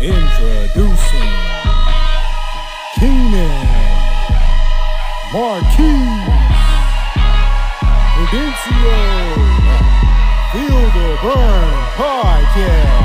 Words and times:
Introducing 0.00 1.30
Keenan 2.98 3.66
Marquis 5.32 6.10
Prudencio 8.14 8.98
Feel 10.52 10.80
the 10.90 11.18
Burn 11.22 11.74
Podcast. 11.96 13.03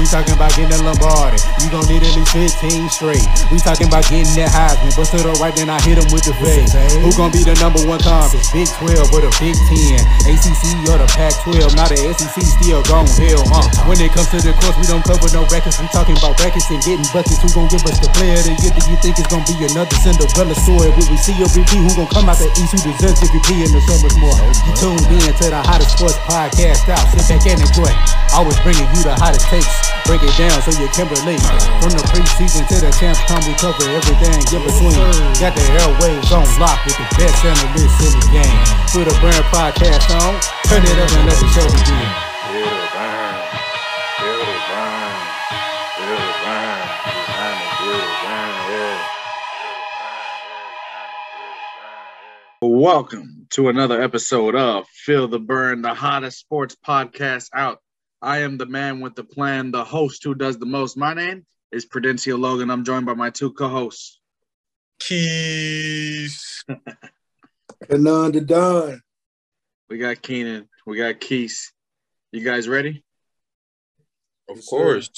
We 0.00 0.08
talking 0.08 0.32
about 0.32 0.56
getting 0.56 0.72
that 0.72 0.80
Lombardi. 0.80 1.36
You 1.60 1.68
gon' 1.68 1.84
need 1.84 2.00
at 2.00 2.16
least 2.16 2.32
15 2.32 2.88
straight. 2.88 3.20
We 3.52 3.60
talking 3.60 3.84
about 3.84 4.08
getting 4.08 4.32
that 4.40 4.48
Heisman. 4.48 4.96
But 4.96 5.12
to 5.12 5.20
the 5.20 5.36
right, 5.36 5.52
then 5.52 5.68
I 5.68 5.76
hit 5.84 6.00
him 6.00 6.08
with 6.08 6.24
the 6.24 6.32
fade. 6.40 6.72
Who 7.04 7.12
gon' 7.20 7.28
be 7.28 7.44
the 7.44 7.52
number 7.60 7.84
one 7.84 8.00
conference? 8.00 8.48
Big 8.48 8.64
12 8.80 9.12
or 9.12 9.20
the 9.20 9.28
Big 9.36 9.52
10? 9.52 10.00
ACC 10.24 10.88
or 10.88 10.96
the 10.96 11.04
Pac 11.12 11.36
12? 11.44 11.76
Not 11.76 11.92
the 11.92 12.00
SEC, 12.16 12.32
still 12.32 12.80
gon' 12.88 13.04
hell, 13.12 13.44
huh? 13.44 13.68
When 13.84 14.00
it 14.00 14.08
comes 14.16 14.32
to 14.32 14.40
the 14.40 14.56
course, 14.56 14.72
we 14.80 14.88
don't 14.88 15.04
cover 15.04 15.28
no 15.36 15.44
records. 15.52 15.76
We 15.76 15.84
talking 15.92 16.16
about 16.16 16.40
brackets 16.40 16.72
and 16.72 16.80
getting 16.80 17.04
buckets. 17.12 17.44
Who 17.44 17.52
gon' 17.52 17.68
give 17.68 17.84
us 17.84 18.00
the 18.00 18.08
player 18.16 18.40
of 18.40 18.48
the 18.48 18.56
year? 18.56 18.72
Do 18.72 18.80
you 18.88 18.96
think 19.04 19.20
it's 19.20 19.28
gon' 19.28 19.44
be 19.44 19.52
another 19.68 20.00
Cinderella 20.00 20.56
story? 20.56 20.96
Will 20.96 21.12
we 21.12 21.20
see 21.20 21.36
a 21.44 21.46
repeat? 21.52 21.76
Who 21.76 21.92
gon' 21.92 22.08
come 22.08 22.32
out 22.32 22.40
the 22.40 22.48
East? 22.56 22.72
Who 22.72 22.88
deserves 22.88 23.20
MVP 23.20 23.68
in 23.68 23.70
the 23.76 23.84
summer's 23.84 24.16
more? 24.16 24.32
You 24.64 24.72
tuned 24.80 25.04
in 25.12 25.28
to 25.28 25.46
the 25.52 25.60
hottest 25.60 26.00
sports 26.00 26.16
podcast 26.24 26.88
out. 26.88 27.04
Sit 27.12 27.28
back 27.28 27.44
and 27.44 27.60
enjoy. 27.60 27.92
Always 28.32 28.56
bringing 28.64 28.88
you 28.96 29.04
the 29.04 29.12
hottest 29.20 29.44
takes. 29.52 29.89
Break 30.06 30.22
it 30.22 30.34
down 30.36 30.54
so 30.62 30.70
you 30.80 30.88
can 30.90 31.06
relate. 31.08 31.42
From 31.78 31.94
the 31.94 32.02
preseason 32.10 32.66
to 32.66 32.76
the 32.82 32.90
champs 32.98 33.22
come, 33.30 33.42
we 33.46 33.54
cover 33.54 33.86
everything 33.86 34.42
in 34.50 34.60
between. 34.66 34.98
Got 35.38 35.54
the 35.54 35.62
airwaves 35.78 36.30
on 36.34 36.46
lock 36.58 36.82
with 36.84 36.98
the 36.98 37.06
best 37.14 37.38
analysts 37.44 38.02
in 38.02 38.12
the 38.18 38.26
game. 38.34 38.58
Put 38.90 39.06
a 39.06 39.14
brand 39.22 39.44
podcast 39.54 40.10
on, 40.10 40.34
turn 40.66 40.82
it 40.82 40.98
up 40.98 41.10
and 41.14 41.24
let 41.30 41.38
the 41.38 41.48
show 41.54 41.66
begin. 41.70 42.06
The 42.50 42.66
burn. 42.90 43.34
Feel 44.18 44.42
the 44.42 44.58
burn. 44.66 45.14
Feel 45.94 46.18
the 46.18 46.34
burn. 46.42 46.80
Behind 47.30 47.56
the 47.62 47.68
feel 47.78 47.98
the 48.02 48.10
burn. 48.26 48.52
Yeah. 48.66 48.98
Welcome 52.62 53.46
to 53.50 53.68
another 53.68 54.02
episode 54.02 54.54
of 54.54 54.86
Feel 54.88 55.28
the 55.28 55.38
Burn, 55.38 55.82
the 55.82 55.94
hottest 55.94 56.38
sports 56.38 56.76
podcast 56.86 57.48
out. 57.54 57.78
I 58.22 58.38
am 58.38 58.58
the 58.58 58.66
man 58.66 59.00
with 59.00 59.14
the 59.14 59.24
plan, 59.24 59.70
the 59.70 59.84
host 59.84 60.24
who 60.24 60.34
does 60.34 60.58
the 60.58 60.66
most. 60.66 60.96
My 60.96 61.14
name 61.14 61.46
is 61.72 61.86
Prudencio 61.86 62.38
Logan. 62.38 62.70
I'm 62.70 62.84
joined 62.84 63.06
by 63.06 63.14
my 63.14 63.30
two 63.30 63.52
co-hosts. 63.52 64.20
Keys. 64.98 66.64
And 67.88 68.04
none 68.04 68.32
to 68.32 68.40
done. 68.42 69.00
We 69.88 69.96
got 69.98 70.20
Keenan. 70.20 70.68
We 70.86 70.98
got 70.98 71.14
Keese. 71.20 71.72
You 72.32 72.44
guys 72.44 72.68
ready? 72.68 73.02
Of 74.48 74.56
Yes, 74.56 74.64
sir. 74.66 74.70
course. 74.70 75.10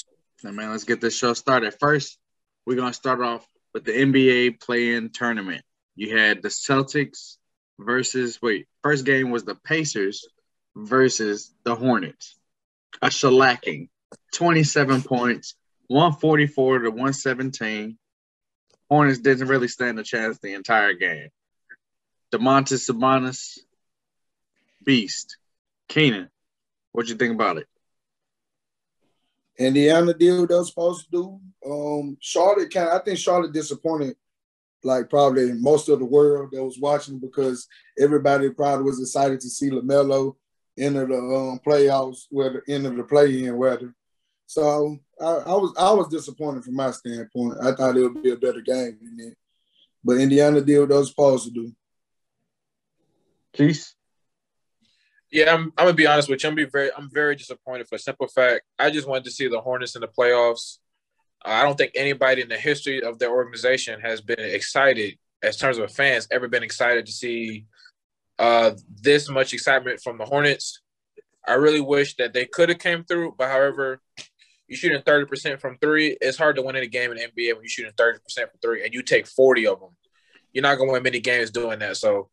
Now, 0.43 0.51
man, 0.51 0.71
let's 0.71 0.85
get 0.85 1.01
this 1.01 1.15
show 1.17 1.33
started. 1.33 1.75
First, 1.79 2.17
we're 2.65 2.77
gonna 2.77 2.93
start 2.93 3.19
off 3.21 3.45
with 3.73 3.83
the 3.83 3.91
NBA 3.91 4.61
play-in 4.61 5.09
tournament. 5.09 5.63
You 5.95 6.17
had 6.17 6.41
the 6.41 6.49
Celtics 6.49 7.35
versus 7.79 8.41
wait, 8.41 8.67
first 8.81 9.05
game 9.05 9.29
was 9.29 9.43
the 9.43 9.55
Pacers 9.55 10.25
versus 10.75 11.53
the 11.65 11.75
Hornets. 11.75 12.39
A 13.01 13.07
shellacking, 13.07 13.89
27 14.33 15.03
points, 15.03 15.55
144 15.87 16.79
to 16.79 16.89
117. 16.89 17.97
Hornets 18.89 19.19
didn't 19.19 19.47
really 19.47 19.67
stand 19.67 19.99
a 19.99 20.03
chance 20.03 20.37
the 20.39 20.53
entire 20.53 20.93
game. 20.93 21.29
Domantas 22.31 22.89
Sabonis, 22.89 23.59
beast. 24.83 25.37
Keenan, 25.87 26.29
what'd 26.91 27.09
you 27.09 27.15
think 27.15 27.33
about 27.33 27.57
it? 27.57 27.67
Indiana 29.57 30.13
did 30.13 30.39
what 30.39 30.49
they 30.49 30.55
was 30.55 30.69
supposed 30.69 31.05
to 31.05 31.11
do. 31.11 31.39
Um, 31.69 32.17
Charlotte 32.19 32.73
kind 32.73 32.89
I 32.89 32.99
think 32.99 33.19
Charlotte 33.19 33.53
disappointed 33.53 34.15
like 34.83 35.09
probably 35.09 35.53
most 35.53 35.87
of 35.89 35.99
the 35.99 36.05
world 36.05 36.49
that 36.51 36.63
was 36.63 36.79
watching 36.79 37.19
because 37.19 37.67
everybody 37.97 38.49
probably 38.49 38.83
was 38.83 38.99
excited 38.99 39.39
to 39.39 39.49
see 39.49 39.69
LaMelo 39.69 40.35
enter 40.77 41.05
the 41.05 41.17
um, 41.17 41.59
playoffs, 41.65 42.25
whether 42.29 42.63
end 42.67 42.85
of 42.85 42.95
the 42.95 43.03
play-in, 43.03 43.57
whether. 43.57 43.93
So 44.45 44.97
I, 45.19 45.25
I 45.25 45.53
was 45.53 45.73
I 45.77 45.91
was 45.91 46.07
disappointed 46.09 46.63
from 46.63 46.75
my 46.75 46.91
standpoint. 46.91 47.57
I 47.61 47.71
thought 47.73 47.97
it 47.97 48.01
would 48.01 48.21
be 48.21 48.31
a 48.31 48.37
better 48.37 48.61
game 48.61 48.97
than 49.01 49.17
that. 49.17 49.35
But 50.03 50.17
Indiana 50.17 50.61
did 50.61 50.79
what 50.79 50.89
they 50.89 50.95
was 50.95 51.09
supposed 51.09 51.45
to 51.45 51.51
do. 51.51 51.71
Keith? 53.53 53.93
Yeah, 55.31 55.53
I'm, 55.53 55.73
I'm 55.77 55.85
gonna 55.85 55.93
be 55.93 56.05
honest 56.05 56.29
with 56.29 56.43
you. 56.43 56.49
I'm 56.49 56.55
be 56.55 56.65
very 56.65 56.91
I'm 56.95 57.09
very 57.11 57.35
disappointed 57.35 57.87
for 57.87 57.95
a 57.95 57.99
simple 57.99 58.27
fact 58.27 58.61
I 58.77 58.91
just 58.91 59.07
wanted 59.07 59.23
to 59.25 59.31
see 59.31 59.47
the 59.47 59.61
Hornets 59.61 59.95
in 59.95 60.01
the 60.01 60.07
playoffs. 60.07 60.77
I 61.45 61.63
don't 61.63 61.77
think 61.77 61.93
anybody 61.95 62.41
in 62.41 62.49
the 62.49 62.57
history 62.57 63.01
of 63.01 63.19
their 63.19 63.31
organization 63.31 63.99
has 64.01 64.21
been 64.21 64.39
excited, 64.39 65.17
as 65.41 65.57
terms 65.57 65.77
of 65.77 65.91
fans, 65.91 66.27
ever 66.31 66.47
been 66.47 66.63
excited 66.63 67.05
to 67.05 67.11
see 67.11 67.65
uh, 68.43 68.71
this 69.01 69.29
much 69.29 69.53
excitement 69.53 70.01
from 70.01 70.17
the 70.17 70.25
Hornets. 70.25 70.81
I 71.47 71.53
really 71.53 71.79
wish 71.79 72.17
that 72.17 72.33
they 72.33 72.45
could 72.45 72.67
have 72.67 72.77
came 72.77 73.05
through, 73.05 73.35
but 73.37 73.49
however, 73.49 74.01
you 74.67 74.75
shooting 74.75 75.01
30% 75.01 75.61
from 75.61 75.77
three, 75.77 76.17
it's 76.19 76.37
hard 76.37 76.57
to 76.57 76.61
win 76.61 76.75
any 76.75 76.87
game 76.87 77.13
in 77.13 77.17
NBA 77.17 77.53
when 77.53 77.63
you're 77.63 77.67
shooting 77.67 77.93
30% 77.93 78.19
from 78.35 78.59
three 78.61 78.83
and 78.83 78.93
you 78.93 79.01
take 79.01 79.27
40 79.27 79.67
of 79.67 79.79
them. 79.79 79.95
You're 80.51 80.61
not 80.61 80.77
gonna 80.77 80.91
win 80.91 81.03
many 81.03 81.21
games 81.21 81.51
doing 81.51 81.79
that. 81.79 81.95
So 81.95 82.29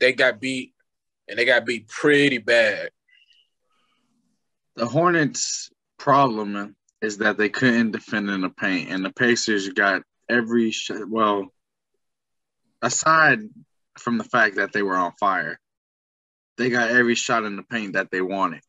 they 0.00 0.14
got 0.14 0.40
beat 0.40 0.72
and 1.28 1.38
they 1.38 1.44
got 1.44 1.66
beat 1.66 1.86
pretty 1.86 2.38
bad. 2.38 2.88
the 4.76 4.86
Hornets' 4.86 5.70
problem 5.98 6.74
is 7.02 7.18
that 7.18 7.36
they 7.36 7.50
couldn't 7.50 7.90
defend 7.90 8.30
in 8.30 8.40
the 8.40 8.48
paint, 8.48 8.90
and 8.90 9.04
the 9.04 9.12
Pacers 9.12 9.68
got 9.68 10.02
every 10.30 10.70
shot. 10.70 11.10
Well, 11.10 11.52
aside 12.80 13.40
from 13.98 14.18
the 14.18 14.24
fact 14.24 14.56
that 14.56 14.72
they 14.72 14.82
were 14.82 14.96
on 14.96 15.12
fire, 15.12 15.58
they 16.58 16.70
got 16.70 16.90
every 16.90 17.14
shot 17.14 17.44
in 17.44 17.56
the 17.56 17.62
paint 17.62 17.94
that 17.94 18.10
they 18.10 18.20
wanted. 18.20 18.60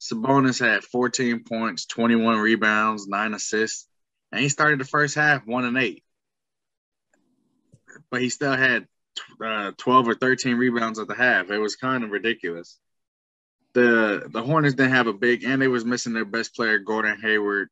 Sabonis 0.00 0.60
had 0.60 0.84
14 0.84 1.44
points, 1.44 1.86
21 1.86 2.38
rebounds, 2.38 3.08
nine 3.08 3.34
assists, 3.34 3.88
and 4.30 4.40
he 4.40 4.48
started 4.48 4.78
the 4.78 4.84
first 4.84 5.14
half 5.14 5.46
one 5.46 5.64
and 5.64 5.78
eight. 5.78 6.02
But 8.10 8.20
he 8.20 8.28
still 8.28 8.56
had 8.56 8.86
uh, 9.42 9.72
12 9.78 10.08
or 10.08 10.14
13 10.14 10.56
rebounds 10.56 10.98
at 10.98 11.08
the 11.08 11.14
half. 11.14 11.50
It 11.50 11.58
was 11.58 11.76
kind 11.76 12.04
of 12.04 12.10
ridiculous 12.10 12.78
the 13.76 14.26
the 14.30 14.42
Hornets 14.42 14.74
didn't 14.74 14.92
have 14.92 15.06
a 15.06 15.12
big, 15.12 15.44
and 15.44 15.60
they 15.60 15.68
was 15.68 15.84
missing 15.84 16.14
their 16.14 16.24
best 16.24 16.56
player, 16.56 16.78
Gordon 16.78 17.20
Hayward. 17.20 17.68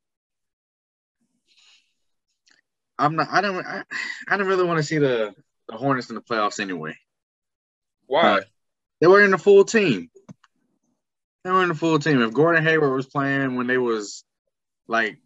I'm 2.99 3.15
not. 3.15 3.27
I 3.31 3.41
don't. 3.41 3.65
I, 3.65 3.83
I 4.29 4.37
don't 4.37 4.45
really 4.45 4.65
want 4.65 4.77
to 4.77 4.83
see 4.83 4.99
the 4.99 5.33
the 5.67 5.75
Hornets 5.77 6.09
in 6.09 6.15
the 6.15 6.21
playoffs 6.21 6.59
anyway. 6.59 6.95
Why? 8.07 8.41
They 9.01 9.07
were 9.07 9.23
in 9.23 9.31
the 9.31 9.37
full 9.37 9.65
team. 9.65 10.09
They 11.43 11.51
were 11.51 11.63
in 11.63 11.69
the 11.69 11.75
full 11.75 11.99
team. 11.99 12.21
If 12.21 12.33
Gordon 12.33 12.63
Hayward 12.63 12.95
was 12.95 13.05
playing 13.07 13.55
when 13.55 13.67
they 13.67 13.77
was 13.77 14.23
like 14.87 15.17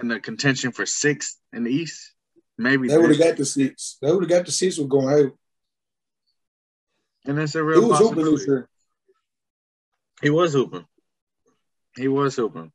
in 0.00 0.08
the 0.08 0.20
contention 0.20 0.72
for 0.72 0.86
sixth 0.86 1.38
in 1.52 1.64
the 1.64 1.70
East, 1.70 2.12
maybe 2.58 2.88
They 2.88 2.96
would 2.98 3.10
have 3.10 3.18
got 3.18 3.36
the 3.36 3.44
seats. 3.44 3.96
They 4.00 4.12
would 4.12 4.22
have 4.24 4.30
got 4.30 4.46
the 4.46 4.52
seats 4.52 4.78
with 4.78 4.88
going, 4.88 5.08
hey, 5.16 5.30
And 7.26 7.38
that's 7.38 7.54
a 7.54 7.58
he 7.58 7.62
real 7.62 7.88
was 7.88 7.98
hooping 7.98 8.14
possibility. 8.16 8.36
this 8.36 8.46
year. 8.46 8.68
He 10.22 10.30
was 10.30 10.52
hooping. 10.52 10.86
He 11.96 12.08
was 12.08 12.36
hooping. 12.36 12.72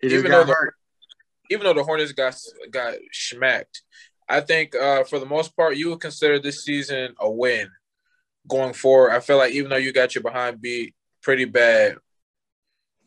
He 0.00 0.08
just 0.08 0.18
Even 0.20 0.30
got 0.30 0.46
though 0.46 0.52
the- 0.54 0.72
Even 1.50 1.64
though 1.66 1.74
the 1.74 1.84
Hornets 1.84 2.12
got 2.12 2.36
got 2.70 2.94
smacked, 3.12 3.82
I 4.30 4.40
think 4.40 4.76
uh, 4.76 5.02
for 5.04 5.18
the 5.18 5.26
most 5.26 5.56
part 5.56 5.76
you 5.76 5.90
would 5.90 6.00
consider 6.00 6.38
this 6.38 6.64
season 6.64 7.14
a 7.18 7.28
win 7.28 7.68
going 8.48 8.72
forward. 8.72 9.10
I 9.10 9.20
feel 9.20 9.38
like 9.38 9.52
even 9.52 9.70
though 9.70 9.76
you 9.76 9.92
got 9.92 10.14
your 10.14 10.22
behind 10.22 10.62
beat 10.62 10.94
pretty 11.20 11.46
bad, 11.46 11.96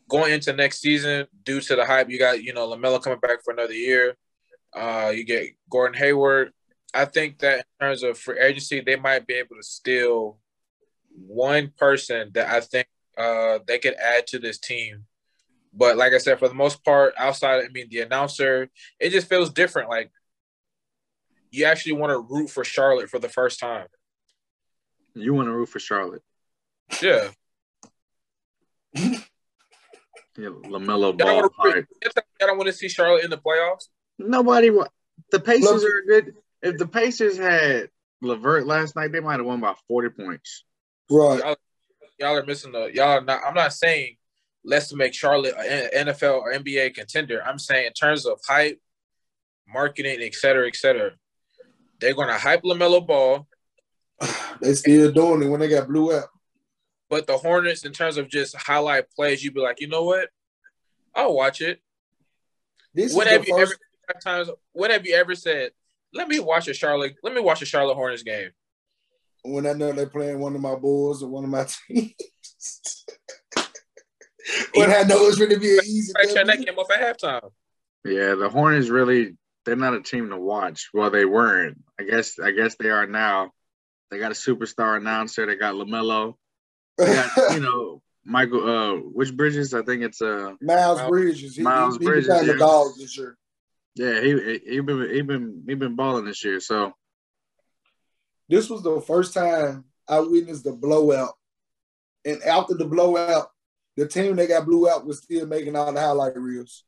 going 0.08 0.32
into 0.32 0.52
next 0.52 0.80
season 0.80 1.26
due 1.42 1.62
to 1.62 1.76
the 1.76 1.84
hype, 1.84 2.10
you 2.10 2.18
got 2.18 2.42
you 2.42 2.52
know 2.52 2.68
Lamelo 2.68 3.02
coming 3.02 3.20
back 3.20 3.42
for 3.42 3.52
another 3.52 3.72
year. 3.72 4.16
Uh, 4.74 5.12
you 5.14 5.24
get 5.24 5.48
Gordon 5.70 5.98
Hayward. 5.98 6.52
I 6.92 7.06
think 7.06 7.38
that 7.38 7.58
in 7.80 7.86
terms 7.86 8.02
of 8.02 8.18
free 8.18 8.38
agency, 8.38 8.80
they 8.80 8.96
might 8.96 9.26
be 9.26 9.34
able 9.34 9.56
to 9.56 9.62
steal 9.62 10.38
one 11.16 11.72
person 11.76 12.30
that 12.34 12.48
I 12.48 12.60
think 12.60 12.86
uh, 13.16 13.60
they 13.66 13.78
could 13.78 13.94
add 13.94 14.26
to 14.28 14.38
this 14.38 14.58
team. 14.58 15.04
But 15.72 15.96
like 15.96 16.12
I 16.12 16.18
said, 16.18 16.38
for 16.38 16.48
the 16.48 16.54
most 16.54 16.84
part, 16.84 17.14
outside, 17.18 17.64
I 17.64 17.68
mean, 17.72 17.88
the 17.90 18.00
announcer, 18.00 18.68
it 19.00 19.10
just 19.10 19.28
feels 19.28 19.50
different. 19.50 19.90
Like 19.90 20.12
you 21.54 21.64
actually 21.66 21.92
want 21.92 22.10
to 22.12 22.18
root 22.18 22.48
for 22.50 22.64
Charlotte 22.64 23.08
for 23.10 23.18
the 23.18 23.28
first 23.28 23.60
time. 23.60 23.86
You 25.14 25.34
want 25.34 25.46
to 25.48 25.52
root 25.52 25.68
for 25.68 25.78
Charlotte. 25.78 26.22
Yeah. 27.02 27.28
Yeah, 30.36 30.48
Lamelo 30.48 31.16
Ball. 31.16 31.26
wanna 31.36 31.48
root- 31.62 31.86
hype. 32.02 32.24
I 32.42 32.46
don't 32.46 32.56
want 32.58 32.66
to 32.66 32.72
see 32.72 32.88
Charlotte 32.88 33.22
in 33.22 33.30
the 33.30 33.38
playoffs. 33.38 33.84
Nobody. 34.18 34.68
wa- 34.70 34.88
The 35.30 35.38
Pacers 35.38 35.62
Look- 35.62 35.84
are 35.84 36.02
good. 36.08 36.34
If 36.60 36.76
the 36.78 36.88
Pacers 36.88 37.36
had 37.36 37.88
Levert 38.20 38.66
last 38.66 38.96
night, 38.96 39.12
they 39.12 39.20
might 39.20 39.36
have 39.38 39.46
won 39.46 39.60
by 39.60 39.74
forty 39.86 40.08
points. 40.08 40.64
Right. 41.08 41.38
Y'all, 41.38 41.56
y'all 42.18 42.36
are 42.36 42.44
missing 42.44 42.72
the 42.72 42.86
y'all 42.92 43.22
not 43.22 43.42
I'm 43.46 43.54
not 43.54 43.72
saying 43.74 44.16
let's 44.64 44.92
make 44.92 45.14
Charlotte 45.14 45.54
an 45.56 46.06
NFL 46.08 46.40
or 46.40 46.52
NBA 46.52 46.94
contender. 46.94 47.40
I'm 47.46 47.58
saying 47.60 47.86
in 47.86 47.92
terms 47.92 48.26
of 48.26 48.40
hype, 48.44 48.80
marketing, 49.68 50.18
et 50.20 50.34
cetera, 50.34 50.66
et 50.66 50.74
cetera, 50.74 51.12
they're 52.00 52.14
going 52.14 52.28
to 52.28 52.38
hype 52.38 52.62
LaMelo 52.62 53.06
Ball. 53.06 53.46
they 54.60 54.74
still 54.74 55.12
doing 55.12 55.42
it 55.42 55.48
when 55.48 55.60
they 55.60 55.68
got 55.68 55.88
blew 55.88 56.12
up. 56.12 56.30
But 57.10 57.26
the 57.26 57.36
Hornets, 57.36 57.84
in 57.84 57.92
terms 57.92 58.16
of 58.16 58.28
just 58.28 58.56
highlight 58.56 59.10
plays, 59.10 59.44
you'd 59.44 59.54
be 59.54 59.60
like, 59.60 59.80
you 59.80 59.88
know 59.88 60.04
what? 60.04 60.30
I'll 61.14 61.34
watch 61.34 61.60
it. 61.60 61.80
This 62.92 63.14
when 63.14 63.26
have 63.26 63.46
you 63.46 63.56
first... 63.56 63.78
ever 64.08 64.20
times? 64.20 64.50
When 64.72 64.90
have 64.90 65.06
you 65.06 65.14
ever 65.14 65.34
said, 65.34 65.72
"Let 66.12 66.28
me 66.28 66.38
watch 66.38 66.68
a 66.68 66.74
Charlotte. 66.74 67.16
Let 67.22 67.34
me 67.34 67.40
watch 67.40 67.62
a 67.62 67.66
Charlotte 67.66 67.94
Hornets 67.94 68.22
game"? 68.22 68.50
When 69.42 69.66
I 69.66 69.72
know 69.72 69.92
they're 69.92 70.06
playing 70.06 70.38
one 70.38 70.54
of 70.54 70.60
my 70.60 70.74
Bulls 70.74 71.22
or 71.22 71.28
one 71.28 71.44
of 71.44 71.50
my 71.50 71.66
teams. 71.88 72.14
when 74.74 74.90
I 74.90 75.02
know 75.02 75.26
it's 75.26 75.38
going 75.38 75.50
to 75.50 75.58
be 75.58 75.76
an 75.76 75.84
easy. 75.84 76.12
Turn 76.32 76.46
that 76.46 76.64
game 76.64 76.78
off 76.78 76.90
at 76.90 77.18
halftime. 77.18 77.50
Yeah, 78.04 78.34
the 78.34 78.48
Hornets 78.48 78.88
really 78.88 79.36
they're 79.64 79.76
not 79.76 79.94
a 79.94 80.02
team 80.02 80.30
to 80.30 80.38
watch. 80.38 80.90
Well, 80.92 81.10
they 81.10 81.24
weren't. 81.24 81.82
I 81.98 82.04
guess 82.04 82.38
I 82.38 82.50
guess 82.50 82.76
they 82.76 82.90
are 82.90 83.06
now. 83.06 83.52
They 84.10 84.18
got 84.18 84.32
a 84.32 84.34
superstar 84.34 84.96
announcer. 84.96 85.46
They 85.46 85.56
got 85.56 85.74
Lamelo. 85.74 86.34
They 86.98 87.06
got, 87.06 87.30
you 87.54 87.60
know, 87.60 88.02
Michael, 88.24 88.68
uh, 88.68 88.96
which 88.96 89.34
Bridges? 89.36 89.74
I 89.74 89.82
think 89.82 90.02
it's 90.02 90.22
uh 90.22 90.52
Miles 90.60 91.02
Bridges. 91.08 91.56
He, 91.56 91.62
Miles 91.62 91.98
he, 91.98 92.04
Bridges. 92.04 92.40
He 92.40 92.46
yeah. 92.46 92.54
dog 92.54 92.92
this 92.98 93.16
year. 93.16 93.36
Yeah, 93.96 94.20
he 94.20 94.60
he 94.66 94.80
been 94.80 95.10
he 95.10 95.22
been 95.22 95.64
he 95.66 95.74
been 95.74 95.96
balling 95.96 96.24
this 96.24 96.44
year. 96.44 96.60
So 96.60 96.92
this 98.48 98.68
was 98.68 98.82
the 98.82 99.00
first 99.00 99.34
time 99.34 99.84
I 100.08 100.20
witnessed 100.20 100.64
the 100.64 100.72
blowout, 100.72 101.34
and 102.24 102.42
after 102.42 102.74
the 102.74 102.86
blowout, 102.86 103.48
the 103.96 104.08
team 104.08 104.36
that 104.36 104.48
got 104.48 104.66
blew 104.66 104.88
out 104.88 105.06
was 105.06 105.22
still 105.22 105.46
making 105.46 105.76
all 105.76 105.92
the 105.92 106.00
highlight 106.00 106.36
reels. 106.36 106.84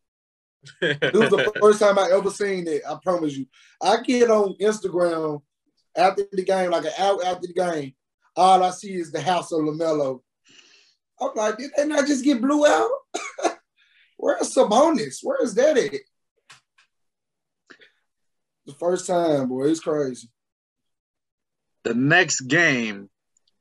This 0.80 1.12
was 1.12 1.30
the 1.30 1.52
first 1.60 1.80
time 1.80 1.98
I 1.98 2.10
ever 2.12 2.30
seen 2.30 2.66
it. 2.66 2.82
I 2.88 2.96
promise 3.02 3.36
you. 3.36 3.46
I 3.82 4.00
get 4.02 4.30
on 4.30 4.54
Instagram 4.60 5.42
after 5.96 6.24
the 6.32 6.44
game, 6.44 6.70
like 6.70 6.84
an 6.84 6.92
hour 6.98 7.24
after 7.24 7.46
the 7.46 7.54
game. 7.54 7.94
All 8.36 8.62
I 8.62 8.70
see 8.70 8.94
is 8.94 9.12
the 9.12 9.20
house 9.20 9.50
of 9.52 9.60
Lamelo 9.60 10.20
I'm 11.20 11.30
like, 11.34 11.58
did 11.58 11.70
they 11.76 11.86
not 11.86 12.06
just 12.06 12.24
get 12.24 12.40
blew 12.40 12.66
out? 12.66 12.90
Where's 14.18 14.54
Sabonis? 14.54 15.18
Where 15.22 15.42
is 15.42 15.54
that 15.54 15.78
at? 15.78 15.92
The 18.66 18.72
first 18.74 19.06
time, 19.06 19.48
boy, 19.48 19.68
it's 19.68 19.80
crazy. 19.80 20.28
The 21.84 21.94
next 21.94 22.40
game 22.40 23.08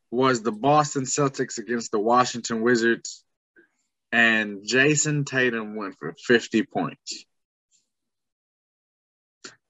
was 0.10 0.42
the 0.42 0.52
Boston 0.52 1.04
Celtics 1.04 1.58
against 1.58 1.92
the 1.92 2.00
Washington 2.00 2.62
Wizards, 2.62 3.24
and 4.12 4.62
Jayson 4.64 5.26
Tatum 5.26 5.76
went 5.76 5.96
for 6.00 6.16
50 6.18 6.64
points. 6.64 7.26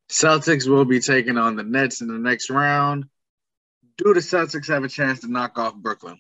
Celtics 0.09 0.67
will 0.67 0.85
be 0.85 0.99
taking 0.99 1.37
on 1.37 1.55
the 1.55 1.63
Nets 1.63 2.01
in 2.01 2.07
the 2.07 2.19
next 2.19 2.49
round. 2.49 3.05
Do 3.97 4.13
the 4.13 4.19
Celtics 4.19 4.67
have 4.67 4.83
a 4.83 4.89
chance 4.89 5.21
to 5.21 5.31
knock 5.31 5.57
off 5.57 5.75
Brooklyn? 5.75 6.19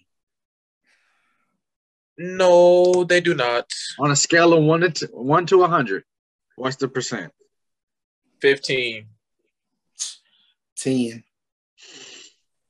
No, 2.17 3.03
they 3.03 3.21
do 3.21 3.33
not. 3.35 3.69
On 3.99 4.09
a 4.09 4.15
scale 4.15 4.53
of 4.53 4.63
one 4.63 4.91
to 4.91 5.07
one 5.11 5.45
to 5.47 5.63
hundred, 5.63 6.03
what's 6.55 6.77
the 6.77 6.87
percent? 6.87 7.33
Fifteen. 8.41 9.07
Ten. 10.77 11.23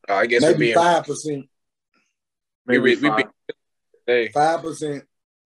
I 0.10 0.26
guess 0.26 0.42
maybe 0.42 0.74
five 0.74 1.06
percent. 1.06 1.48
Maybe 2.66 2.96
five 4.34 4.62
percent. 4.62 5.04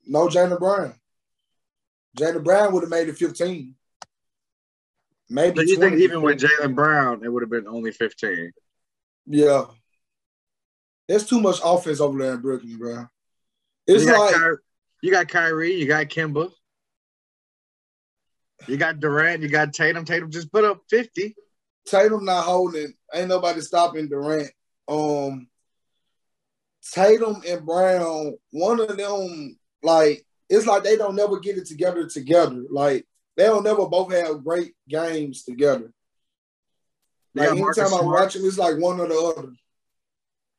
No, 0.10 0.28
Jaylen 0.28 0.60
Brown. 0.60 0.96
Jaylen 2.18 2.44
Brown 2.44 2.74
would 2.74 2.82
have 2.84 2.90
made 2.90 3.08
it 3.08 3.18
fifteen. 3.18 3.76
Maybe. 5.30 5.58
So 5.58 5.62
you 5.62 5.78
think 5.78 6.00
even 6.00 6.24
with 6.24 6.40
Jaylen 6.40 6.74
Brown, 6.74 7.24
it 7.24 7.30
would 7.32 7.44
have 7.44 7.52
been 7.52 7.68
only 7.68 7.92
fifteen? 7.92 8.52
Yeah. 9.28 9.66
There's 11.08 11.28
too 11.28 11.40
much 11.40 11.60
offense 11.64 12.00
over 12.00 12.18
there 12.18 12.34
in 12.34 12.42
Brooklyn, 12.42 12.78
bro. 12.78 13.06
It's 13.88 14.04
you 14.04 14.18
like 14.18 14.36
you 15.02 15.12
got 15.12 15.28
Kyrie, 15.28 15.74
you 15.74 15.88
got 15.88 16.08
Kemba, 16.08 16.52
you 18.68 18.78
got 18.78 19.00
Durant, 19.00 19.44
you 19.44 19.50
got 19.50 19.74
Tatum. 19.74 20.06
Tatum 20.06 20.32
just 20.32 20.52
put 20.52 20.64
up 20.64 20.82
fifty. 20.90 21.36
Tatum 21.86 22.26
not 22.26 22.46
holding. 22.46 22.94
Ain't 23.14 23.30
nobody 23.30 23.62
stopping 23.62 24.10
Durant. 24.10 24.52
Um, 24.88 25.48
Tatum 26.92 27.42
and 27.48 27.66
Brown, 27.66 28.38
one 28.52 28.80
of 28.80 28.96
them, 28.98 29.58
like 29.84 30.26
it's 30.50 30.66
like 30.66 30.84
they 30.84 30.98
don't 30.98 31.16
never 31.16 31.40
get 31.40 31.58
it 31.58 31.66
together 31.66 32.08
together. 32.08 32.64
Like 32.70 33.06
they 33.38 33.46
don't 33.46 33.64
never 33.64 33.88
both 33.88 34.12
have 34.12 34.44
great 34.44 34.74
games 34.88 35.44
together. 35.44 35.92
Like 37.36 37.50
anytime 37.50 37.94
I 37.94 38.02
watch 38.02 38.34
them, 38.34 38.46
it's 38.46 38.58
like 38.58 38.78
one 38.78 39.00
or 39.00 39.08
the 39.08 39.34
other. 39.38 39.54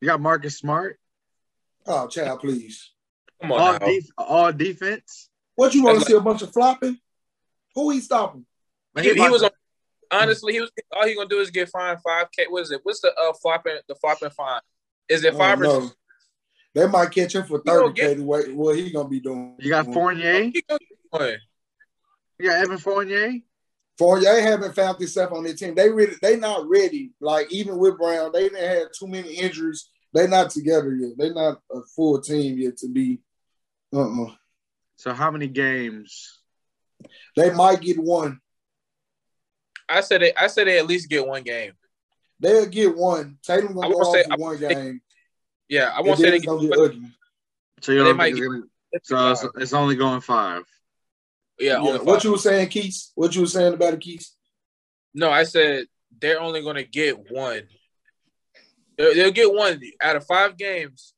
You 0.00 0.08
got 0.08 0.20
Marcus 0.20 0.58
Smart. 0.58 0.98
Oh, 1.86 2.06
child, 2.06 2.40
please. 2.40 2.92
Come 3.40 3.52
on, 3.52 3.60
all, 3.60 3.78
def- 3.78 4.10
all 4.16 4.52
defense. 4.52 5.28
What 5.56 5.74
you 5.74 5.82
want 5.82 5.98
to 5.98 6.04
see 6.04 6.14
a 6.14 6.20
bunch 6.20 6.42
of 6.42 6.52
flopping? 6.52 6.98
Who 7.74 7.90
he 7.90 8.00
stopping? 8.00 8.46
He, 8.98 9.14
he 9.14 9.28
was 9.28 9.42
on, 9.42 9.50
honestly. 10.10 10.52
He 10.52 10.60
was 10.60 10.70
all 10.92 11.06
he 11.06 11.14
gonna 11.14 11.28
do 11.28 11.40
is 11.40 11.50
get 11.50 11.68
fined 11.68 11.98
five 12.06 12.28
k. 12.36 12.46
What 12.48 12.62
is 12.62 12.70
it? 12.70 12.80
What's 12.82 13.00
the 13.00 13.12
uh 13.14 13.32
flopping? 13.32 13.78
The 13.88 13.94
flopping 13.94 14.30
fine? 14.30 14.60
Is 15.08 15.24
it 15.24 15.34
five 15.34 15.58
oh, 15.60 15.62
or? 15.62 15.64
No. 15.64 15.90
They 16.74 16.86
might 16.86 17.10
catch 17.10 17.34
him 17.34 17.44
for 17.44 17.60
thirty 17.60 18.00
k. 18.00 18.14
What 18.20 18.52
what 18.52 18.76
he 18.76 18.90
gonna 18.92 19.08
be 19.08 19.20
doing? 19.20 19.56
You 19.58 19.70
got 19.70 19.86
Fournier. 19.86 20.52
Oh, 21.12 21.30
you 22.38 22.48
got 22.48 22.62
Evan 22.62 22.78
Fournier. 22.78 23.40
Fournier 23.98 24.40
haven't 24.40 24.74
found 24.74 24.98
himself 24.98 25.32
on 25.32 25.44
their 25.44 25.54
team. 25.54 25.74
They 25.74 25.90
really 25.90 26.14
they 26.22 26.36
not 26.36 26.68
ready. 26.68 27.10
Like 27.20 27.52
even 27.52 27.76
with 27.76 27.98
Brown, 27.98 28.30
they 28.32 28.48
didn't 28.48 28.68
have 28.68 28.92
too 28.92 29.08
many 29.08 29.34
injuries. 29.34 29.90
They 30.14 30.26
not 30.26 30.50
together 30.50 30.94
yet. 30.94 31.18
They 31.18 31.30
not 31.30 31.60
a 31.72 31.82
full 31.94 32.20
team 32.20 32.58
yet 32.58 32.76
to 32.78 32.88
be 32.88 33.20
uh-uh. 33.92 34.32
So 34.96 35.12
how 35.12 35.30
many 35.30 35.48
games? 35.48 36.40
They 37.36 37.50
might 37.52 37.80
get 37.80 37.98
one. 37.98 38.40
I 39.88 40.02
said 40.02 40.22
they, 40.22 40.34
I 40.34 40.46
said 40.46 40.66
they 40.66 40.78
at 40.78 40.86
least 40.86 41.08
get 41.08 41.26
one 41.26 41.42
game. 41.42 41.72
They'll 42.38 42.66
get 42.66 42.96
one. 42.96 43.38
Tatum 43.42 43.74
gonna 43.74 43.92
go 43.92 44.12
say, 44.12 44.24
one 44.36 44.58
game. 44.58 45.00
Yeah, 45.70 45.90
I 45.94 46.02
won't 46.02 46.18
say 46.18 46.30
they 46.30 46.40
get, 46.40 46.60
get 46.60 46.72
ugly. 46.78 47.10
So 47.80 47.92
you 47.92 48.14
might 48.14 48.34
get, 48.34 48.44
so 49.04 49.30
it's, 49.30 49.46
it's, 49.56 49.72
only 49.72 49.96
going 49.96 50.20
five. 50.20 50.64
Yeah. 51.58 51.82
yeah. 51.82 51.96
What 51.98 52.24
you 52.24 52.32
were 52.32 52.38
saying, 52.38 52.68
Keith? 52.68 53.10
What 53.14 53.34
you 53.34 53.40
were 53.40 53.46
saying 53.46 53.72
about 53.72 53.94
it, 53.94 54.00
Keith? 54.00 54.28
No, 55.14 55.30
I 55.30 55.44
said 55.44 55.86
they're 56.20 56.40
only 56.40 56.62
gonna 56.62 56.82
get 56.82 57.30
one. 57.30 57.62
They'll, 58.98 59.14
they'll 59.14 59.30
get 59.30 59.54
one 59.54 59.80
out 60.02 60.16
of 60.16 60.26
five 60.26 60.58
games 60.58 61.14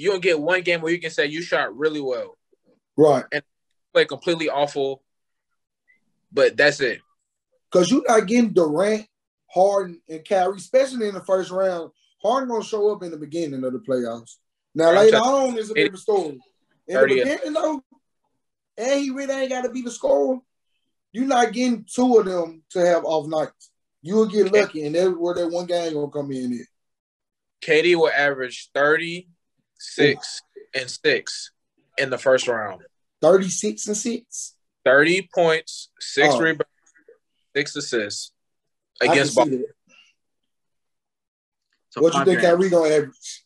you 0.00 0.10
don't 0.10 0.22
get 0.22 0.40
one 0.40 0.62
game 0.62 0.80
where 0.80 0.92
you 0.92 0.98
can 0.98 1.10
say 1.10 1.26
you 1.26 1.42
shot 1.42 1.76
really 1.76 2.00
well, 2.00 2.38
right, 2.96 3.24
and 3.32 3.42
play 3.92 4.06
completely 4.06 4.48
awful. 4.48 5.02
But 6.32 6.56
that's 6.56 6.80
it. 6.80 7.00
Because 7.70 7.90
you're 7.90 8.02
not 8.08 8.26
getting 8.26 8.52
Durant, 8.52 9.06
Harden, 9.48 10.00
and 10.08 10.26
Kyrie, 10.26 10.56
especially 10.56 11.08
in 11.08 11.14
the 11.14 11.20
first 11.20 11.50
round. 11.50 11.90
Harden 12.22 12.48
gonna 12.48 12.64
show 12.64 12.92
up 12.92 13.02
in 13.02 13.10
the 13.10 13.16
beginning 13.16 13.64
of 13.64 13.72
the 13.72 13.78
playoffs. 13.78 14.36
Now 14.74 14.92
later 14.92 15.16
on 15.16 15.56
is 15.58 15.70
a 15.70 15.74
different 15.74 15.98
story. 15.98 16.38
In 16.86 17.00
the 17.00 17.06
beginning 17.06 17.52
though, 17.52 17.82
and 18.76 19.00
he 19.00 19.10
really 19.10 19.34
ain't 19.34 19.50
got 19.50 19.62
to 19.62 19.70
be 19.70 19.82
the 19.82 19.90
scorer. 19.90 20.38
You're 21.12 21.26
not 21.26 21.52
getting 21.52 21.84
two 21.92 22.18
of 22.18 22.26
them 22.26 22.62
to 22.70 22.78
have 22.80 23.04
off 23.04 23.26
nights. 23.26 23.70
You'll 24.02 24.26
get 24.26 24.52
lucky, 24.52 24.84
and 24.84 24.94
that's 24.94 25.10
where 25.10 25.34
that 25.34 25.48
one 25.48 25.66
game 25.66 25.94
gonna 25.94 26.10
come 26.10 26.30
in. 26.32 26.52
Here. 26.52 26.66
KD 27.62 27.96
will 27.96 28.10
average 28.10 28.70
30, 28.74 29.28
six 29.78 30.42
and 30.74 30.88
six 30.88 31.50
in 31.98 32.10
the 32.10 32.18
first 32.18 32.48
round. 32.48 32.82
36 33.20 33.86
and 33.88 33.96
six? 33.96 34.54
30 34.84 35.28
points, 35.34 35.90
six 35.98 36.34
oh. 36.34 36.40
rebounds, 36.40 36.70
six 37.54 37.76
assists 37.76 38.32
against 39.02 39.34
Boston. 39.34 39.64
So 41.90 42.00
what 42.00 42.14
you 42.14 42.24
think 42.24 42.40
Kyrie 42.40 42.70
gonna 42.70 42.88
average? 42.88 43.44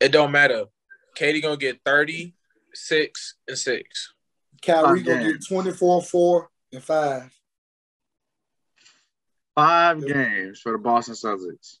It 0.00 0.12
don't 0.12 0.32
matter. 0.32 0.66
KD 1.16 1.42
gonna 1.42 1.56
get 1.56 1.80
36 1.84 3.34
and 3.48 3.58
six. 3.58 4.14
Kyrie 4.62 5.02
gonna 5.02 5.32
get 5.32 5.46
24, 5.46 6.02
4, 6.02 6.50
and 6.72 6.82
5. 6.82 7.30
Five 9.54 10.06
games 10.06 10.60
for 10.60 10.72
the 10.72 10.78
Boston 10.78 11.14
Celtics 11.14 11.78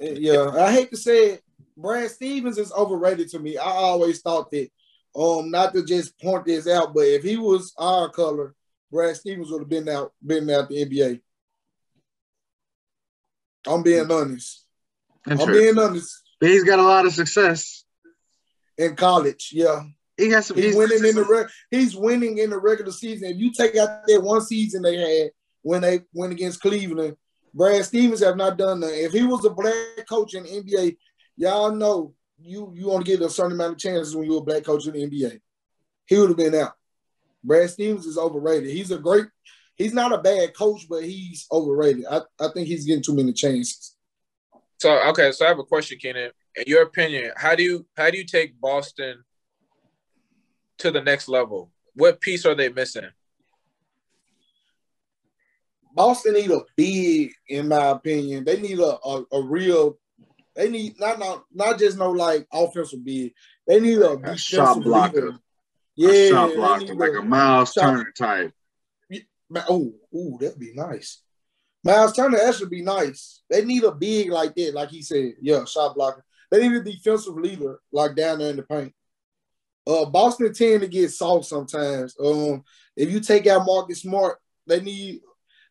yeah, 0.00 0.50
I 0.58 0.72
hate 0.72 0.90
to 0.90 0.96
say 0.96 1.32
it, 1.32 1.42
Brad 1.76 2.10
Stevens 2.10 2.58
is 2.58 2.72
overrated 2.72 3.28
to 3.30 3.38
me. 3.38 3.58
I 3.58 3.64
always 3.64 4.20
thought 4.20 4.50
that, 4.50 4.70
um, 5.14 5.50
not 5.50 5.74
to 5.74 5.84
just 5.84 6.18
point 6.20 6.46
this 6.46 6.68
out, 6.68 6.94
but 6.94 7.04
if 7.04 7.22
he 7.22 7.36
was 7.36 7.72
our 7.76 8.08
color, 8.10 8.54
Brad 8.90 9.16
Stevens 9.16 9.50
would 9.50 9.60
have 9.60 9.68
been 9.68 9.88
out, 9.88 10.12
been 10.24 10.48
out 10.50 10.68
the 10.68 10.84
NBA. 10.84 11.20
I'm 13.66 13.82
being 13.82 14.10
honest. 14.10 14.64
I'm 15.26 15.38
being 15.50 15.78
honest. 15.78 16.22
He's 16.40 16.64
got 16.64 16.78
a 16.78 16.82
lot 16.82 17.06
of 17.06 17.12
success. 17.12 17.84
in 18.78 18.94
college. 18.94 19.50
Yeah, 19.52 19.82
He 20.16 20.30
has 20.30 20.46
some. 20.46 20.56
he's, 20.56 20.66
He's, 20.66 20.76
winning 20.76 21.04
in 21.04 21.14
the 21.16 21.24
reg- 21.24 21.48
he's 21.70 21.96
winning 21.96 22.38
in 22.38 22.50
the 22.50 22.58
regular 22.58 22.92
season. 22.92 23.30
If 23.30 23.38
you 23.38 23.52
take 23.52 23.76
out 23.76 24.06
that 24.06 24.20
one 24.22 24.40
season 24.42 24.82
they 24.82 24.96
had 24.96 25.30
when 25.62 25.82
they 25.82 26.00
went 26.12 26.32
against 26.32 26.60
Cleveland, 26.60 27.16
Brad 27.54 27.84
Stevens 27.84 28.22
have 28.22 28.36
not 28.36 28.58
done 28.58 28.80
that. 28.80 29.04
If 29.04 29.12
he 29.12 29.24
was 29.24 29.44
a 29.44 29.50
black 29.50 30.06
coach 30.08 30.34
in 30.34 30.42
the 30.44 30.50
NBA, 30.50 30.96
y'all 31.36 31.72
know 31.72 32.14
you 32.38 32.72
you 32.76 32.90
only 32.90 33.04
get 33.04 33.22
a 33.22 33.30
certain 33.30 33.52
amount 33.52 33.72
of 33.72 33.78
chances 33.78 34.14
when 34.14 34.26
you're 34.30 34.38
a 34.38 34.44
black 34.44 34.64
coach 34.64 34.86
in 34.86 34.92
the 34.92 35.06
NBA. 35.06 35.40
He 36.06 36.18
would 36.18 36.28
have 36.28 36.36
been 36.36 36.54
out. 36.54 36.74
Brad 37.42 37.70
Stevens 37.70 38.06
is 38.06 38.18
overrated. 38.18 38.70
He's 38.70 38.90
a 38.90 38.98
great. 38.98 39.26
He's 39.76 39.92
not 39.92 40.12
a 40.12 40.18
bad 40.18 40.54
coach, 40.56 40.86
but 40.88 41.04
he's 41.04 41.46
overrated. 41.52 42.06
I, 42.10 42.22
I 42.40 42.48
think 42.54 42.66
he's 42.66 42.86
getting 42.86 43.02
too 43.02 43.14
many 43.14 43.32
chances. 43.32 43.94
So 44.78 44.98
okay, 45.10 45.32
so 45.32 45.44
I 45.44 45.48
have 45.48 45.58
a 45.58 45.64
question, 45.64 45.98
Keenan. 46.00 46.30
In 46.56 46.64
your 46.66 46.82
opinion, 46.82 47.32
how 47.36 47.54
do 47.54 47.62
you 47.62 47.86
how 47.96 48.10
do 48.10 48.16
you 48.18 48.24
take 48.24 48.58
Boston 48.60 49.22
to 50.78 50.90
the 50.90 51.00
next 51.02 51.28
level? 51.28 51.70
What 51.94 52.20
piece 52.20 52.44
are 52.46 52.54
they 52.54 52.68
missing? 52.70 53.08
Boston 55.94 56.34
need 56.34 56.50
a 56.50 56.60
big, 56.76 57.32
in 57.48 57.68
my 57.68 57.86
opinion. 57.90 58.44
They 58.44 58.60
need 58.60 58.78
a, 58.78 58.98
a, 59.02 59.24
a 59.32 59.42
real. 59.42 59.98
They 60.54 60.68
need 60.70 60.98
not 61.00 61.18
not 61.18 61.44
not 61.52 61.78
just 61.78 61.96
no 61.98 62.10
like 62.10 62.46
offensive 62.52 63.04
big. 63.04 63.32
They 63.66 63.80
need 63.80 63.98
a 63.98 64.12
A 64.24 64.36
shot 64.36 64.82
blocker. 64.82 65.14
leader. 65.16 65.28
a 65.38 65.38
Yeah, 65.96 66.28
shot 66.30 66.54
blocker, 66.54 66.94
like 66.94 67.12
a 67.18 67.22
Miles 67.22 67.72
shot- 67.72 67.82
Turner 67.82 68.12
type. 68.16 68.52
Oh, 69.68 69.92
oh, 70.14 70.38
that'd 70.40 70.58
be 70.58 70.72
nice. 70.74 71.22
Miles 71.84 72.14
Turner, 72.14 72.38
that 72.38 72.54
should 72.54 72.70
be 72.70 72.82
nice. 72.82 73.42
They 73.48 73.64
need 73.64 73.84
a 73.84 73.92
big 73.92 74.30
like 74.30 74.54
that, 74.56 74.74
like 74.74 74.88
he 74.88 75.02
said. 75.02 75.34
Yeah, 75.40 75.64
shot 75.64 75.94
blocker. 75.94 76.24
They 76.50 76.66
need 76.66 76.76
a 76.76 76.82
defensive 76.82 77.36
leader, 77.36 77.80
like 77.92 78.16
down 78.16 78.38
there 78.38 78.50
in 78.50 78.56
the 78.56 78.62
paint. 78.62 78.92
Uh, 79.86 80.04
Boston 80.06 80.52
tend 80.52 80.80
to 80.80 80.88
get 80.88 81.12
soft 81.12 81.46
sometimes. 81.46 82.16
Um, 82.22 82.64
if 82.96 83.10
you 83.10 83.20
take 83.20 83.46
out 83.46 83.66
Marcus 83.66 84.02
Smart, 84.02 84.38
they 84.66 84.80
need 84.80 85.20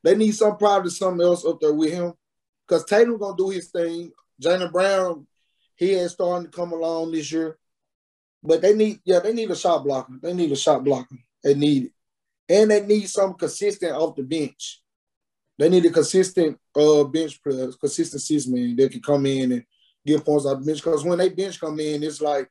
they 0.03 0.15
need 0.15 0.31
some 0.33 0.57
probably 0.57 0.91
something 0.91 1.25
else 1.25 1.45
up 1.45 1.59
there 1.59 1.73
with 1.73 1.91
him. 1.91 2.13
Because 2.67 2.85
Tatum 2.85 3.17
gonna 3.17 3.35
do 3.35 3.49
his 3.49 3.69
thing. 3.69 4.11
Jaylen 4.41 4.71
Brown, 4.71 5.27
he 5.75 5.91
is 5.91 6.13
starting 6.13 6.49
to 6.49 6.55
come 6.55 6.71
along 6.71 7.11
this 7.11 7.31
year. 7.31 7.57
But 8.43 8.61
they 8.61 8.73
need, 8.73 8.99
yeah, 9.03 9.19
they 9.19 9.33
need 9.33 9.49
a 9.49 9.55
shot 9.55 9.83
blocker. 9.83 10.13
They 10.21 10.33
need 10.33 10.51
a 10.51 10.55
shot 10.55 10.83
blocker. 10.83 11.17
They 11.43 11.55
need 11.55 11.85
it. 11.85 11.91
And 12.47 12.69
they 12.69 12.85
need 12.85 13.09
some 13.09 13.33
consistent 13.33 13.93
off 13.93 14.15
the 14.15 14.23
bench. 14.23 14.81
They 15.57 15.69
need 15.69 15.85
a 15.85 15.89
consistent 15.89 16.59
uh 16.75 17.03
bench 17.05 17.41
player, 17.41 17.71
consistent 17.79 18.21
six 18.21 18.47
man 18.47 18.75
that 18.75 18.91
can 18.91 19.01
come 19.01 19.25
in 19.25 19.51
and 19.53 19.63
give 20.05 20.25
points 20.25 20.45
off 20.45 20.59
the 20.59 20.65
bench. 20.65 20.83
Because 20.83 21.03
when 21.03 21.17
they 21.17 21.29
bench 21.29 21.59
come 21.59 21.79
in, 21.79 22.03
it's 22.03 22.21
like, 22.21 22.49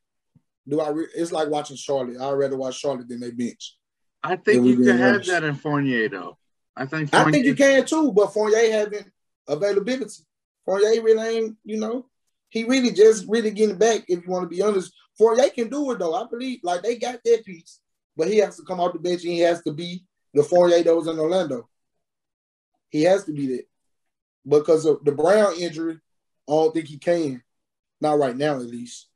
do 0.66 0.80
I? 0.80 0.88
Re- 0.88 1.08
it's 1.14 1.32
like 1.32 1.48
watching 1.48 1.76
Charlotte. 1.76 2.20
I'd 2.20 2.32
rather 2.32 2.56
watch 2.56 2.78
Charlotte 2.78 3.08
than 3.08 3.20
they 3.20 3.30
bench. 3.30 3.76
I 4.22 4.36
think 4.36 4.64
you 4.64 4.76
can 4.76 4.96
have 4.96 5.24
that 5.26 5.44
in 5.44 5.54
Fournier 5.54 6.08
though. 6.08 6.38
I 6.74 6.86
think. 6.86 7.14
I 7.14 7.30
think 7.30 7.44
you 7.44 7.54
can 7.54 7.84
too, 7.84 8.10
but 8.12 8.32
Fournier 8.32 8.72
having 8.72 9.04
availability. 9.46 10.24
Fournier 10.64 11.02
really 11.02 11.36
ain't, 11.36 11.56
you 11.64 11.78
know, 11.78 12.06
he 12.48 12.64
really 12.64 12.90
just 12.90 13.26
really 13.28 13.50
getting 13.50 13.76
back. 13.76 14.04
If 14.08 14.24
you 14.24 14.30
want 14.30 14.44
to 14.44 14.48
be 14.48 14.62
honest, 14.62 14.94
Fournier 15.18 15.50
can 15.50 15.68
do 15.68 15.90
it 15.92 15.98
though. 15.98 16.14
I 16.14 16.26
believe 16.26 16.60
like 16.62 16.82
they 16.82 16.96
got 16.96 17.20
that 17.22 17.44
piece, 17.44 17.80
but 18.16 18.28
he 18.28 18.38
has 18.38 18.56
to 18.56 18.62
come 18.62 18.80
off 18.80 18.92
the 18.92 18.98
bench 18.98 19.22
and 19.24 19.32
he 19.32 19.40
has 19.40 19.62
to 19.62 19.72
be 19.72 20.04
the 20.32 20.42
Fournier 20.42 20.82
that 20.82 20.94
was 20.94 21.06
in 21.06 21.18
Orlando. 21.18 21.68
He 22.88 23.02
has 23.02 23.24
to 23.24 23.32
be 23.32 23.46
that 23.56 23.64
because 24.46 24.84
of 24.86 25.04
the 25.04 25.12
Brown 25.12 25.54
injury. 25.58 25.98
I 26.48 26.52
don't 26.52 26.74
think 26.74 26.86
he 26.88 26.98
can, 26.98 27.42
not 28.00 28.18
right 28.18 28.36
now 28.36 28.56
at 28.56 28.62
least. 28.66 29.08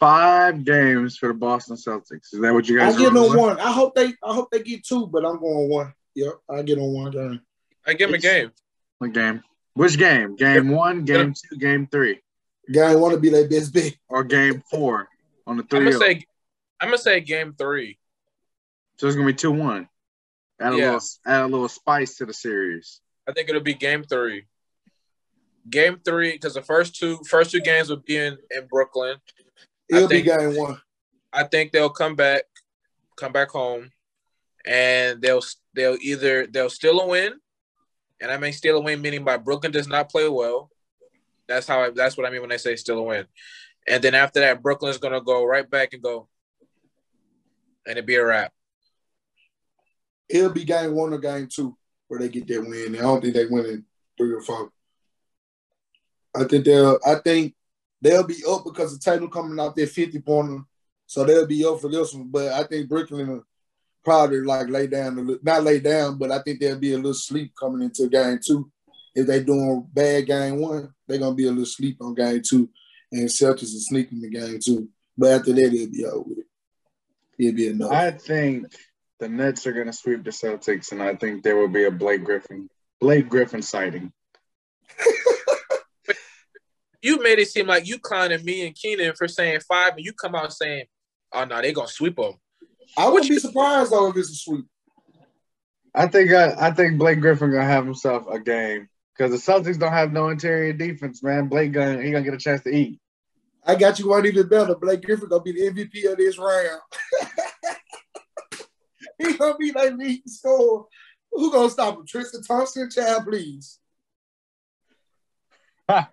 Five 0.00 0.64
games 0.64 1.16
for 1.16 1.28
the 1.28 1.34
Boston 1.34 1.76
Celtics. 1.76 2.32
Is 2.32 2.40
that 2.40 2.52
what 2.52 2.68
you 2.68 2.78
guys? 2.78 2.88
I 2.94 2.98
guys? 2.98 3.08
get 3.10 3.16
on 3.16 3.30
with? 3.30 3.38
one. 3.38 3.60
I 3.60 3.70
hope 3.70 3.94
they. 3.94 4.06
I 4.22 4.34
hope 4.34 4.50
they 4.50 4.60
get 4.62 4.84
two, 4.84 5.06
but 5.06 5.24
I'm 5.24 5.38
going 5.38 5.68
one. 5.70 5.94
Yep, 6.16 6.32
I 6.50 6.62
get 6.62 6.78
on 6.78 6.92
one 6.92 7.10
game. 7.12 7.40
I 7.86 7.94
give 7.94 8.08
him 8.08 8.14
a 8.16 8.18
game. 8.18 8.50
What 8.98 9.12
game? 9.12 9.42
Which 9.74 9.96
game? 9.96 10.34
Game 10.36 10.68
one, 10.70 11.04
game 11.04 11.32
two, 11.32 11.56
game 11.56 11.86
three, 11.90 12.20
Guy 12.72 12.94
want 12.96 13.14
to 13.14 13.20
be 13.20 13.30
their 13.30 13.48
best 13.48 13.72
bet. 13.72 13.94
or 14.08 14.22
game 14.24 14.62
four 14.70 15.08
on 15.46 15.56
the 15.56 15.62
I'm 15.62 15.68
three? 15.68 15.78
gonna 15.92 15.98
say 15.98 16.26
I'm 16.82 16.88
gonna 16.88 16.98
say 16.98 17.20
game 17.20 17.54
three. 17.56 17.98
so 18.98 19.06
it's 19.06 19.14
gonna 19.16 19.26
be 19.26 19.34
two 19.34 19.52
one. 19.52 19.88
Add 20.60 20.74
a 20.74 20.76
Yeah. 20.76 20.84
little, 20.92 21.00
add 21.26 21.42
a 21.42 21.46
little 21.46 21.68
spice 21.68 22.16
to 22.16 22.26
the 22.26 22.34
series. 22.34 23.00
I 23.26 23.32
think 23.32 23.48
it'll 23.48 23.62
be 23.62 23.74
game 23.74 24.02
three. 24.04 24.46
Game 25.70 26.00
three, 26.04 26.32
because 26.32 26.54
the 26.54 26.62
first 26.62 26.96
two 26.96 27.18
first 27.28 27.52
two 27.52 27.60
games 27.60 27.88
will 27.88 27.98
be 27.98 28.16
in, 28.16 28.36
in 28.50 28.66
Brooklyn. 28.66 29.16
I 29.92 29.96
It'll 29.96 30.08
be 30.08 30.22
think- 30.22 30.26
game 30.38 30.56
one. 30.56 30.80
I 31.32 31.44
think 31.44 31.72
they'll 31.72 31.88
come 31.88 32.14
back, 32.16 32.42
come 33.16 33.32
back 33.32 33.48
home, 33.50 33.90
and 34.66 35.22
they'll 35.22 35.40
they'll 35.72 35.96
either 36.02 36.46
they'll 36.48 36.68
steal 36.68 37.00
a 37.00 37.06
win, 37.06 37.40
and 38.20 38.30
I 38.30 38.36
mean 38.38 38.52
steal 38.52 38.76
a 38.76 38.80
win 38.80 39.00
meaning 39.00 39.24
by 39.24 39.36
Brooklyn 39.38 39.72
does 39.72 39.88
not 39.88 40.10
play 40.10 40.28
well. 40.28 40.70
That's 41.48 41.66
how 41.66 41.84
I, 41.84 41.90
that's 41.90 42.16
what 42.16 42.26
I 42.26 42.30
mean 42.30 42.42
when 42.42 42.52
I 42.52 42.56
say 42.56 42.76
steal 42.76 42.98
a 42.98 43.02
win, 43.02 43.26
and 43.88 44.02
then 44.02 44.14
after 44.14 44.40
that 44.40 44.62
Brooklyn's 44.62 44.98
gonna 44.98 45.22
go 45.22 45.44
right 45.44 45.68
back 45.68 45.92
and 45.94 46.02
go, 46.02 46.28
and 47.86 47.92
it'd 47.92 48.06
be 48.06 48.16
a 48.16 48.24
wrap. 48.24 48.52
It'll 50.28 50.50
be 50.50 50.64
game 50.64 50.94
one 50.94 51.12
or 51.12 51.18
game 51.18 51.48
two 51.52 51.76
where 52.08 52.20
they 52.20 52.28
get 52.28 52.46
that 52.48 52.60
win. 52.60 52.96
I 52.96 53.00
don't 53.00 53.20
think 53.20 53.34
they 53.34 53.46
win 53.46 53.66
in 53.66 53.84
three 54.16 54.32
or 54.32 54.40
four. 54.40 54.70
I 56.34 56.44
think 56.44 56.64
they'll. 56.64 56.98
I 57.06 57.16
think 57.16 57.54
they'll 58.00 58.26
be 58.26 58.42
up 58.48 58.64
because 58.64 58.94
of 58.94 59.00
Tatum 59.00 59.30
coming 59.30 59.60
out 59.60 59.76
there 59.76 59.86
fifty 59.86 60.20
pointer, 60.20 60.62
so 61.06 61.24
they'll 61.24 61.46
be 61.46 61.64
up 61.64 61.80
for 61.80 61.88
this 61.88 62.14
one. 62.14 62.28
But 62.28 62.52
I 62.52 62.64
think 62.64 62.88
Brooklyn 62.88 63.28
will 63.28 63.46
probably 64.04 64.40
like 64.40 64.68
lay 64.68 64.86
down, 64.86 65.38
not 65.42 65.64
lay 65.64 65.80
down, 65.80 66.18
but 66.18 66.30
I 66.30 66.40
think 66.40 66.60
there'll 66.60 66.78
be 66.78 66.94
a 66.94 66.96
little 66.96 67.14
sleep 67.14 67.52
coming 67.58 67.82
into 67.82 68.08
game 68.08 68.38
two. 68.44 68.70
If 69.14 69.26
they 69.26 69.42
doing 69.42 69.86
bad 69.92 70.26
game 70.26 70.58
one, 70.58 70.92
they're 71.06 71.18
gonna 71.18 71.34
be 71.34 71.46
a 71.46 71.50
little 71.50 71.66
sleep 71.66 71.98
on 72.00 72.14
game 72.14 72.40
two, 72.42 72.68
and 73.10 73.28
Celtics 73.28 73.74
are 73.74 73.80
sneaking 73.80 74.22
the 74.22 74.30
game 74.30 74.58
two. 74.62 74.88
But 75.16 75.32
after 75.32 75.52
that, 75.52 75.72
it'll 75.72 75.92
be 75.92 76.04
over 76.06 76.41
with. 77.50 77.58
It'll 77.58 77.76
be 77.78 77.84
enough. 77.84 77.92
I 77.92 78.10
think 78.10 78.72
the 79.20 79.28
Nets 79.28 79.66
are 79.66 79.72
gonna 79.72 79.92
sweep 79.92 80.24
the 80.24 80.30
Celtics, 80.30 80.92
and 80.92 81.02
I 81.02 81.14
think 81.14 81.42
there 81.42 81.56
will 81.56 81.68
be 81.68 81.84
a 81.84 81.90
Blake 81.90 82.24
Griffin, 82.24 82.68
Blake 83.00 83.28
Griffin 83.28 83.62
sighting. 83.62 84.12
You 87.02 87.20
made 87.20 87.40
it 87.40 87.48
seem 87.48 87.66
like 87.66 87.86
you 87.88 87.98
clowning 87.98 88.44
me 88.44 88.64
and 88.64 88.76
Keenan 88.76 89.14
for 89.18 89.26
saying 89.26 89.60
five, 89.68 89.94
and 89.96 90.04
you 90.04 90.12
come 90.12 90.36
out 90.36 90.52
saying, 90.52 90.84
"Oh 91.32 91.44
no, 91.44 91.60
they're 91.60 91.72
gonna 91.72 91.88
sweep 91.88 92.14
them." 92.14 92.34
I 92.96 93.08
wouldn't 93.08 93.28
be 93.28 93.40
surprised 93.40 93.90
though 93.90 94.08
if 94.08 94.16
it's 94.16 94.30
a 94.30 94.34
sweep. 94.36 94.66
I 95.94 96.06
think 96.06 96.30
I, 96.30 96.68
I 96.68 96.70
think 96.70 96.98
Blake 96.98 97.20
Griffin 97.20 97.50
gonna 97.50 97.64
have 97.64 97.84
himself 97.84 98.26
a 98.28 98.38
game 98.38 98.88
because 99.16 99.32
the 99.32 99.52
Celtics 99.52 99.80
don't 99.80 99.92
have 99.92 100.12
no 100.12 100.28
interior 100.28 100.72
defense, 100.72 101.24
man. 101.24 101.48
Blake 101.48 101.72
gonna 101.72 102.00
he 102.00 102.12
gonna 102.12 102.24
get 102.24 102.34
a 102.34 102.38
chance 102.38 102.62
to 102.62 102.70
eat. 102.70 103.00
I 103.64 103.74
got 103.76 103.98
you 103.98 104.08
one 104.08 104.26
even 104.26 104.48
better. 104.48 104.74
Blake 104.74 105.02
Griffin 105.02 105.28
gonna 105.28 105.42
be 105.42 105.52
the 105.52 105.70
MVP 105.70 106.10
of 106.10 106.18
this 106.18 106.36
round. 106.38 106.80
he 109.18 109.34
gonna 109.36 109.56
be 109.56 109.70
that 109.70 109.96
lead 109.96 110.22
scorer. 110.28 110.84
Who 111.30 111.50
gonna 111.52 111.70
stop 111.70 111.96
him? 111.98 112.06
Tristan 112.06 112.42
Thompson, 112.42 112.90
child, 112.90 113.24
please. 113.26 113.78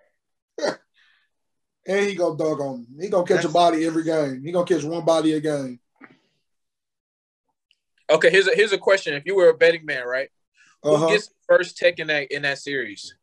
And 1.86 2.06
he 2.06 2.14
gonna 2.14 2.36
dunk 2.36 2.60
on 2.60 2.74
him. 2.80 2.86
He 3.00 3.08
gonna 3.08 3.26
catch 3.26 3.44
a 3.44 3.48
body 3.48 3.86
every 3.86 4.04
game. 4.04 4.42
He 4.44 4.52
gonna 4.52 4.66
catch 4.66 4.84
one 4.84 5.04
body 5.04 5.32
a 5.32 5.40
game. 5.40 5.80
Okay, 8.10 8.30
here's 8.30 8.46
a 8.46 8.54
here's 8.54 8.72
a 8.72 8.78
question: 8.78 9.14
If 9.14 9.24
you 9.24 9.34
were 9.34 9.48
a 9.48 9.56
betting 9.56 9.86
man, 9.86 10.06
right, 10.06 10.28
who 10.82 10.90
Uh-huh. 10.94 11.08
gets 11.08 11.30
first 11.48 11.78
tech 11.78 11.98
in 11.98 12.08
that 12.08 12.30
in 12.30 12.42
that 12.42 12.58
series? 12.58 13.14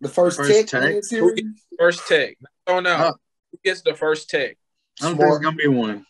The 0.00 0.08
first, 0.08 0.36
First 0.38 0.50
tech, 0.50 0.66
tech? 0.68 0.82
in 0.84 0.94
that 0.94 1.04
series. 1.04 1.42
First 1.78 2.06
tech. 2.06 2.38
Oh 2.68 2.78
no, 2.78 2.94
Uh, 2.94 3.12
who 3.52 3.58
gets 3.62 3.82
the 3.82 3.94
first 3.94 4.28
tech? 4.30 4.56
I 5.00 5.04
don't 5.06 5.16
think 5.18 5.28
it's 5.30 5.38
gonna 5.44 5.56
be 5.56 5.68
one. 5.68 6.06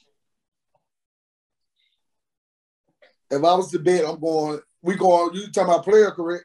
If 3.30 3.38
I 3.44 3.54
was 3.54 3.70
to 3.70 3.78
bet, 3.78 4.04
I'm 4.06 4.20
going. 4.20 4.60
We 4.82 4.94
going. 4.96 5.34
You 5.34 5.50
talking 5.50 5.72
about 5.72 5.84
player, 5.84 6.10
correct? 6.10 6.44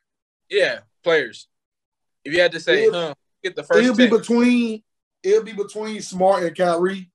Yeah, 0.50 0.80
players. 1.04 1.48
If 2.24 2.34
you 2.34 2.40
had 2.42 2.52
to 2.54 2.60
say, 2.60 2.86
It'll- 2.86 3.00
huh, 3.08 3.14
get 3.44 3.56
the 3.56 3.64
first. 3.64 3.80
it'll 3.80 3.96
first 3.96 4.12
be 4.12 4.18
between. 4.18 4.84
It'll 5.24 5.44
be 5.44 5.54
between 5.54 6.02
Smart 6.02 6.44
and 6.44 6.56
Kyrie. 6.56 7.10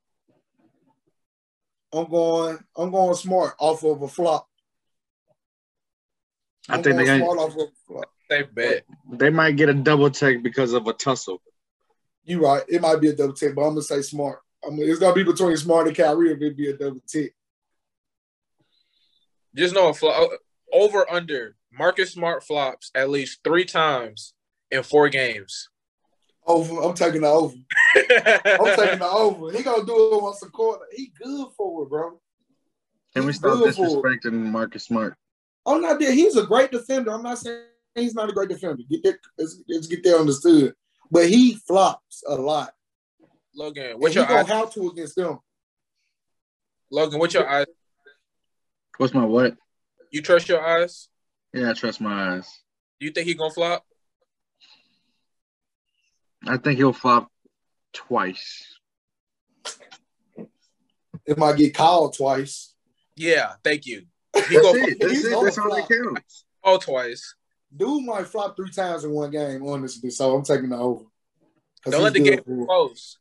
I'm 1.93 2.09
going. 2.11 2.59
I'm 2.77 2.91
going 2.91 3.15
Smart 3.15 3.55
off 3.59 3.85
of 3.85 4.03
a 4.03 4.09
flop. 4.09 4.49
I 6.69 6.75
I'm 6.75 6.83
think 6.83 6.97
they 6.97 7.05
going 7.05 7.21
gonna, 7.21 7.41
off 7.41 7.53
of 7.55 7.61
a 7.61 7.67
flop. 7.87 8.11
Safe 8.31 8.55
bet. 8.55 8.85
they 9.11 9.31
might 9.31 9.57
get 9.57 9.69
a 9.69 9.75
double 9.75 10.11
take 10.11 10.43
because 10.43 10.73
of 10.73 10.87
a 10.87 10.93
tussle. 10.93 11.41
You 12.25 12.45
right. 12.45 12.63
It 12.69 12.81
might 12.81 13.01
be 13.01 13.09
a 13.09 13.17
double 13.17 13.35
tick, 13.35 13.55
but 13.55 13.63
I'm 13.63 13.71
gonna 13.71 13.83
say 13.83 14.03
Smart. 14.03 14.41
I 14.65 14.71
mean, 14.71 14.89
it's 14.89 15.01
gonna 15.01 15.15
be 15.15 15.25
between 15.25 15.57
Smart 15.57 15.89
and 15.89 15.97
Kyrie 15.97 16.33
if 16.33 16.41
it 16.41 16.57
be 16.57 16.71
a 16.71 16.77
double 16.77 17.03
tick. 17.07 17.35
Just 19.55 19.75
know 19.75 19.89
a 19.89 19.95
flop 19.95 20.31
over 20.73 21.11
under. 21.11 21.57
Marcus 21.73 22.13
Smart 22.13 22.45
flops 22.45 22.91
at 22.95 23.11
least 23.11 23.41
three 23.43 23.65
times 23.65 24.35
in 24.71 24.83
four 24.83 25.09
games. 25.09 25.69
Over. 26.47 26.83
I'm 26.83 26.95
taking 26.95 27.23
the 27.23 27.29
over. 27.29 27.55
I'm 27.55 28.77
taking 28.77 28.99
the 28.99 29.09
over. 29.13 29.53
He 29.53 29.63
gonna 29.63 29.85
do 29.85 30.15
it 30.15 30.23
once 30.23 30.43
a 30.43 30.51
quarter. 30.51 30.85
He 30.95 31.13
good 31.23 31.49
for 31.57 31.85
it, 31.85 31.89
bro. 31.89 32.21
Can 33.15 33.27
we 33.27 33.33
stop 33.33 33.59
good 33.59 33.75
for 33.75 33.85
it. 33.85 34.23
disrespecting 34.25 34.33
Marcus 34.33 34.85
Smart? 34.85 35.17
I'm 35.67 35.83
not 35.83 36.01
there. 36.01 36.13
He's 36.13 36.37
a 36.37 36.47
great 36.47 36.73
defender. 36.73 37.13
I'm 37.13 37.23
not 37.23 37.39
saying 37.39 37.65
he's 37.95 38.15
not 38.15 38.29
a 38.29 38.33
great 38.33 38.49
defender. 38.49 38.83
Get 38.91 39.03
that, 39.05 39.19
let's, 39.39 39.63
let's 39.69 39.87
get 39.87 40.03
that 40.05 40.19
understood. 40.19 40.75
But 41.13 41.29
he 41.29 41.57
flops 41.57 42.25
a 42.27 42.35
lot. 42.35 42.73
Logan, 43.55 43.91
And 43.91 44.01
what's 44.01 44.15
he 44.15 44.21
your 44.21 44.27
gonna 44.27 44.41
eyes? 44.41 44.49
have 44.49 44.73
to 44.73 44.89
against 44.89 45.15
them. 45.15 45.39
Logan, 46.91 47.19
what's 47.19 47.35
your 47.35 47.47
eyes? 47.47 47.67
What's 48.97 49.13
my 49.13 49.27
what? 49.27 49.55
You 50.11 50.23
trust 50.23 50.49
your 50.49 50.67
eyes? 50.67 51.09
Yeah, 51.53 51.69
I 51.71 51.73
trust 51.75 52.01
my 52.01 52.37
eyes. 52.37 52.49
Do 52.99 53.05
you 53.07 53.13
think 53.13 53.27
he 53.27 53.35
gonna 53.35 53.53
flop? 53.53 53.85
I 56.49 56.57
think 56.57 56.79
he'll 56.79 56.95
flop 56.95 57.31
twice. 57.93 58.67
It 61.27 61.37
might 61.37 61.59
get 61.59 61.75
called 61.75 62.17
twice. 62.17 62.75
Yeah, 63.17 63.53
thank 63.63 63.85
you. 63.85 64.07
He 64.35 64.41
That's 64.55 64.63
gonna 64.63 64.79
it. 64.87 64.97
That's 64.99 65.13
He's 65.13 65.25
it. 65.27 65.31
gonna 65.33 65.45
That's 65.45 65.59
all 65.59 65.77
that 65.77 65.89
counts. 65.91 66.45
fall 66.65 66.79
twice. 66.79 67.35
Dude 67.75 68.05
might 68.05 68.27
flop 68.27 68.57
three 68.57 68.71
times 68.71 69.05
in 69.05 69.11
one 69.13 69.31
game, 69.31 69.67
honestly. 69.67 70.11
So 70.11 70.35
I'm 70.37 70.43
taking 70.45 70.69
the 70.69 70.77
over. 70.77 71.05
'Cause 71.83 71.93
Don't 71.93 72.03
let 72.03 72.13
the 72.13 72.21
game 72.21 72.41
be 72.47 72.63
it. 72.63 72.67
close. 72.67 73.19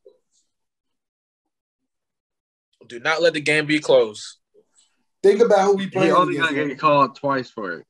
Do 2.88 3.00
not 3.00 3.22
let 3.22 3.34
the 3.34 3.42
game 3.42 3.66
be 3.66 3.80
close. 3.80 4.38
Think 5.24 5.40
about 5.42 5.66
who 5.66 5.78
he 5.78 5.86
He 5.86 5.92
playing 5.92 6.12
only 6.12 6.36
against. 6.38 6.54
gonna 6.54 6.68
get 6.68 6.80
called 6.80 7.16
twice 7.16 7.50
for 7.50 7.74
it. 7.80 7.88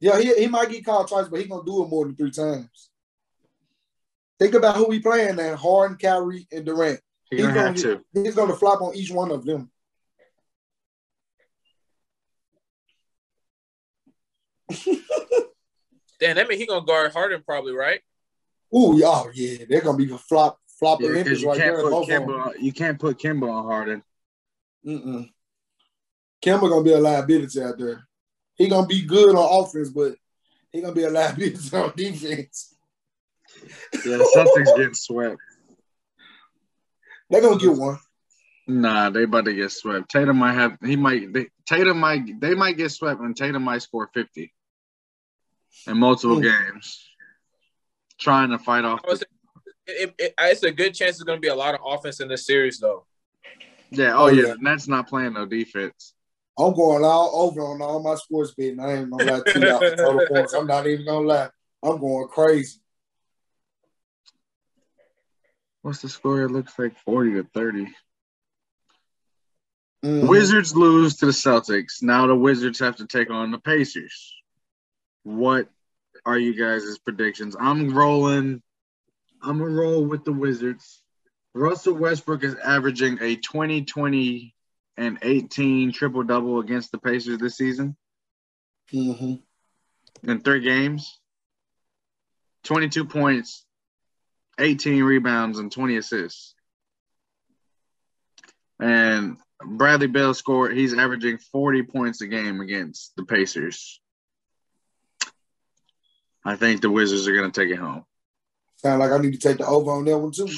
Yeah, 0.00 0.18
he, 0.20 0.34
he 0.34 0.46
might 0.46 0.70
get 0.70 0.84
called 0.84 1.08
twice, 1.08 1.28
but 1.28 1.40
he 1.40 1.46
gonna 1.46 1.64
do 1.64 1.84
it 1.84 1.88
more 1.88 2.04
than 2.04 2.16
three 2.16 2.30
times. 2.30 2.90
Think 4.38 4.54
about 4.54 4.76
who 4.76 4.90
he 4.90 5.00
playing 5.00 5.36
now: 5.36 5.56
Harden, 5.56 5.96
Kyrie, 5.96 6.46
and 6.52 6.64
Durant. 6.64 7.00
He's 7.30 7.40
He's 7.40 7.46
gonna 7.48 7.60
have 7.60 7.74
gonna, 7.82 7.96
to. 7.98 8.04
he's 8.14 8.34
gonna 8.34 8.56
flop 8.56 8.80
on 8.82 8.94
each 8.96 9.10
one 9.10 9.30
of 9.30 9.44
them. 9.44 9.70
Damn, 16.20 16.36
that 16.36 16.48
mean 16.48 16.58
he 16.58 16.66
gonna 16.66 16.84
guard 16.84 17.12
Harden 17.12 17.42
probably, 17.44 17.72
right? 17.72 18.00
Ooh, 18.74 19.00
oh 19.04 19.30
yeah, 19.34 19.64
they're 19.68 19.80
gonna 19.80 19.96
be 19.98 20.12
a 20.12 20.18
flop 20.18 20.58
flop 20.78 21.00
Yeah, 21.00 21.08
Olympics 21.08 21.42
right 21.42 21.56
can't 21.58 21.76
there. 21.76 21.82
put 21.84 21.90
both 21.90 22.10
of. 22.10 22.22
Kemba. 22.22 22.52
You 22.60 22.72
can't 22.72 22.98
put 22.98 23.18
Kemba 23.18 23.50
on 23.50 23.64
Harden. 23.64 24.02
Mm-mm. 24.86 25.28
Kemba 26.44 26.68
gonna 26.68 26.82
be 26.84 26.92
a 26.92 26.98
liability 26.98 27.62
out 27.62 27.78
there. 27.78 28.04
He 28.56 28.68
gonna 28.68 28.86
be 28.86 29.02
good 29.02 29.34
on 29.34 29.64
offense, 29.64 29.90
but 29.90 30.14
he 30.72 30.80
gonna 30.80 30.94
be 30.94 31.04
a 31.04 31.10
liability 31.10 31.58
on 31.76 31.92
defense. 31.96 32.74
Yeah, 34.04 34.18
something's 34.32 34.72
getting 34.72 34.94
swept. 34.94 35.38
They're 37.30 37.40
gonna 37.40 37.58
get 37.58 37.72
one. 37.76 37.98
Nah, 38.66 39.08
they 39.10 39.22
about 39.22 39.46
to 39.46 39.54
get 39.54 39.72
swept. 39.72 40.10
Tatum 40.10 40.36
might 40.36 40.52
have. 40.52 40.76
He 40.84 40.94
might. 40.96 41.32
They, 41.32 41.48
Tatum 41.66 41.98
might. 41.98 42.38
They 42.40 42.54
might 42.54 42.76
get 42.76 42.90
swept, 42.90 43.20
and 43.20 43.34
Tatum 43.36 43.62
might 43.62 43.82
score 43.82 44.10
fifty 44.12 44.52
in 45.86 45.96
multiple 45.98 46.36
Hmm. 46.36 46.42
games, 46.42 47.08
trying 48.18 48.50
to 48.50 48.58
fight 48.58 48.84
off. 48.84 49.02
The, 49.02 49.26
It, 49.86 50.14
it, 50.18 50.34
it's 50.38 50.62
a 50.62 50.70
good 50.70 50.94
chance 50.94 51.16
there's 51.16 51.24
gonna 51.24 51.40
be 51.40 51.48
a 51.48 51.54
lot 51.54 51.74
of 51.74 51.80
offense 51.84 52.20
in 52.20 52.28
this 52.28 52.46
series, 52.46 52.78
though. 52.78 53.06
yeah. 53.90 54.12
Oh, 54.14 54.24
Oh, 54.24 54.28
yeah. 54.28 54.48
yeah. 54.48 54.54
The 54.54 54.58
Nets 54.60 54.86
not 54.88 55.08
playing 55.08 55.32
no 55.32 55.46
defense. 55.46 56.14
I'm 56.58 56.74
going 56.74 57.04
all 57.04 57.30
over 57.46 57.60
on 57.62 57.80
all 57.80 58.02
my 58.02 58.16
sports 58.16 58.52
betting. 58.54 58.80
I 58.80 58.96
ain't 58.96 59.10
gonna 59.10 59.24
lie 59.30 59.40
to 59.46 59.60
you. 59.60 59.96
Total 59.96 60.26
points. 60.26 60.52
I'm 60.54 60.66
not 60.66 60.86
even 60.86 61.06
gonna 61.06 61.26
lie. 61.26 61.50
I'm 61.82 61.98
going 62.00 62.26
crazy. 62.28 62.80
What's 65.82 66.02
the 66.02 66.08
score? 66.08 66.42
It 66.42 66.50
looks 66.50 66.76
like 66.78 66.98
forty 66.98 67.32
to 67.34 67.44
thirty. 67.54 67.86
Mhm. 70.04 70.28
Wizards 70.28 70.76
lose 70.76 71.16
to 71.16 71.26
the 71.26 71.32
Celtics. 71.32 72.02
Now 72.02 72.26
the 72.26 72.34
Wizards 72.34 72.78
have 72.80 72.96
to 72.96 73.06
take 73.06 73.30
on 73.30 73.50
the 73.50 73.58
Pacers. 73.58 74.34
What 75.28 75.68
are 76.24 76.38
you 76.38 76.54
guys' 76.54 76.98
predictions? 77.00 77.54
I'm 77.60 77.94
rolling. 77.94 78.62
I'm 79.42 79.58
gonna 79.58 79.70
roll 79.70 80.06
with 80.06 80.24
the 80.24 80.32
Wizards. 80.32 81.02
Russell 81.52 81.92
Westbrook 81.92 82.44
is 82.44 82.54
averaging 82.54 83.18
a 83.20 83.36
20, 83.36 83.84
20, 83.84 84.54
and 84.96 85.18
18 85.20 85.92
triple 85.92 86.22
double 86.22 86.60
against 86.60 86.92
the 86.92 86.98
Pacers 86.98 87.36
this 87.36 87.58
season 87.58 87.94
Mhm. 88.90 89.42
in 90.22 90.40
three 90.40 90.60
games. 90.60 91.20
22 92.62 93.04
points, 93.04 93.66
18 94.58 95.04
rebounds, 95.04 95.58
and 95.58 95.70
20 95.70 95.98
assists. 95.98 96.54
And 98.80 99.36
Bradley 99.62 100.06
Beal 100.06 100.32
scored, 100.32 100.74
he's 100.74 100.94
averaging 100.94 101.36
40 101.36 101.82
points 101.82 102.22
a 102.22 102.26
game 102.26 102.62
against 102.62 103.14
the 103.16 103.26
Pacers. 103.26 104.00
I 106.48 106.56
think 106.56 106.80
the 106.80 106.90
Wizards 106.90 107.28
are 107.28 107.34
going 107.34 107.50
to 107.50 107.60
take 107.60 107.70
it 107.70 107.78
home. 107.78 108.06
Sound 108.76 109.00
like 109.00 109.12
I 109.12 109.18
need 109.18 109.34
to 109.34 109.38
take 109.38 109.58
the 109.58 109.66
over 109.66 109.90
on 109.90 110.06
that 110.06 110.18
one 110.18 110.32
too. 110.32 110.48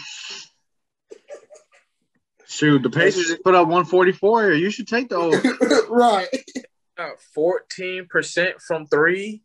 Shoot, 2.46 2.84
the 2.84 2.90
Pacers 2.90 3.26
just 3.26 3.42
put 3.42 3.56
up 3.56 3.66
144. 3.66 4.52
You 4.52 4.70
should 4.70 4.86
take 4.86 5.08
the 5.08 5.16
over. 5.16 5.42
right. 5.90 6.28
Fourteen 7.34 8.06
percent 8.06 8.60
from 8.60 8.86
three. 8.86 9.42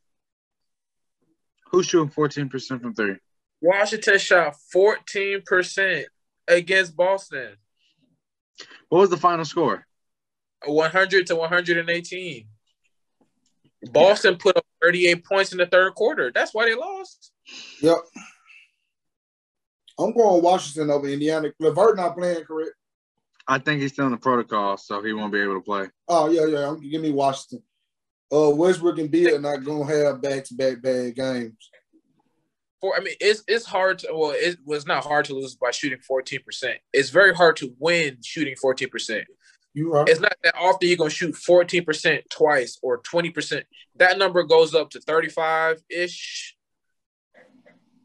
Who's 1.71 1.87
shooting 1.87 2.11
14% 2.11 2.81
from 2.81 2.93
three? 2.93 3.15
Washington 3.59 4.19
shot 4.19 4.55
fourteen 4.71 5.41
percent 5.43 6.05
against 6.47 6.95
Boston. 6.95 7.55
What 8.89 8.99
was 8.99 9.09
the 9.09 9.17
final 9.17 9.45
score? 9.45 9.87
100 10.63 11.27
to 11.27 11.35
118. 11.37 12.47
Boston 13.91 14.37
put 14.37 14.57
up 14.57 14.65
38 14.81 15.25
points 15.25 15.51
in 15.51 15.57
the 15.57 15.65
third 15.65 15.95
quarter. 15.95 16.31
That's 16.33 16.53
why 16.53 16.65
they 16.65 16.75
lost. 16.75 17.31
Yep. 17.81 17.97
I'm 19.99 20.13
going 20.13 20.43
Washington 20.43 20.91
over 20.91 21.07
Indiana. 21.07 21.51
Levert 21.59 21.97
not 21.97 22.17
playing 22.17 22.43
correct. 22.43 22.73
I 23.47 23.59
think 23.59 23.81
he's 23.81 23.93
still 23.93 24.05
in 24.05 24.11
the 24.11 24.17
protocol, 24.17 24.77
so 24.77 25.01
he 25.03 25.13
won't 25.13 25.31
be 25.31 25.39
able 25.39 25.55
to 25.55 25.61
play. 25.61 25.87
Oh 26.07 26.29
yeah, 26.29 26.45
yeah. 26.45 26.69
I'm, 26.69 26.79
give 26.79 27.01
me 27.01 27.11
Washington. 27.11 27.63
Uh, 28.33 28.49
Westbrook 28.49 28.97
and 28.97 29.11
Beal 29.11 29.35
are 29.35 29.39
not 29.39 29.63
gonna 29.63 29.85
have 29.85 30.21
back 30.21 30.43
to 30.45 30.55
back 30.55 30.81
bad 30.81 31.15
games. 31.15 31.69
For 32.81 32.95
I 32.97 33.01
mean, 33.01 33.15
it's 33.21 33.43
it's 33.47 33.65
hard 33.65 33.99
to 33.99 34.09
well, 34.13 34.33
it 34.35 34.57
was 34.65 34.87
not 34.87 35.03
hard 35.03 35.25
to 35.25 35.35
lose 35.35 35.55
by 35.55 35.71
shooting 35.71 35.99
14%. 35.99 36.73
It's 36.91 37.11
very 37.11 37.35
hard 37.35 37.55
to 37.57 37.73
win 37.79 38.17
shooting 38.23 38.55
14%. 38.55 39.23
You 39.75 39.91
right? 39.91 40.07
It's 40.07 40.21
not 40.21 40.33
that 40.43 40.55
often 40.57 40.87
you're 40.87 40.97
gonna 40.97 41.09
shoot 41.09 41.35
14% 41.35 42.21
twice 42.29 42.79
or 42.81 43.01
20%. 43.01 43.63
That 43.97 44.17
number 44.17 44.43
goes 44.43 44.73
up 44.73 44.89
to 44.91 44.99
35-ish. 44.99 46.55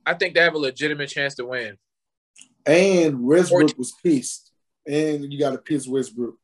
I 0.05 0.15
think 0.15 0.35
they 0.35 0.41
have 0.41 0.55
a 0.55 0.59
legitimate 0.59 1.09
chance 1.09 1.37
to 1.37 1.47
win. 1.47 1.79
And 2.67 3.23
Westbrook 3.23 3.61
Fourteen. 3.61 3.77
was 3.79 3.95
pissed. 4.03 4.51
And 4.87 5.33
you 5.33 5.39
got 5.39 5.53
to 5.53 5.59
piss 5.59 5.87
Westbrook. 5.87 6.37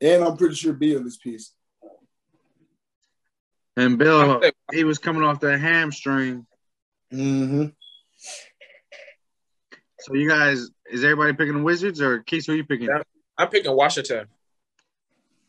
And 0.00 0.24
I'm 0.24 0.36
pretty 0.36 0.56
sure 0.56 0.72
Beal 0.72 1.06
is 1.06 1.16
pissed. 1.16 1.54
And 3.76 3.94
I 3.94 3.96
Beal, 3.96 4.42
he 4.72 4.82
was 4.82 4.98
coming 4.98 5.22
off 5.22 5.38
that 5.40 5.60
hamstring. 5.60 6.44
Mm-hmm. 7.12 7.66
So 10.00 10.14
you 10.14 10.28
guys, 10.28 10.68
is 10.90 11.04
everybody 11.04 11.34
picking 11.34 11.58
the 11.58 11.62
Wizards 11.62 12.00
or 12.00 12.18
Keith? 12.20 12.46
Who 12.46 12.54
are 12.54 12.56
you 12.56 12.64
picking? 12.64 12.88
I'm 13.38 13.48
picking 13.48 13.74
Washington. 13.76 14.26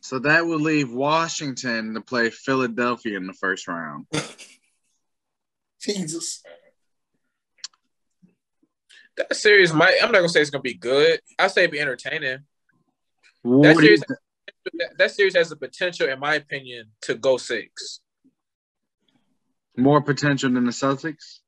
So 0.03 0.19
that 0.19 0.45
would 0.45 0.59
leave 0.59 0.91
Washington 0.91 1.93
to 1.93 2.01
play 2.01 2.29
Philadelphia 2.29 3.15
in 3.15 3.25
the 3.25 3.31
first 3.31 3.69
round. 3.69 4.05
Jesus. 5.81 6.43
That 9.15 9.33
series 9.33 9.71
might 9.71 9.95
I'm 10.01 10.11
not 10.11 10.19
gonna 10.19 10.27
say 10.29 10.41
it's 10.41 10.49
gonna 10.49 10.61
be 10.61 10.73
good. 10.73 11.21
I 11.39 11.47
say 11.47 11.61
it'd 11.61 11.71
be 11.71 11.79
entertaining. 11.79 12.39
What 13.43 13.69
That 13.69 13.77
series, 13.77 14.01
that, 14.01 14.89
that 14.97 15.11
series 15.11 15.35
has 15.35 15.49
the 15.49 15.55
potential, 15.55 16.09
in 16.09 16.19
my 16.19 16.35
opinion, 16.35 16.91
to 17.03 17.15
go 17.15 17.37
six. 17.37 18.01
more 19.77 20.01
potential 20.01 20.51
than 20.51 20.65
the 20.65 20.71
Celtics? 20.71 21.39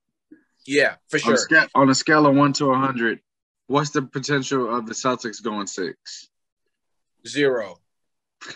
Yeah, 0.66 0.96
for 1.10 1.18
On, 1.18 1.22
sure. 1.22 1.34
a 1.34 1.38
scale, 1.38 1.68
on 1.76 1.90
a 1.90 1.96
scale 1.96 2.26
of 2.26 2.36
one 2.36 2.54
to 2.54 2.74
hundred, 2.74 3.20
what's 3.68 3.90
the 3.90 4.02
potential 4.02 4.74
of 4.74 4.88
the 4.88 4.94
Celtics 4.94 5.44
going 5.44 5.68
six? 5.68 6.30
Zero. 7.28 7.80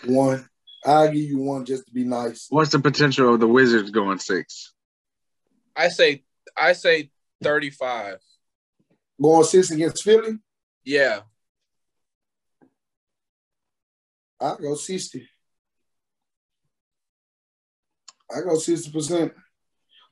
One. 0.06 0.48
I'll 0.86 1.08
give 1.08 1.16
you 1.18 1.40
one 1.40 1.66
just 1.66 1.86
to 1.88 1.92
be 1.94 2.04
nice. 2.06 2.48
What's 2.50 2.72
the 2.72 2.80
potential 2.80 3.34
of 3.34 3.40
the 3.40 3.48
Wizards 3.48 3.92
going 3.92 4.20
six? 4.20 4.74
I 5.76 5.90
say 5.90 6.24
I 6.58 6.74
say 6.74 7.12
35. 7.44 8.18
Going 9.22 9.44
six 9.44 9.72
against 9.72 10.04
Philly, 10.04 10.38
Yeah. 10.86 11.22
I 14.42 14.56
go 14.62 14.76
60. 14.76 15.28
I 18.32 18.42
go 18.42 18.56
60%. 18.56 19.34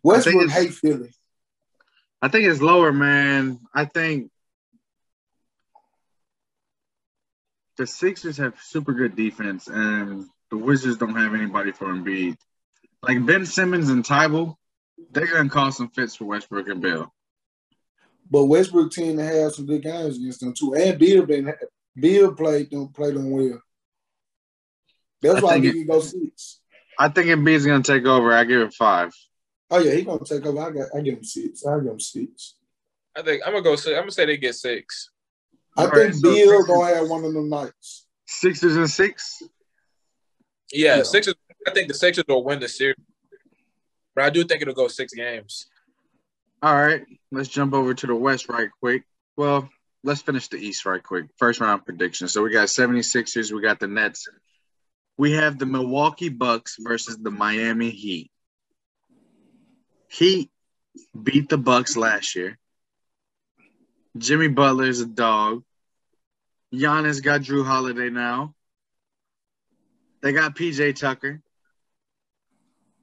Westbrook 0.03 0.43
it's- 0.43 0.51
hate 0.57 0.73
Philly. 0.73 1.09
I 2.21 2.25
I 2.25 2.29
think 2.29 2.45
it's 2.45 2.61
lower, 2.61 2.91
man. 2.91 3.59
I 3.73 3.85
think 3.85 4.31
the 7.77 7.87
Sixers 7.87 8.37
have 8.37 8.59
super 8.61 8.93
good 8.93 9.15
defense, 9.15 9.67
and 9.67 10.27
the 10.49 10.57
Wizards 10.57 10.97
don't 10.97 11.15
have 11.15 11.33
anybody 11.33 11.71
for 11.71 11.87
Embiid. 11.87 12.37
Like 13.03 13.25
Ben 13.25 13.45
Simmons 13.45 13.89
and 13.89 14.03
Thybulle, 14.03 14.55
they're 15.11 15.27
gonna 15.27 15.49
cause 15.49 15.77
some 15.77 15.89
fits 15.89 16.15
for 16.15 16.25
Westbrook 16.25 16.67
and 16.67 16.81
Beal. 16.81 17.13
But 18.29 18.45
Westbrook 18.45 18.91
tend 18.91 19.19
to 19.19 19.23
have 19.23 19.53
some 19.53 19.65
good 19.65 19.83
games 19.83 20.17
against 20.17 20.39
them 20.41 20.53
too, 20.53 20.75
and 20.75 20.97
Beal 20.97 21.25
been 21.25 21.53
Beal 21.95 22.33
played 22.33 22.71
them 22.71 22.89
played 22.89 23.15
them 23.15 23.29
well. 23.31 23.61
That's 25.21 25.37
I 25.37 25.41
why 25.41 25.49
I 25.49 25.53
think 25.53 25.65
think 25.65 25.75
he 25.75 25.83
go 25.85 26.01
six. 26.01 26.59
I 26.99 27.09
think 27.09 27.27
Embiid's 27.27 27.65
gonna 27.65 27.83
take 27.83 28.05
over. 28.05 28.33
I 28.33 28.43
give 28.43 28.61
it 28.61 28.73
five. 28.73 29.13
Oh 29.69 29.79
yeah, 29.79 29.93
he 29.93 30.01
gonna 30.03 30.19
take 30.25 30.45
over. 30.45 30.59
I 30.59 30.71
got 30.71 30.87
I 30.95 31.01
give 31.01 31.15
him 31.15 31.23
six. 31.23 31.65
I 31.65 31.77
give 31.79 31.91
him 31.91 31.99
six. 31.99 32.55
I 33.15 33.21
think 33.21 33.43
I'm 33.45 33.53
gonna 33.53 33.63
go. 33.63 33.75
Six. 33.75 33.95
I'm 33.95 34.01
gonna 34.03 34.11
say 34.11 34.25
they 34.25 34.37
get 34.37 34.55
six. 34.55 35.11
I 35.77 35.81
All 35.83 35.89
right, 35.89 35.95
think 36.11 36.13
so 36.15 36.21
Beal 36.33 36.49
Sixers- 36.49 36.65
gonna 36.67 36.95
have 36.95 37.09
one 37.09 37.23
of 37.23 37.33
them 37.33 37.49
nights. 37.49 38.07
Sixers 38.25 38.75
and 38.75 38.89
six. 38.89 39.41
Yeah, 40.71 40.97
Yeah. 40.97 41.03
Sixers. 41.03 41.35
I 41.67 41.71
think 41.71 41.87
the 41.87 41.93
Sixers 41.93 42.25
will 42.27 42.43
win 42.43 42.59
the 42.59 42.67
series, 42.67 42.95
but 44.15 44.23
I 44.25 44.29
do 44.29 44.43
think 44.43 44.61
it'll 44.61 44.73
go 44.73 44.87
six 44.87 45.13
games. 45.13 45.67
All 46.61 46.73
right, 46.75 47.05
let's 47.31 47.49
jump 47.49 47.73
over 47.73 47.93
to 47.93 48.07
the 48.07 48.15
West 48.15 48.49
right 48.49 48.69
quick. 48.81 49.03
Well, 49.35 49.69
let's 50.03 50.21
finish 50.21 50.47
the 50.47 50.57
East 50.57 50.85
right 50.85 51.01
quick. 51.03 51.25
First 51.37 51.59
round 51.59 51.85
prediction. 51.85 52.27
So 52.27 52.41
we 52.41 52.49
got 52.51 52.67
76ers, 52.69 53.51
we 53.51 53.61
got 53.61 53.79
the 53.79 53.87
Nets. 53.87 54.27
We 55.17 55.33
have 55.33 55.59
the 55.59 55.65
Milwaukee 55.65 56.29
Bucks 56.29 56.77
versus 56.79 57.17
the 57.17 57.31
Miami 57.31 57.89
Heat. 57.91 58.31
Heat 60.09 60.49
beat 61.21 61.49
the 61.49 61.57
Bucks 61.57 61.95
last 61.97 62.35
year. 62.35 62.57
Jimmy 64.17 64.47
Butler 64.47 64.85
is 64.87 65.01
a 65.01 65.05
dog. 65.05 65.63
Giannis 66.73 67.23
got 67.23 67.41
Jrue 67.41 67.65
Holiday 67.65 68.09
now. 68.09 68.53
They 70.21 70.33
got 70.33 70.55
PJ 70.55 70.95
Tucker. 70.95 71.41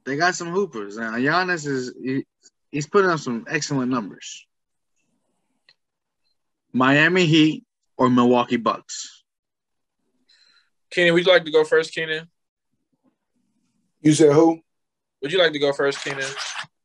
They 0.05 0.17
got 0.17 0.35
some 0.35 0.49
hoopers. 0.49 0.97
Now 0.97 1.13
Giannis 1.13 1.65
is 1.65 1.93
he, 2.01 2.25
he's 2.71 2.87
putting 2.87 3.09
up 3.09 3.19
some 3.19 3.45
excellent 3.49 3.91
numbers. 3.91 4.45
Miami 6.71 7.25
Heat 7.25 7.63
or 7.97 8.09
Milwaukee 8.09 8.57
Bucks? 8.57 9.23
Keenan, 10.91 11.13
would 11.13 11.25
you 11.25 11.31
like 11.31 11.45
to 11.45 11.51
go 11.51 11.63
first, 11.63 11.93
Keenan? 11.93 12.27
You 14.01 14.13
said 14.13 14.33
who? 14.33 14.59
Would 15.21 15.31
you 15.31 15.39
like 15.39 15.53
to 15.53 15.59
go 15.59 15.73
first, 15.73 16.03
Keenan? 16.03 16.25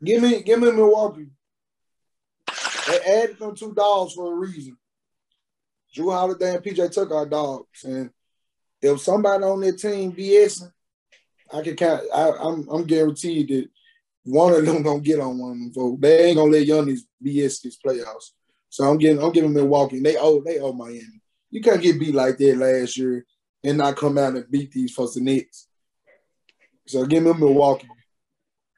Give 0.02 0.22
me 0.22 0.42
give 0.42 0.60
me 0.60 0.72
Milwaukee. 0.72 1.26
They 2.86 2.98
added 3.00 3.38
them 3.38 3.54
two 3.54 3.74
dogs 3.74 4.14
for 4.14 4.32
a 4.32 4.36
reason. 4.36 4.76
Jrue 5.96 6.12
Holiday 6.12 6.54
and 6.54 6.64
PJ 6.64 6.94
Tucker 6.94 7.14
are 7.14 7.26
dogs, 7.26 7.84
and 7.84 8.10
if 8.80 9.00
somebody 9.00 9.44
on 9.44 9.60
their 9.60 9.72
team 9.72 10.12
BSing, 10.12 10.72
I 11.52 11.62
can 11.62 11.76
count. 11.76 12.02
I, 12.14 12.30
I'm 12.40 12.68
I'm 12.68 12.84
guaranteed 12.84 13.48
that 13.48 13.68
one 14.24 14.54
of 14.54 14.64
them 14.64 14.82
gonna 14.82 15.00
get 15.00 15.20
on 15.20 15.38
one 15.38 15.52
of 15.52 15.58
them 15.58 15.72
folks. 15.72 16.00
They 16.00 16.26
ain't 16.26 16.36
gonna 16.36 16.50
let 16.52 16.66
Youngins 16.66 17.00
BS 17.24 17.62
this 17.62 17.78
playoffs. 17.84 18.30
So 18.68 18.84
I'm 18.84 18.98
getting 18.98 19.22
I'm 19.22 19.32
giving 19.32 19.52
them 19.52 19.62
Milwaukee. 19.62 20.00
They 20.00 20.16
owe 20.16 20.40
they 20.40 20.60
owe 20.60 20.72
Miami. 20.72 21.20
You 21.50 21.60
can't 21.60 21.82
get 21.82 21.98
beat 21.98 22.14
like 22.14 22.38
that 22.38 22.56
last 22.56 22.96
year 22.96 23.26
and 23.64 23.78
not 23.78 23.96
come 23.96 24.16
out 24.16 24.34
and 24.34 24.50
beat 24.50 24.70
these 24.70 24.94
folks 24.94 25.14
the 25.14 25.20
Knicks. 25.20 25.66
So 26.86 27.04
give 27.04 27.22
me 27.22 27.32
Milwaukee. 27.32 27.88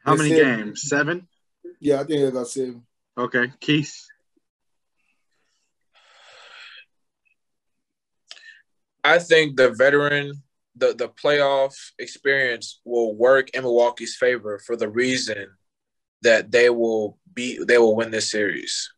How 0.05 0.17
They 0.17 0.31
many 0.31 0.31
games? 0.31 0.83
Seven? 0.89 1.29
Yeah, 1.81 2.01
I 2.01 2.05
think 2.05 2.23
they 2.23 2.31
got 2.31 2.49
seven. 2.49 2.83
Okay. 3.17 3.53
Keith. 3.61 4.07
I 9.05 9.19
think 9.19 9.57
the 9.57 9.71
veteran, 9.71 10.43
the 10.77 10.95
the 10.95 11.09
playoff 11.09 11.75
experience 11.99 12.81
will 12.85 13.15
work 13.15 13.51
in 13.51 13.63
Milwaukee's 13.63 14.17
favor 14.17 14.59
for 14.59 14.77
the 14.77 14.89
reason 14.89 15.49
that 16.23 16.51
they 16.53 16.71
will 16.71 17.19
be 17.33 17.63
they 17.65 17.79
will 17.79 17.97
win 17.97 18.11
this 18.11 18.31
series. 18.31 18.93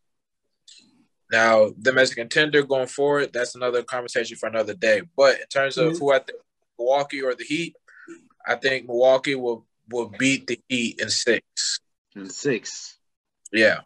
Now, 1.31 1.71
them 1.77 1.97
as 1.97 2.11
a 2.11 2.15
contender 2.15 2.61
going 2.63 2.87
forward, 2.87 3.33
that's 3.33 3.55
another 3.55 3.81
conversation 3.81 4.37
for 4.37 4.47
another 4.47 4.75
day. 4.75 5.01
But 5.17 5.41
in 5.41 5.47
terms 5.47 5.77
of 5.77 5.93
Mhm. 5.93 5.99
who 5.99 6.11
I 6.13 6.19
think, 6.19 6.39
Milwaukee 6.77 7.21
or 7.23 7.33
the 7.33 7.43
Heat, 7.43 7.75
I 8.45 8.55
think 8.55 8.85
Milwaukee 8.87 9.35
will 9.35 9.65
will 9.89 10.09
beat 10.09 10.47
the 10.47 10.59
Heat 10.69 10.99
in 10.99 11.09
six. 11.09 11.79
In 12.15 12.29
six. 12.29 12.97
Yeah, 13.51 13.81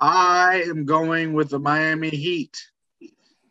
I 0.00 0.62
am 0.66 0.84
going 0.84 1.34
with 1.34 1.50
the 1.50 1.58
Miami 1.58 2.10
Heat. 2.10 2.70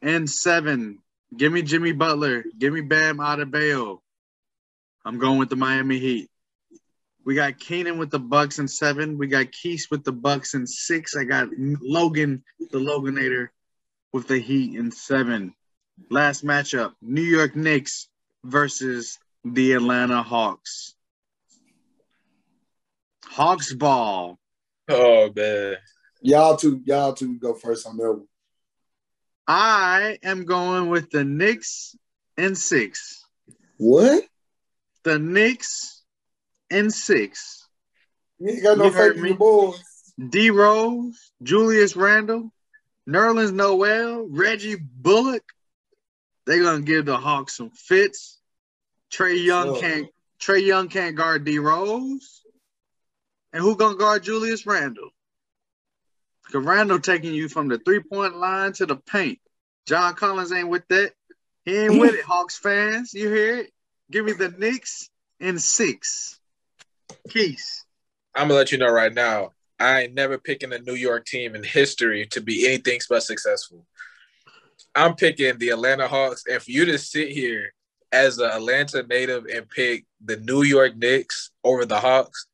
in 0.01 0.27
seven. 0.27 1.02
Give 1.35 1.51
me 1.51 1.61
Jimmy 1.61 1.93
Butler. 1.93 2.43
Give 2.57 2.73
me 2.73 2.81
Bam 2.81 3.17
Adebayo. 3.17 3.99
I'm 5.05 5.19
going 5.19 5.39
with 5.39 5.49
the 5.49 5.55
Miami 5.55 5.99
Heat. 5.99 6.29
We 7.25 7.35
got 7.35 7.57
Keenan 7.59 7.97
with 7.97 8.11
the 8.11 8.19
Bucks 8.19 8.59
and 8.59 8.69
seven. 8.69 9.17
We 9.17 9.27
got 9.27 9.51
Keith 9.51 9.87
with 9.89 10.03
the 10.03 10.11
Bucks 10.11 10.53
and 10.53 10.69
six. 10.69 11.15
I 11.15 11.23
got 11.23 11.47
Logan, 11.57 12.43
the 12.71 12.79
Loganator, 12.79 13.47
with 14.11 14.27
the 14.27 14.39
Heat 14.39 14.77
and 14.77 14.93
seven. 14.93 15.53
Last 16.09 16.43
matchup: 16.45 16.93
New 17.01 17.21
York 17.21 17.55
Knicks 17.55 18.09
versus 18.43 19.19
the 19.45 19.73
Atlanta 19.73 20.21
Hawks. 20.21 20.95
Hawks 23.25 23.73
ball. 23.73 24.37
Oh 24.89 25.31
man. 25.35 25.77
Y'all 26.21 26.55
two, 26.55 26.81
y'all 26.85 27.13
two 27.13 27.37
go 27.39 27.53
first 27.53 27.87
on 27.87 27.97
that 27.97 28.11
one. 28.11 28.27
I 29.47 30.17
am 30.23 30.45
going 30.45 30.89
with 30.89 31.09
the 31.09 31.23
Knicks 31.23 31.95
and 32.37 32.57
six. 32.57 33.25
What? 33.77 34.23
The 35.03 35.19
Knicks 35.19 36.01
and 36.71 36.93
six. 36.93 37.67
You 38.39 38.49
ain't 38.49 38.63
got 38.63 38.77
no 38.77 38.91
faith 38.91 39.17
in 39.17 39.23
the 39.23 39.33
boys. 39.33 39.81
D 40.29 40.49
Rose, 40.49 41.31
Julius 41.41 41.95
Randle, 41.95 42.51
Nerlens 43.09 43.53
Noel, 43.53 44.27
Reggie 44.29 44.75
Bullock. 44.75 45.43
They're 46.45 46.61
gonna 46.61 46.81
give 46.81 47.05
the 47.05 47.17
Hawks 47.17 47.57
some 47.57 47.71
fits. 47.71 48.39
Trae 49.11 49.43
Young 49.43 49.73
Sure. 49.73 49.79
can't 49.81 50.07
Trae 50.39 50.65
Young 50.65 50.89
can't 50.89 51.15
guard 51.15 51.45
D 51.45 51.59
Rose. 51.59 52.41
And 53.51 53.61
who 53.61 53.75
gonna 53.75 53.95
guard 53.95 54.23
Julius 54.23 54.65
Randle? 54.65 55.09
Cause 56.53 56.63
Randle 56.63 56.99
taking 56.99 57.33
you 57.33 57.49
from 57.49 57.67
the 57.67 57.79
three-point 57.79 58.37
line 58.37 58.73
to 58.73 58.85
the 58.85 58.95
paint. 58.95 59.39
John 59.87 60.13
Collins 60.13 60.51
ain't 60.51 60.69
with 60.69 60.87
that. 60.89 61.13
He 61.65 61.75
ain't 61.75 61.99
with 61.99 62.13
it, 62.13 62.23
Hawks 62.27 62.57
fans. 62.57 63.11
You 63.13 63.27
hear 63.29 63.59
it? 63.59 63.71
Give 64.11 64.23
me 64.23 64.33
the 64.33 64.49
Knicks 64.49 65.09
in 65.39 65.57
six. 65.57 66.39
Keys. 67.27 67.85
I'm 68.35 68.49
gonna 68.49 68.59
let 68.59 68.71
you 68.71 68.77
know 68.77 68.91
right 68.91 69.13
now. 69.13 69.51
I 69.79 70.01
ain't 70.01 70.13
never 70.13 70.37
picking 70.37 70.71
a 70.73 70.79
New 70.79 70.93
York 70.93 71.25
team 71.25 71.55
in 71.55 71.63
history 71.63 72.27
to 72.27 72.41
be 72.41 72.67
anything 72.67 72.99
but 73.09 73.23
successful. 73.23 73.87
I'm 74.93 75.15
picking 75.15 75.57
the 75.57 75.69
Atlanta 75.69 76.07
Hawks, 76.07 76.43
and 76.49 76.61
for 76.61 76.69
you 76.69 76.85
to 76.85 76.99
sit 76.99 77.29
here 77.29 77.73
as 78.11 78.37
an 78.37 78.51
Atlanta 78.51 79.01
native 79.03 79.45
and 79.45 79.67
pick 79.67 80.05
the 80.23 80.37
New 80.37 80.61
York 80.61 80.95
Knicks 80.95 81.49
over 81.63 81.85
the 81.85 81.99
Hawks, 81.99 82.45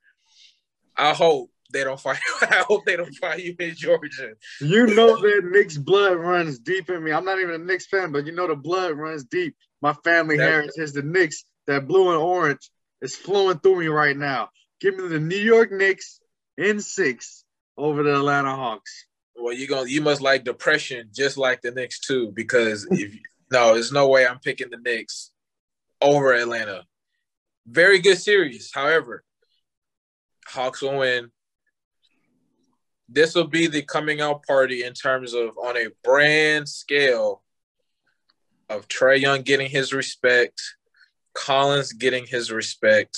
I 0.96 1.14
hope 1.14 1.52
they 1.72 1.84
don't 1.84 2.00
fight. 2.00 2.20
I 2.42 2.64
hope 2.68 2.86
they 2.86 2.96
don't 2.96 3.14
fight 3.16 3.44
you 3.44 3.56
in 3.60 3.76
Georgia. 3.76 4.34
You 4.60 4.88
know 4.88 5.22
that 5.22 5.42
Knicks 5.52 5.78
blood 5.78 6.18
runs 6.18 6.60
deep 6.60 6.90
in 6.90 7.04
me. 7.04 7.12
I'm 7.12 7.26
not 7.26 7.40
even 7.40 7.56
a 7.56 7.64
Knicks 7.64 7.88
fan, 7.88 8.12
but 8.12 8.26
you 8.26 8.32
know 8.32 8.48
the 8.48 8.56
blood 8.56 8.94
runs 8.94 9.24
deep. 9.26 9.56
My 9.82 9.94
family 10.04 10.38
That- 10.38 10.50
heritage, 10.50 10.92
the 10.94 11.04
Knicks, 11.04 11.44
that 11.68 11.88
blue 11.88 12.10
and 12.10 12.18
orange 12.18 12.70
is 13.02 13.16
flowing 13.16 13.60
through 13.60 13.80
me 13.80 13.88
right 13.88 14.18
now. 14.18 14.50
Give 14.82 14.96
me 14.98 15.08
the 15.08 15.20
New 15.20 15.38
York 15.38 15.72
Knicks 15.72 16.20
in 16.58 16.80
six 16.82 17.44
over 17.78 18.04
the 18.04 18.16
Atlanta 18.16 18.56
Hawks. 18.56 19.06
Well, 19.36 19.54
you 19.54 19.68
going 19.68 19.88
you 19.88 20.02
must 20.02 20.22
like 20.22 20.44
depression 20.44 21.10
just 21.14 21.38
like 21.38 21.62
the 21.62 21.72
Knicks 21.72 22.00
too, 22.00 22.32
because 22.34 22.88
if 22.92 23.14
no, 23.52 23.74
there's 23.74 23.92
no 23.92 24.08
way 24.08 24.28
I'm 24.28 24.40
picking 24.40 24.70
the 24.70 24.78
Knicks 24.78 25.32
over 26.02 26.34
Atlanta. 26.34 26.84
Very 27.66 28.00
good 28.00 28.18
series. 28.18 28.72
However, 28.74 29.24
Hawks 30.48 30.82
will 30.82 30.98
win. 30.98 31.32
This 33.12 33.34
will 33.34 33.48
be 33.48 33.66
the 33.68 33.82
coming 33.82 34.22
out 34.22 34.44
party 34.46 34.84
in 34.84 34.94
terms 34.94 35.34
of 35.34 35.58
on 35.58 35.76
a 35.78 35.88
brand 36.04 36.70
scale 36.70 37.42
of 38.70 38.88
Trae 38.88 39.20
Young 39.20 39.42
getting 39.42 39.70
his 39.70 39.94
respect, 39.94 40.62
Collins 41.34 41.92
getting 41.92 42.28
his 42.28 42.52
respect. 42.52 43.18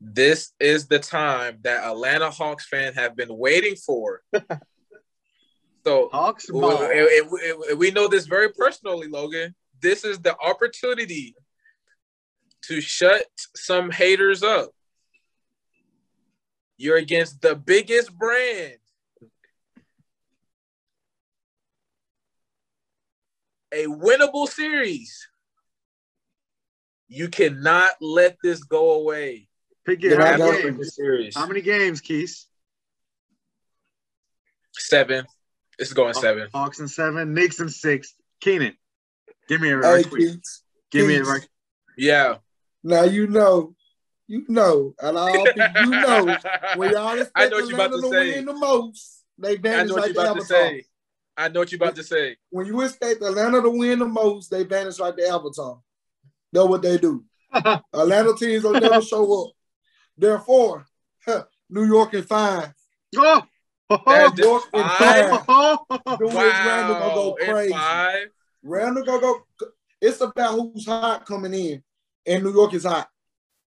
This 0.00 0.52
is 0.58 0.88
the 0.88 0.98
time 0.98 1.58
that 1.62 1.84
Atlanta 1.84 2.30
Hawks 2.30 2.66
fans 2.66 2.96
have 2.96 3.14
been 3.14 3.36
waiting 3.36 3.76
for. 3.76 4.22
so 5.84 6.08
Hawks 6.12 6.50
we- 6.50 7.74
we 7.76 7.90
know 7.92 8.08
this 8.08 8.26
very 8.26 8.52
personally, 8.52 9.06
Logan. 9.06 9.54
This 9.80 10.04
is 10.04 10.18
the 10.18 10.36
opportunity 10.40 11.36
to 12.62 12.80
shut 12.80 13.26
some 13.54 13.90
haters 13.90 14.42
up. 14.42 14.70
You're 16.76 16.96
against 16.96 17.42
the 17.42 17.54
biggest 17.54 18.16
brand 18.16 18.78
a 23.72 23.86
winnable 23.86 24.48
series. 24.48 25.28
You 27.08 27.28
cannot 27.28 27.92
let 28.00 28.36
this 28.42 28.62
go 28.62 28.92
away. 28.92 29.48
Pick 29.84 30.04
it. 30.04 30.18
I 30.18 30.32
How 30.32 30.38
many 30.38 30.62
games? 30.62 30.78
the 30.78 30.84
series. 30.84 31.36
How 31.36 31.46
many 31.46 31.60
games, 31.60 32.00
Keys? 32.00 32.46
Seven. 34.72 35.26
This 35.78 35.88
is 35.88 35.94
going 35.94 36.14
seven. 36.14 36.48
Hawks 36.52 36.78
and 36.78 36.90
seven, 36.90 37.34
Knicks 37.34 37.58
and 37.58 37.72
six. 37.72 38.14
Keenan, 38.40 38.74
give 39.48 39.60
me 39.60 39.70
a 39.70 39.76
Hey, 39.76 39.80
right 39.80 40.08
quick. 40.08 40.20
Keith, 40.20 40.42
Give 40.90 41.06
me 41.06 41.16
a 41.16 41.24
right. 41.24 41.46
Yeah. 41.96 42.36
Now 42.82 43.04
you 43.04 43.26
know, 43.26 43.74
you 44.26 44.44
know, 44.48 44.94
and 45.00 45.16
all 45.16 45.44
people 45.46 45.68
you 45.84 45.90
know 46.00 46.36
when 46.76 46.92
y'all 46.92 47.18
expect 47.18 47.30
I 47.36 47.48
know 47.48 47.56
what 47.56 47.68
you 47.68 47.74
about 47.74 47.92
to 47.92 48.00
to 48.02 48.08
say. 48.08 48.34
win 48.36 48.44
the 48.46 48.52
most, 48.54 49.24
they 49.38 49.52
I 49.52 49.56
vanish 49.56 49.88
know 49.88 49.94
what 49.94 50.00
like 50.02 50.08
you 50.08 50.14
the 50.14 50.20
about 50.20 50.34
to 50.34 50.40
Avatar. 50.40 50.68
say. 50.68 50.84
I 51.40 51.48
know 51.48 51.60
what 51.60 51.72
you're 51.72 51.82
about 51.82 51.96
to 51.96 52.04
say. 52.04 52.36
When 52.50 52.66
you 52.66 52.80
expect 52.82 53.22
Atlanta 53.22 53.62
to 53.62 53.70
win 53.70 53.98
the 53.98 54.06
most, 54.06 54.50
they 54.50 54.62
vanish 54.64 54.98
like 54.98 55.16
the 55.16 55.28
Avatar. 55.28 55.80
Know 56.52 56.66
what 56.66 56.82
they 56.82 56.98
do. 56.98 57.24
Atlanta 57.52 58.34
teams 58.38 58.62
will 58.62 58.72
never 58.72 59.00
show 59.00 59.44
up. 59.44 59.52
Therefore, 60.18 60.84
New 61.70 61.84
York 61.84 62.14
in 62.14 62.24
five. 62.24 62.72
Oh, 63.16 63.42
oh, 63.88 63.98
oh, 63.98 64.02
oh, 64.06 64.32
New 64.36 64.44
York 64.44 64.64
in 64.74 64.82
Five? 64.82 65.46
five. 65.46 65.78
Them 66.18 66.36
Randle 66.36 66.94
gonna 66.98 67.14
go 67.14 67.36
crazy. 67.40 67.72
five. 67.72 68.28
Randle 68.62 69.04
gonna 69.04 69.20
go. 69.20 69.40
It's 70.00 70.20
about 70.20 70.52
who's 70.52 70.86
hot 70.86 71.26
coming 71.26 71.54
in, 71.54 71.82
and 72.26 72.44
New 72.44 72.52
York 72.52 72.74
is 72.74 72.84
hot. 72.84 73.08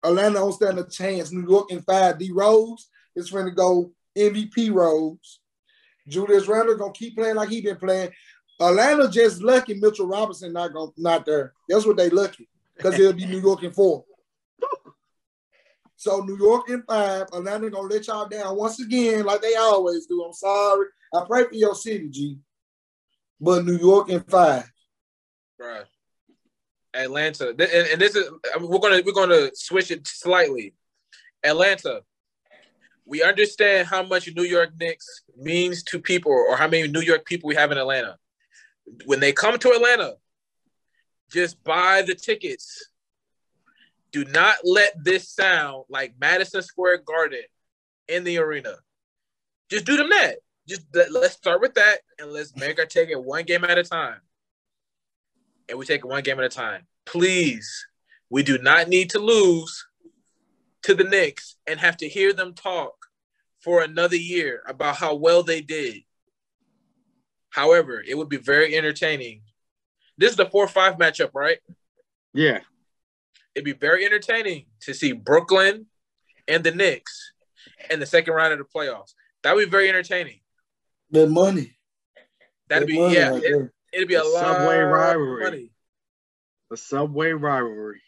Atlanta 0.03 0.35
don't 0.35 0.53
stand 0.53 0.79
a 0.79 0.83
chance. 0.83 1.31
New 1.31 1.47
York 1.47 1.71
in 1.71 1.81
five. 1.81 2.17
D 2.17 2.31
Rose 2.31 2.89
is 3.15 3.29
going 3.29 3.45
to 3.45 3.51
go 3.51 3.91
MVP 4.17 4.71
Rose. 4.73 5.40
Julius 6.11 6.47
Randle 6.47 6.75
gonna 6.75 6.93
keep 6.93 7.15
playing 7.15 7.35
like 7.35 7.49
he 7.49 7.61
been 7.61 7.77
playing. 7.77 8.11
Atlanta 8.59 9.09
just 9.09 9.41
lucky 9.41 9.73
Mitchell 9.73 10.07
Robinson 10.07 10.53
not 10.53 10.73
going 10.73 10.91
not 10.97 11.25
there. 11.25 11.53
That's 11.67 11.85
what 11.85 11.97
they 11.97 12.09
lucky 12.09 12.47
because 12.75 12.99
it'll 12.99 13.13
be 13.13 13.25
New 13.25 13.39
York 13.39 13.63
in 13.63 13.71
four. 13.71 14.05
So 15.95 16.21
New 16.21 16.35
York 16.35 16.67
in 16.69 16.81
five. 16.81 17.27
Atlanta 17.31 17.69
gonna 17.69 17.87
let 17.87 18.07
y'all 18.07 18.27
down 18.27 18.57
once 18.57 18.79
again, 18.79 19.23
like 19.23 19.41
they 19.41 19.53
always 19.53 20.07
do. 20.07 20.23
I'm 20.23 20.33
sorry. 20.33 20.87
I 21.13 21.23
pray 21.27 21.43
for 21.43 21.53
your 21.53 21.75
city, 21.75 22.09
G. 22.09 22.39
But 23.39 23.65
New 23.65 23.77
York 23.77 24.09
in 24.09 24.21
five. 24.21 24.71
Bruh. 25.61 25.85
Atlanta, 26.93 27.49
and, 27.49 27.61
and 27.61 28.01
this 28.01 28.15
is 28.15 28.29
we're 28.59 28.79
gonna 28.79 29.01
we're 29.05 29.13
gonna 29.13 29.51
switch 29.53 29.91
it 29.91 30.07
slightly. 30.07 30.73
Atlanta, 31.43 32.01
we 33.11 33.21
understand 33.21 33.89
how 33.89 34.03
much 34.03 34.33
New 34.33 34.43
York 34.43 34.71
Knicks 34.79 35.23
means 35.37 35.83
to 35.83 35.99
people, 35.99 36.31
or 36.31 36.55
how 36.55 36.69
many 36.69 36.87
New 36.87 37.01
York 37.01 37.25
people 37.25 37.49
we 37.49 37.55
have 37.55 37.69
in 37.71 37.77
Atlanta. 37.77 38.17
When 39.05 39.19
they 39.19 39.33
come 39.33 39.59
to 39.59 39.71
Atlanta, 39.71 40.15
just 41.29 41.61
buy 41.65 42.03
the 42.03 42.15
tickets. 42.15 42.89
Do 44.13 44.23
not 44.23 44.55
let 44.63 44.93
this 45.03 45.29
sound 45.29 45.83
like 45.89 46.15
Madison 46.21 46.61
Square 46.61 46.99
Garden 46.99 47.43
in 48.07 48.23
the 48.23 48.37
arena. 48.37 48.75
Just 49.69 49.85
do 49.85 49.97
them 49.97 50.09
that. 50.09 50.37
Just 50.65 50.83
let, 50.93 51.11
let's 51.11 51.33
start 51.33 51.59
with 51.59 51.73
that, 51.73 51.99
and 52.17 52.31
let's 52.31 52.55
make 52.55 52.79
our 52.79 52.85
take 52.85 53.09
it 53.09 53.21
one 53.21 53.43
game 53.43 53.65
at 53.65 53.77
a 53.77 53.83
time 53.83 54.21
and 55.67 55.79
we 55.79 55.85
take 55.85 55.99
it 55.99 56.07
one 56.07 56.23
game 56.23 56.39
at 56.39 56.45
a 56.45 56.49
time. 56.49 56.85
Please, 57.05 57.87
we 58.29 58.43
do 58.43 58.57
not 58.57 58.87
need 58.87 59.09
to 59.11 59.19
lose 59.19 59.85
to 60.83 60.93
the 60.93 61.03
Knicks 61.03 61.55
and 61.67 61.79
have 61.79 61.97
to 61.97 62.07
hear 62.07 62.33
them 62.33 62.53
talk 62.53 63.00
for 63.61 63.81
another 63.83 64.15
year 64.15 64.61
about 64.67 64.95
how 64.95 65.15
well 65.15 65.43
they 65.43 65.61
did. 65.61 66.01
However, 67.49 68.03
it 68.05 68.17
would 68.17 68.29
be 68.29 68.37
very 68.37 68.75
entertaining. 68.77 69.41
This 70.17 70.31
is 70.31 70.37
the 70.37 70.45
4 70.45 70.67
5 70.67 70.95
matchup, 70.97 71.31
right? 71.33 71.59
yeah. 72.33 72.59
It'd 73.53 73.65
be 73.65 73.73
very 73.73 74.05
entertaining 74.05 74.67
to 74.83 74.93
see 74.93 75.11
Brooklyn 75.11 75.87
and 76.47 76.63
the 76.63 76.71
Knicks 76.71 77.33
in 77.89 77.99
the 77.99 78.05
second 78.05 78.33
round 78.33 78.53
of 78.53 78.59
the 78.59 78.63
playoffs. 78.65 79.13
That 79.43 79.53
would 79.55 79.65
be 79.65 79.69
very 79.69 79.89
entertaining. 79.89 80.39
The 81.09 81.27
money. 81.27 81.77
That'd 82.69 82.87
The 82.87 82.93
be, 82.93 82.99
money 82.99 83.13
yeah, 83.15 83.29
right 83.31 83.43
it, 83.43 83.69
it'd 83.91 84.07
be 84.07 84.13
a 84.15 84.23
lot 84.23 84.45
Subway 84.55 84.79
of 84.81 84.87
rivalry. 84.89 85.43
money. 85.43 85.71
The 86.69 86.77
subway 86.77 87.31
rivalry. 87.33 88.01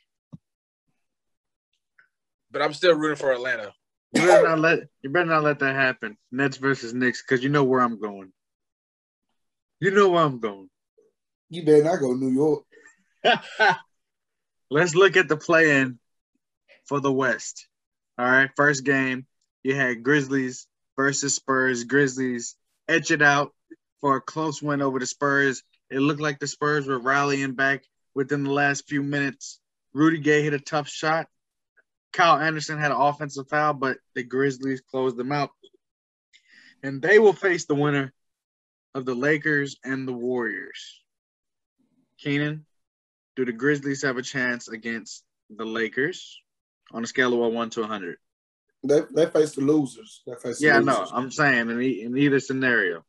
But 2.49 2.61
I'm 2.61 2.73
still 2.73 2.95
rooting 2.95 3.17
for 3.17 3.33
Atlanta. 3.33 3.73
You 4.13 4.21
better 4.21 4.47
not 4.47 4.59
let 4.59 4.79
you 5.01 5.09
better 5.09 5.25
not 5.25 5.43
let 5.43 5.59
that 5.59 5.75
happen. 5.75 6.17
Nets 6.31 6.57
versus 6.57 6.93
Knicks, 6.93 7.21
because 7.21 7.43
you 7.43 7.49
know 7.49 7.63
where 7.63 7.81
I'm 7.81 7.99
going. 7.99 8.31
You 9.79 9.91
know 9.91 10.09
where 10.09 10.23
I'm 10.23 10.39
going. 10.39 10.69
You 11.49 11.65
better 11.65 11.83
not 11.83 11.99
go 11.99 12.13
to 12.13 12.19
New 12.19 12.31
York. 12.31 12.63
Let's 14.69 14.95
look 14.95 15.17
at 15.17 15.27
the 15.27 15.37
play-in 15.37 15.99
for 16.85 16.99
the 16.99 17.11
West. 17.11 17.67
All 18.17 18.25
right, 18.25 18.49
first 18.55 18.83
game 18.83 19.25
you 19.63 19.75
had 19.75 20.03
Grizzlies 20.03 20.67
versus 20.95 21.35
Spurs. 21.35 21.83
Grizzlies 21.83 22.55
etch 22.87 23.11
it 23.11 23.21
out 23.21 23.53
for 24.01 24.17
a 24.17 24.21
close 24.21 24.61
win 24.61 24.81
over 24.81 24.99
the 24.99 25.05
Spurs. 25.05 25.63
It 25.89 25.99
looked 25.99 26.21
like 26.21 26.39
the 26.39 26.47
Spurs 26.47 26.87
were 26.87 26.99
rallying 26.99 27.53
back 27.53 27.83
within 28.13 28.43
the 28.43 28.51
last 28.51 28.87
few 28.87 29.01
minutes. 29.01 29.59
Rudy 29.93 30.19
Gay 30.19 30.43
hit 30.43 30.53
a 30.53 30.59
tough 30.59 30.87
shot. 30.87 31.27
Kyle 32.13 32.39
Anderson 32.39 32.77
had 32.77 32.91
an 32.91 32.97
offensive 32.97 33.49
foul, 33.49 33.73
but 33.73 33.97
the 34.15 34.23
Grizzlies 34.23 34.81
closed 34.81 35.17
them 35.17 35.31
out. 35.31 35.49
And 36.83 37.01
they 37.01 37.17
will 37.19 37.33
face 37.33 37.65
the 37.65 37.75
winner 37.75 38.13
of 38.93 39.05
the 39.05 39.15
Lakers 39.15 39.77
and 39.83 40.07
the 40.07 40.13
Warriors. 40.13 41.01
Keenan, 42.19 42.65
do 43.35 43.45
the 43.45 43.51
Grizzlies 43.51 44.03
have 44.03 44.17
a 44.17 44.21
chance 44.21 44.67
against 44.67 45.23
the 45.49 45.65
Lakers 45.65 46.39
on 46.91 47.03
a 47.03 47.07
scale 47.07 47.43
of 47.43 47.51
1 47.53 47.69
to 47.71 47.81
100? 47.81 48.17
They 48.85 48.99
they 49.15 49.25
face 49.27 49.53
the 49.55 49.61
losers. 49.61 50.21
They 50.27 50.33
face 50.35 50.59
the 50.59 50.65
Yeah, 50.67 50.79
losers. 50.79 50.85
no, 51.11 51.17
I'm 51.17 51.31
saying 51.31 51.69
in, 51.69 51.81
e- 51.81 52.01
in 52.03 52.17
either 52.17 52.39
scenario. 52.39 53.03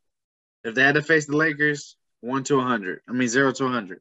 If 0.63 0.75
they 0.75 0.83
had 0.83 0.95
to 0.95 1.03
face 1.03 1.27
the 1.27 1.37
Lakers, 1.37 1.97
1 2.21 2.45
to 2.45 2.57
100. 2.57 3.01
I 3.09 3.13
mean, 3.13 3.29
0 3.29 3.53
to 3.53 3.65
100. 3.65 4.01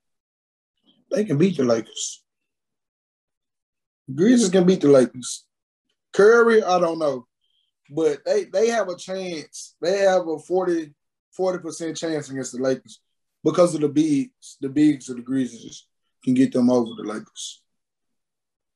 They 1.12 1.26
can 1.26 1.38
beat 1.38 1.58
the 1.58 1.64
Lakers. 1.64 2.23
Grizzlies 4.14 4.50
can 4.50 4.66
beat 4.66 4.82
the 4.82 4.88
Lakers. 4.88 5.46
Curry, 6.14 6.64
I 6.64 6.80
don't 6.80 7.00
know. 7.00 7.28
But 7.90 8.24
they 8.26 8.46
they 8.46 8.68
have 8.70 8.90
a 8.90 8.96
chance. 8.96 9.76
They 9.82 10.00
have 10.00 10.28
a 10.28 10.40
40 10.40 10.94
40% 11.38 11.98
chance 11.98 12.30
against 12.30 12.52
the 12.52 12.62
Lakers 12.62 13.02
because 13.44 13.74
of 13.76 13.82
the 13.82 13.90
bigs. 13.90 14.58
The 14.62 14.70
bigs 14.70 15.10
of 15.10 15.18
the 15.18 15.22
Grizzlies 15.22 15.88
can 16.24 16.34
get 16.34 16.54
them 16.54 16.70
over 16.70 16.92
the 16.96 17.04
Lakers. 17.04 17.62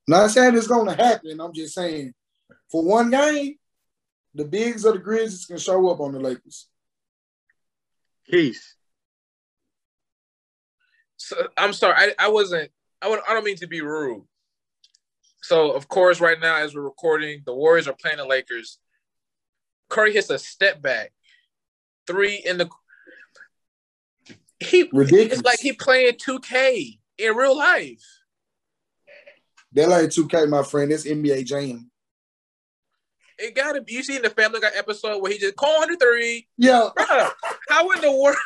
Not 0.08 0.32
saying 0.32 0.56
it's 0.56 0.68
going 0.68 0.88
to 0.88 0.96
happen. 1.04 1.40
I'm 1.40 1.54
just 1.54 1.76
saying 1.76 2.14
for 2.72 2.84
one 2.84 3.12
game, 3.12 3.56
the 4.34 4.46
bigs 4.46 4.86
of 4.86 4.94
the 4.94 5.00
Grizzlies 5.00 5.46
can 5.46 5.58
show 5.58 5.90
up 5.90 6.00
on 6.00 6.14
the 6.14 6.20
Lakers. 6.20 6.68
Keith, 8.30 8.62
So, 11.16 11.48
I'm 11.56 11.72
sorry, 11.72 11.96
I, 11.98 12.26
I 12.26 12.30
wasn't. 12.30 12.70
I, 13.02 13.08
would, 13.08 13.22
I 13.28 13.34
don't 13.34 13.46
mean 13.46 13.56
to 13.58 13.68
be 13.68 13.82
rude. 13.82 14.24
So, 15.42 15.72
of 15.72 15.88
course, 15.88 16.20
right 16.20 16.40
now 16.40 16.58
as 16.58 16.76
we're 16.76 16.82
recording, 16.82 17.44
the 17.46 17.54
Warriors 17.54 17.88
are 17.88 17.94
playing 17.94 18.18
the 18.18 18.26
Lakers. 18.26 18.80
Curry 19.90 20.14
hits 20.14 20.30
a 20.30 20.40
step 20.40 20.82
back, 20.82 21.14
three 22.06 22.36
in 22.36 22.58
the. 22.58 22.70
He 24.60 24.90
Ridiculous. 24.92 25.34
it's 25.34 25.44
like 25.44 25.60
he 25.60 25.74
playing 25.74 26.16
2K 26.16 27.00
in 27.20 27.36
real 27.36 27.56
life. 27.56 28.04
That 29.74 29.92
ain't 29.92 30.12
2K, 30.12 30.50
my 30.50 30.64
friend. 30.64 30.92
It's 30.92 31.06
NBA 31.06 31.46
Jam. 31.46 31.92
It 33.38 33.56
gotta 33.56 33.82
be. 33.82 33.94
You 33.94 34.04
seen 34.04 34.24
the 34.24 34.32
Family 34.32 34.60
Guy 34.60 34.72
episode 34.76 35.22
where 35.22 35.32
he 35.32 35.38
just 35.38 35.56
corner 35.56 35.96
three. 35.96 36.48
Yeah. 36.58 36.90
Bruh, 36.98 37.32
how 37.70 37.92
in 37.92 38.02
the 38.02 38.12
world? 38.12 38.38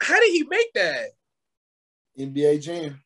How 0.00 0.18
did 0.18 0.32
he 0.32 0.44
make 0.44 0.72
that? 0.74 1.10
NBA 2.18 2.60
Jam. 2.62 3.00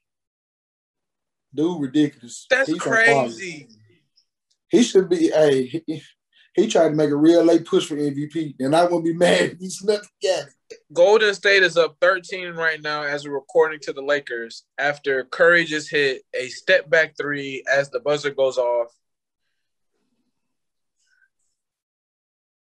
Dude, 1.54 1.80
ridiculous. 1.80 2.46
That's 2.48 2.70
He's 2.70 2.78
crazy. 2.78 3.68
He 4.68 4.82
should 4.82 5.08
be. 5.08 5.30
Hey, 5.30 5.66
he, 5.66 6.02
he 6.54 6.66
tried 6.66 6.90
to 6.90 6.94
make 6.94 7.10
a 7.10 7.16
real 7.16 7.44
late 7.44 7.64
push 7.64 7.86
for 7.86 7.96
MVP, 7.96 8.54
and 8.58 8.74
I 8.74 8.84
wouldn't 8.84 9.04
be 9.04 9.14
mad 9.16 9.52
if 9.52 9.58
he 9.58 9.70
snuck 9.70 10.02
yeah. 10.20 10.42
Golden 10.92 11.34
State 11.34 11.62
is 11.62 11.76
up 11.76 11.96
13 12.00 12.54
right 12.54 12.80
now 12.80 13.02
as 13.02 13.26
we're 13.26 13.34
recording 13.34 13.78
to 13.80 13.92
the 13.92 14.00
Lakers 14.00 14.64
after 14.78 15.24
Curry 15.24 15.64
just 15.64 15.90
hit 15.90 16.22
a 16.34 16.48
step 16.48 16.88
back 16.88 17.14
three 17.16 17.62
as 17.70 17.90
the 17.90 18.00
buzzer 18.00 18.30
goes 18.30 18.56
off. 18.56 18.88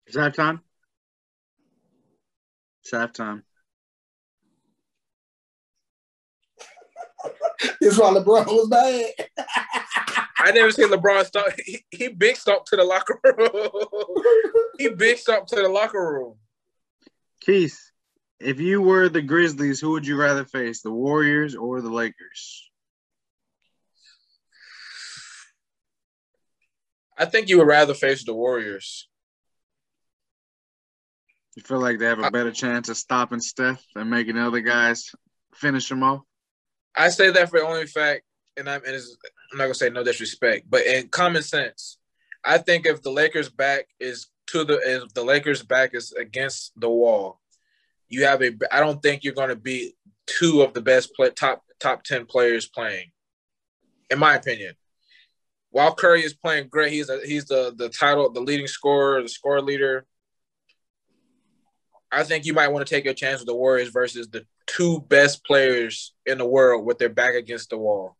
it's 0.07 0.37
time? 0.37 0.61
It's 2.83 2.93
halftime. 2.93 3.43
That's 7.81 7.99
why 7.99 8.11
LeBron 8.13 8.47
was 8.47 8.69
bad. 8.69 9.29
I 10.39 10.51
never 10.53 10.71
seen 10.71 10.89
LeBron 10.89 11.25
stop. 11.25 11.47
He, 11.65 11.85
he 11.91 12.09
big 12.09 12.37
stomped 12.37 12.69
to 12.69 12.77
the 12.77 12.85
locker 12.85 13.19
room. 13.25 13.71
he 14.79 14.89
big 14.91 15.17
stomped 15.19 15.49
to 15.51 15.57
the 15.57 15.69
locker 15.69 16.01
room. 16.01 16.35
Keith, 17.41 17.79
If 18.41 18.61
you 18.61 18.83
were 18.83 19.09
the 19.09 19.23
Grizzlies, 19.23 19.81
who 19.81 19.93
would 19.93 20.07
you 20.07 20.17
rather 20.17 20.45
face, 20.45 20.83
the 20.83 20.91
Warriors 20.91 21.55
or 21.55 21.81
the 21.81 21.91
Lakers? 21.91 22.71
I 27.17 27.27
think 27.27 27.49
you 27.49 27.59
would 27.59 27.67
rather 27.69 27.95
face 27.95 28.25
the 28.25 28.35
Warriors. 28.35 29.09
You 31.57 31.63
feel 31.63 31.81
like 31.81 31.99
they 31.99 32.07
have 32.07 32.19
a 32.19 32.31
better 32.33 32.51
chance 32.51 32.89
of 32.89 32.97
stopping 32.97 33.41
Steph 33.41 33.83
and 33.95 34.11
making 34.11 34.37
other 34.37 34.61
guys 34.61 35.13
finish 35.55 35.89
them 35.89 36.03
off? 36.03 36.23
I 36.97 37.09
say 37.09 37.31
that 37.31 37.51
for 37.51 37.61
the 37.61 37.67
only 37.67 37.87
fact, 37.87 38.23
and 38.57 38.69
I'm, 38.69 38.83
and 38.85 38.95
I'm 38.95 39.59
not 39.59 39.65
gonna 39.65 39.75
say 39.75 39.91
no 39.91 40.05
disrespect, 40.05 40.67
but 40.69 40.87
in 40.87 41.09
common 41.09 41.43
sense, 41.43 41.99
I 42.45 42.59
think 42.59 42.87
if 42.87 43.03
the 43.03 43.11
Lakers' 43.11 43.49
back 43.49 43.87
is 43.99 44.29
to 44.49 44.65
the 44.65 44.79
if 44.85 45.15
the 45.15 45.25
Lakers' 45.25 45.63
back 45.63 45.95
is 45.95 46.13
against 46.13 46.73
the 46.77 46.91
wall, 46.91 47.41
you 48.09 48.25
have 48.25 48.43
a. 48.43 48.53
I 48.71 48.81
don't 48.81 49.03
think 49.03 49.25
you're 49.25 49.35
gonna 49.35 49.57
be 49.57 49.95
two 50.27 50.63
of 50.63 50.75
the 50.75 50.83
best 50.83 51.15
play, 51.15 51.31
top 51.31 51.63
top 51.81 52.05
ten 52.05 52.27
players 52.27 52.67
playing, 52.67 53.11
in 54.11 54.19
my 54.19 54.35
opinion. 54.35 54.75
While 55.71 55.95
Curry 55.95 56.23
is 56.25 56.35
playing 56.35 56.69
great, 56.69 56.93
he's 56.93 57.09
a, 57.09 57.21
he's 57.25 57.47
the 57.47 57.75
the 57.77 57.89
title, 57.89 58.31
the 58.31 58.41
leading 58.41 58.69
scorer, 58.69 59.23
the 59.23 59.29
score 59.29 59.61
leader. 59.61 60.07
I 62.13 62.25
think 62.25 62.45
you 62.45 62.55
might 62.55 62.69
want 62.69 62.87
to 62.87 62.95
take 62.95 63.05
your 63.05 63.15
chance 63.15 63.41
with 63.41 63.47
the 63.47 63.55
Warriors 63.55 63.89
versus 63.89 64.29
the 64.29 64.47
two 64.67 65.01
best 65.09 65.45
players 65.45 66.15
in 66.27 66.39
the 66.39 66.47
world 66.47 66.85
with 66.85 66.99
their 66.99 67.09
back 67.09 67.35
against 67.35 67.71
the 67.71 67.79
wall. 67.79 68.17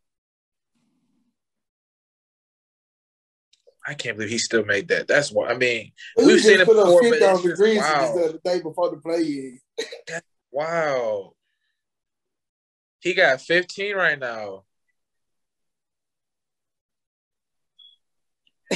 I 3.87 3.93
can't 3.93 4.17
believe 4.17 4.31
he 4.31 4.39
still 4.39 4.65
made 4.65 4.87
that. 4.87 5.07
That's 5.07 5.31
what 5.31 5.51
I 5.51 5.55
mean. 5.55 5.91
He 6.17 6.25
We've 6.25 6.41
seen 6.41 6.59
it 6.59 6.65
before, 6.65 7.01
but 7.01 7.11
50 7.11 7.25
on 7.25 7.33
it's 7.35 7.43
the 7.43 7.49
just, 7.49 7.61
Grizzlies 7.61 7.81
wow. 7.81 8.13
the 8.15 8.39
day 8.43 8.61
before 8.61 8.89
the 8.89 8.97
play. 8.97 9.59
Wow. 10.51 11.33
He 12.99 13.13
got 13.13 13.41
15 13.41 13.95
right 13.95 14.17
now. 14.17 14.63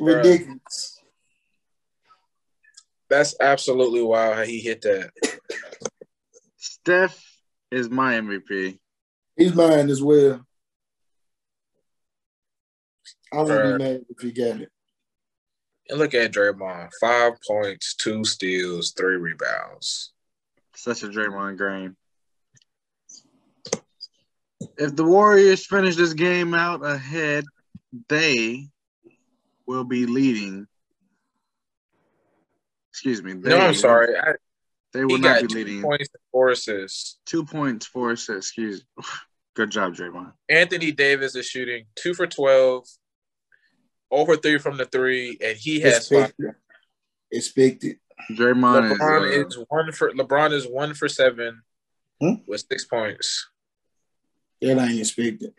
Ridiculous. 0.00 0.89
That's 3.10 3.34
absolutely 3.40 4.02
wild 4.02 4.36
how 4.36 4.44
he 4.44 4.60
hit 4.60 4.82
that. 4.82 5.10
Steph 6.56 7.20
is 7.72 7.90
my 7.90 8.14
MVP. 8.14 8.78
He's 9.36 9.54
mine 9.54 9.90
as 9.90 10.00
well. 10.00 10.46
I 13.32 13.42
wouldn't 13.42 13.60
Bruh. 13.60 13.78
be 13.78 13.84
mad 13.84 14.00
if 14.08 14.20
he 14.20 14.32
got 14.32 14.60
it. 14.60 14.70
And 15.88 15.98
look 15.98 16.14
at 16.14 16.32
Draymond. 16.32 16.90
Five 17.00 17.32
points, 17.46 17.94
two 17.94 18.24
steals, 18.24 18.92
three 18.92 19.16
rebounds. 19.16 20.12
Such 20.76 21.02
a 21.02 21.08
Draymond 21.08 21.56
Green. 21.56 21.96
If 24.78 24.94
the 24.94 25.04
Warriors 25.04 25.66
finish 25.66 25.96
this 25.96 26.12
game 26.12 26.54
out 26.54 26.84
ahead, 26.84 27.44
they 28.08 28.68
will 29.66 29.84
be 29.84 30.06
leading. 30.06 30.66
Excuse 33.00 33.22
me. 33.22 33.32
They, 33.32 33.48
No, 33.48 33.60
I'm 33.60 33.72
sorry. 33.74 34.14
I, 34.14 34.32
They 34.92 35.06
will 35.06 35.16
not 35.16 35.40
be 35.40 35.46
two 35.48 35.54
leading. 35.54 35.80
points 35.80 36.10
four 36.30 36.50
assists. 36.50 37.18
Two 37.24 37.46
points, 37.46 37.86
four 37.86 38.12
assists. 38.12 38.50
Excuse 38.50 38.84
me. 38.98 39.04
Good 39.56 39.70
job, 39.70 39.94
Draymond. 39.94 40.34
Anthony 40.50 40.92
Davis 40.92 41.34
is 41.34 41.46
shooting 41.46 41.86
two 41.96 42.12
for 42.12 42.26
12, 42.26 42.84
over 44.10 44.36
three 44.36 44.58
from 44.58 44.76
the 44.76 44.84
three, 44.84 45.38
and 45.42 45.56
he 45.56 45.80
has 45.80 46.08
five. 46.08 46.24
Expected. 46.28 46.54
Expected. 47.32 47.96
Draymond 48.32 48.92
LeBron 48.98 49.30
is, 49.30 49.44
uh, 49.44 49.46
is 49.60 49.64
one 49.70 49.92
for 49.92 50.12
LeBron 50.12 50.52
is 50.52 50.66
one 50.68 50.92
for 50.92 51.08
seven 51.08 51.62
Hmm? 52.20 52.34
with 52.46 52.62
six 52.70 52.84
points. 52.84 53.48
That 54.60 54.78
I 54.78 54.88
ain't 54.88 55.00
expected. 55.00 55.54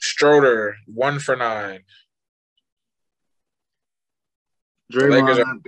Schröder 0.00 0.74
one 0.86 1.18
for 1.18 1.34
nine. 1.34 1.80
The 4.90 5.06
Lakers 5.08 5.38
Draymond, 5.38 5.62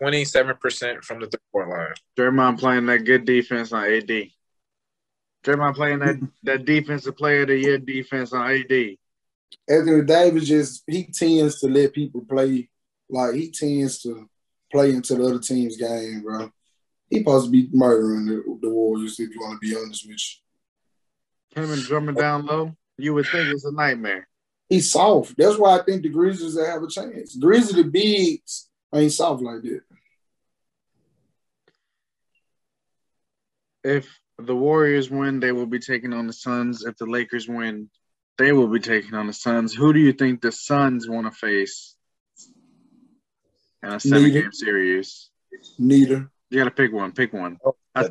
are 0.00 0.04
twenty 0.04 0.24
seven 0.24 0.56
percent 0.56 1.04
from 1.04 1.20
the 1.20 1.26
three 1.26 1.40
point 1.52 1.68
line. 1.68 1.94
Draymond 2.18 2.58
playing 2.58 2.86
that 2.86 3.04
good 3.04 3.24
defense 3.24 3.72
on 3.72 3.84
AD. 3.84 4.30
Draymond 5.44 5.74
playing 5.74 5.98
that, 6.00 6.28
that 6.42 6.64
defensive 6.64 7.16
player 7.16 7.42
of 7.42 7.48
the 7.48 7.58
year 7.58 7.78
defense 7.78 8.32
on 8.32 8.50
AD. 8.50 8.96
Anthony 9.68 10.02
Davis 10.02 10.48
just 10.48 10.82
he 10.86 11.04
tends 11.04 11.60
to 11.60 11.68
let 11.68 11.92
people 11.92 12.24
play 12.28 12.68
like 13.08 13.34
he 13.34 13.50
tends 13.50 14.00
to 14.02 14.28
play 14.72 14.90
into 14.90 15.14
the 15.14 15.24
other 15.24 15.38
team's 15.38 15.76
game, 15.76 16.22
bro. 16.22 16.50
He 17.08 17.18
supposed 17.18 17.46
to 17.46 17.50
be 17.52 17.68
murdering 17.72 18.26
the, 18.26 18.58
the 18.60 18.68
Warriors 18.68 19.20
if 19.20 19.30
you 19.30 19.40
want 19.40 19.60
to 19.60 19.68
be 19.68 19.76
honest 19.76 20.06
with 20.06 20.18
you. 21.54 21.62
Him 21.62 21.70
and 21.70 21.82
Drummond 21.82 22.18
down 22.18 22.46
low, 22.46 22.76
you 22.98 23.14
would 23.14 23.26
think 23.26 23.48
it's 23.48 23.64
a 23.64 23.72
nightmare. 23.72 24.28
He's 24.68 24.90
soft. 24.90 25.34
That's 25.38 25.56
why 25.56 25.78
I 25.78 25.82
think 25.84 26.02
the 26.02 26.08
Grizzlies 26.08 26.58
have 26.58 26.82
a 26.82 26.88
chance. 26.88 27.36
Grizzlies 27.36 27.76
the 27.76 27.84
bigs 27.84 28.68
ain't 28.92 29.12
soft 29.12 29.42
like 29.42 29.62
that. 29.62 29.82
If 33.86 34.18
the 34.38 34.56
Warriors 34.56 35.08
win, 35.08 35.38
they 35.38 35.52
will 35.52 35.66
be 35.66 35.78
taking 35.78 36.12
on 36.12 36.26
the 36.26 36.32
Suns. 36.32 36.84
If 36.84 36.96
the 36.96 37.06
Lakers 37.06 37.48
win, 37.48 37.88
they 38.36 38.52
will 38.52 38.66
be 38.66 38.80
taking 38.80 39.14
on 39.14 39.28
the 39.28 39.32
Suns. 39.32 39.72
Who 39.72 39.92
do 39.92 40.00
you 40.00 40.12
think 40.12 40.40
the 40.40 40.50
Suns 40.50 41.08
want 41.08 41.26
to 41.26 41.30
face 41.30 41.94
in 43.82 43.90
a 43.92 44.00
seven 44.00 44.24
Neither. 44.24 44.42
game 44.42 44.52
series? 44.52 45.30
Neither. 45.78 46.30
You 46.50 46.58
got 46.58 46.64
to 46.64 46.70
pick 46.72 46.92
one. 46.92 47.12
Pick 47.12 47.32
one. 47.32 47.58
Oh, 47.64 47.76
I. 47.94 48.08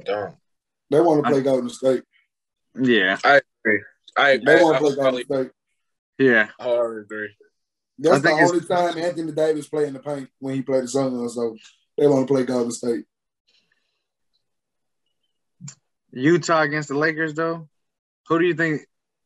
They 0.89 1.01
want 1.01 1.25
to 1.25 1.31
play 1.31 1.41
Golden 1.41 1.69
State. 1.69 2.03
Yeah. 2.79 3.17
I 3.23 3.41
They 3.65 3.79
I, 4.17 4.38
want 4.63 4.77
to 4.77 4.79
play 4.81 4.95
probably 4.95 5.23
Golden 5.25 5.49
State. 5.49 5.51
Yeah. 6.17 6.47
hard 6.59 7.03
agree. 7.05 7.35
That's 7.99 8.17
I 8.17 8.19
the 8.19 8.29
only 8.29 8.61
time 8.61 8.97
Anthony 8.97 9.31
Davis 9.31 9.67
played 9.67 9.88
in 9.89 9.93
the 9.93 9.99
paint 9.99 10.29
when 10.39 10.55
he 10.55 10.61
played 10.61 10.83
the 10.83 10.88
Suns. 10.88 11.35
So 11.35 11.55
they 11.97 12.07
want 12.07 12.27
to 12.27 12.33
play 12.33 12.45
Golden 12.45 12.71
State. 12.71 13.05
Utah 16.15 16.62
against 16.62 16.89
the 16.89 16.97
Lakers, 16.97 17.34
though. 17.34 17.67
Who 18.28 18.39
do 18.39 18.45
you 18.45 18.54
think? 18.54 18.82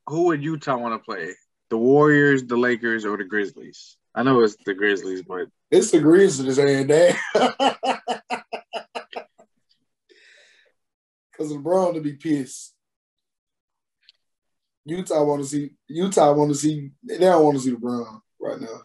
Who 0.07 0.23
would 0.25 0.43
Utah 0.43 0.77
want 0.77 0.99
to 0.99 1.05
play? 1.05 1.33
The 1.69 1.77
Warriors, 1.77 2.43
the 2.43 2.57
Lakers, 2.57 3.05
or 3.05 3.15
the 3.17 3.23
Grizzlies? 3.23 3.95
I 4.15 4.23
know 4.23 4.41
it's 4.41 4.57
the 4.65 4.73
Grizzlies, 4.73 5.21
but 5.21 5.47
It's 5.69 5.91
the 5.91 5.99
Grizzlies 5.99 6.57
and 6.57 6.89
that. 6.89 7.75
Because 11.31 11.53
LeBron 11.53 11.93
to 11.93 12.01
be 12.01 12.13
pissed. 12.13 12.73
Utah 14.83 15.23
want 15.23 15.41
to 15.41 15.47
see 15.47 15.69
Utah 15.87 16.33
want 16.33 16.51
to 16.51 16.55
see 16.55 16.91
they 17.01 17.17
don't 17.17 17.45
want 17.45 17.55
to 17.55 17.63
see 17.63 17.71
LeBron 17.71 18.19
right 18.41 18.59
now. 18.59 18.81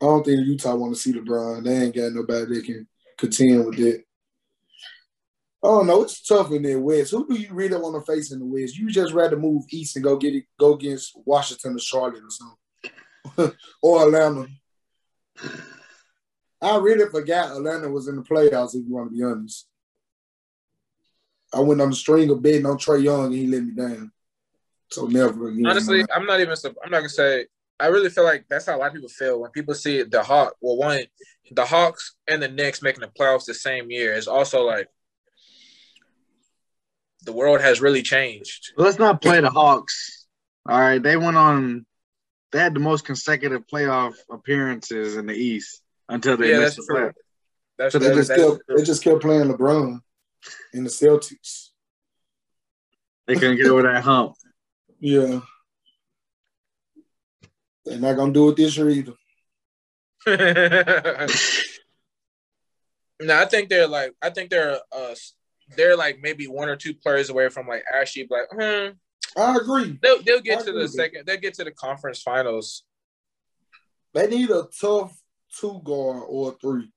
I 0.00 0.06
don't 0.06 0.24
think 0.24 0.44
Utah 0.44 0.74
want 0.74 0.92
to 0.92 1.00
see 1.00 1.12
LeBron. 1.12 1.62
They 1.62 1.84
ain't 1.84 1.94
got 1.94 2.12
nobody 2.12 2.56
that 2.56 2.64
can 2.64 2.88
contend 3.16 3.64
with 3.66 3.76
that. 3.76 4.02
I 5.64 5.68
don't 5.68 5.86
know. 5.86 6.02
It's 6.02 6.20
tough 6.26 6.50
in 6.50 6.62
the 6.62 6.74
West. 6.74 7.12
Who 7.12 7.26
do 7.26 7.34
you 7.34 7.52
really 7.52 7.76
want 7.76 7.94
to 7.94 8.12
face 8.12 8.32
in 8.32 8.40
the 8.40 8.44
West? 8.44 8.76
You 8.76 8.90
just 8.90 9.12
rather 9.12 9.36
move 9.36 9.64
east 9.70 9.94
and 9.94 10.04
go 10.04 10.16
get 10.16 10.34
it, 10.34 10.44
go 10.58 10.74
against 10.74 11.12
Washington 11.24 11.76
or 11.76 11.78
Charlotte 11.78 12.22
or 12.24 12.30
something, 12.30 13.56
or 13.82 14.02
Atlanta. 14.02 14.48
I 16.60 16.76
really 16.78 17.08
forgot 17.08 17.56
Atlanta 17.56 17.88
was 17.88 18.08
in 18.08 18.16
the 18.16 18.22
playoffs. 18.22 18.74
If 18.74 18.86
you 18.86 18.94
want 18.94 19.12
to 19.12 19.16
be 19.16 19.22
honest, 19.22 19.68
I 21.54 21.60
went 21.60 21.80
on 21.80 21.90
the 21.90 21.96
string 21.96 22.30
of 22.30 22.42
betting 22.42 22.66
on 22.66 22.78
Trae 22.78 23.02
Young 23.02 23.26
and 23.26 23.34
he 23.34 23.46
let 23.46 23.62
me 23.62 23.72
down. 23.72 24.10
So 24.90 25.06
never 25.06 25.48
again. 25.48 25.66
Honestly, 25.66 26.04
I'm 26.14 26.26
not 26.26 26.40
even. 26.40 26.54
I'm 26.84 26.90
not 26.90 26.98
gonna 26.98 27.08
say. 27.08 27.46
I 27.78 27.86
really 27.86 28.10
feel 28.10 28.24
like 28.24 28.44
that's 28.48 28.66
how 28.66 28.76
a 28.76 28.78
lot 28.78 28.88
of 28.88 28.94
people 28.94 29.08
feel 29.08 29.40
when 29.40 29.50
people 29.50 29.74
see 29.74 30.02
the 30.02 30.22
Hawk. 30.22 30.54
Well, 30.60 30.76
one, 30.76 31.04
the 31.50 31.64
Hawks 31.64 32.14
and 32.28 32.42
the 32.42 32.48
Knicks 32.48 32.82
making 32.82 33.00
the 33.00 33.08
playoffs 33.08 33.46
the 33.46 33.54
same 33.54 33.90
year 33.90 34.12
is 34.12 34.28
also 34.28 34.62
like 34.64 34.88
the 37.24 37.32
world 37.32 37.60
has 37.60 37.80
really 37.80 38.02
changed. 38.02 38.72
let's 38.76 38.98
not 38.98 39.20
play 39.22 39.40
the 39.40 39.50
Hawks. 39.50 40.26
All 40.68 40.78
right, 40.78 41.02
they 41.02 41.16
went 41.16 41.36
on. 41.36 41.86
They 42.52 42.58
had 42.58 42.74
the 42.74 42.80
most 42.80 43.04
consecutive 43.04 43.66
playoff 43.66 44.14
appearances 44.30 45.16
in 45.16 45.26
the 45.26 45.34
East 45.34 45.80
until 46.08 46.36
they 46.36 46.50
yeah, 46.50 46.58
missed 46.60 46.76
that's 46.76 46.86
the 46.88 46.94
true. 46.94 47.06
playoff. 47.08 47.12
That's, 47.78 47.92
So 47.92 47.98
they 47.98 48.08
that- 48.08 48.14
just 48.16 48.28
that's 48.28 48.40
kept 48.42 48.60
true. 48.66 48.76
they 48.76 48.82
just 48.84 49.02
kept 49.04 49.20
playing 49.22 49.48
LeBron 49.50 50.00
in 50.74 50.84
the 50.84 50.90
Celtics. 50.90 51.68
They 53.26 53.34
couldn't 53.34 53.56
get 53.56 53.66
over 53.66 53.82
that 53.82 54.02
hump. 54.04 54.34
Yeah. 55.00 55.40
They're 57.84 57.98
not 57.98 58.16
gonna 58.16 58.32
do 58.32 58.48
it 58.50 58.56
this 58.56 58.76
year 58.76 58.90
either. 58.90 59.14
no, 63.20 63.40
I 63.40 63.44
think 63.46 63.68
they're 63.68 63.88
like 63.88 64.12
I 64.22 64.30
think 64.30 64.50
they're 64.50 64.78
uh 64.92 65.14
they're 65.76 65.96
like 65.96 66.18
maybe 66.20 66.46
one 66.46 66.68
or 66.68 66.76
two 66.76 66.94
players 66.94 67.30
away 67.30 67.48
from 67.48 67.66
like 67.66 67.84
actually 67.94 68.28
like 68.30 68.48
hmm, 68.50 69.40
I 69.40 69.56
agree. 69.56 69.98
they'll 70.02 70.22
they'll 70.22 70.40
get 70.40 70.60
I 70.60 70.64
to 70.64 70.72
the 70.72 70.88
second 70.88 71.26
they'll 71.26 71.40
get 71.40 71.54
to 71.54 71.64
the 71.64 71.72
conference 71.72 72.22
finals. 72.22 72.84
They 74.14 74.26
need 74.26 74.50
a 74.50 74.68
tough 74.80 75.16
two 75.58 75.80
guard 75.84 76.24
or 76.28 76.56
three. 76.60 76.90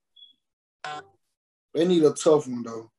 They 1.73 1.86
need 1.86 2.03
a 2.03 2.11
tough 2.11 2.47
one 2.47 2.63
though. 2.63 2.91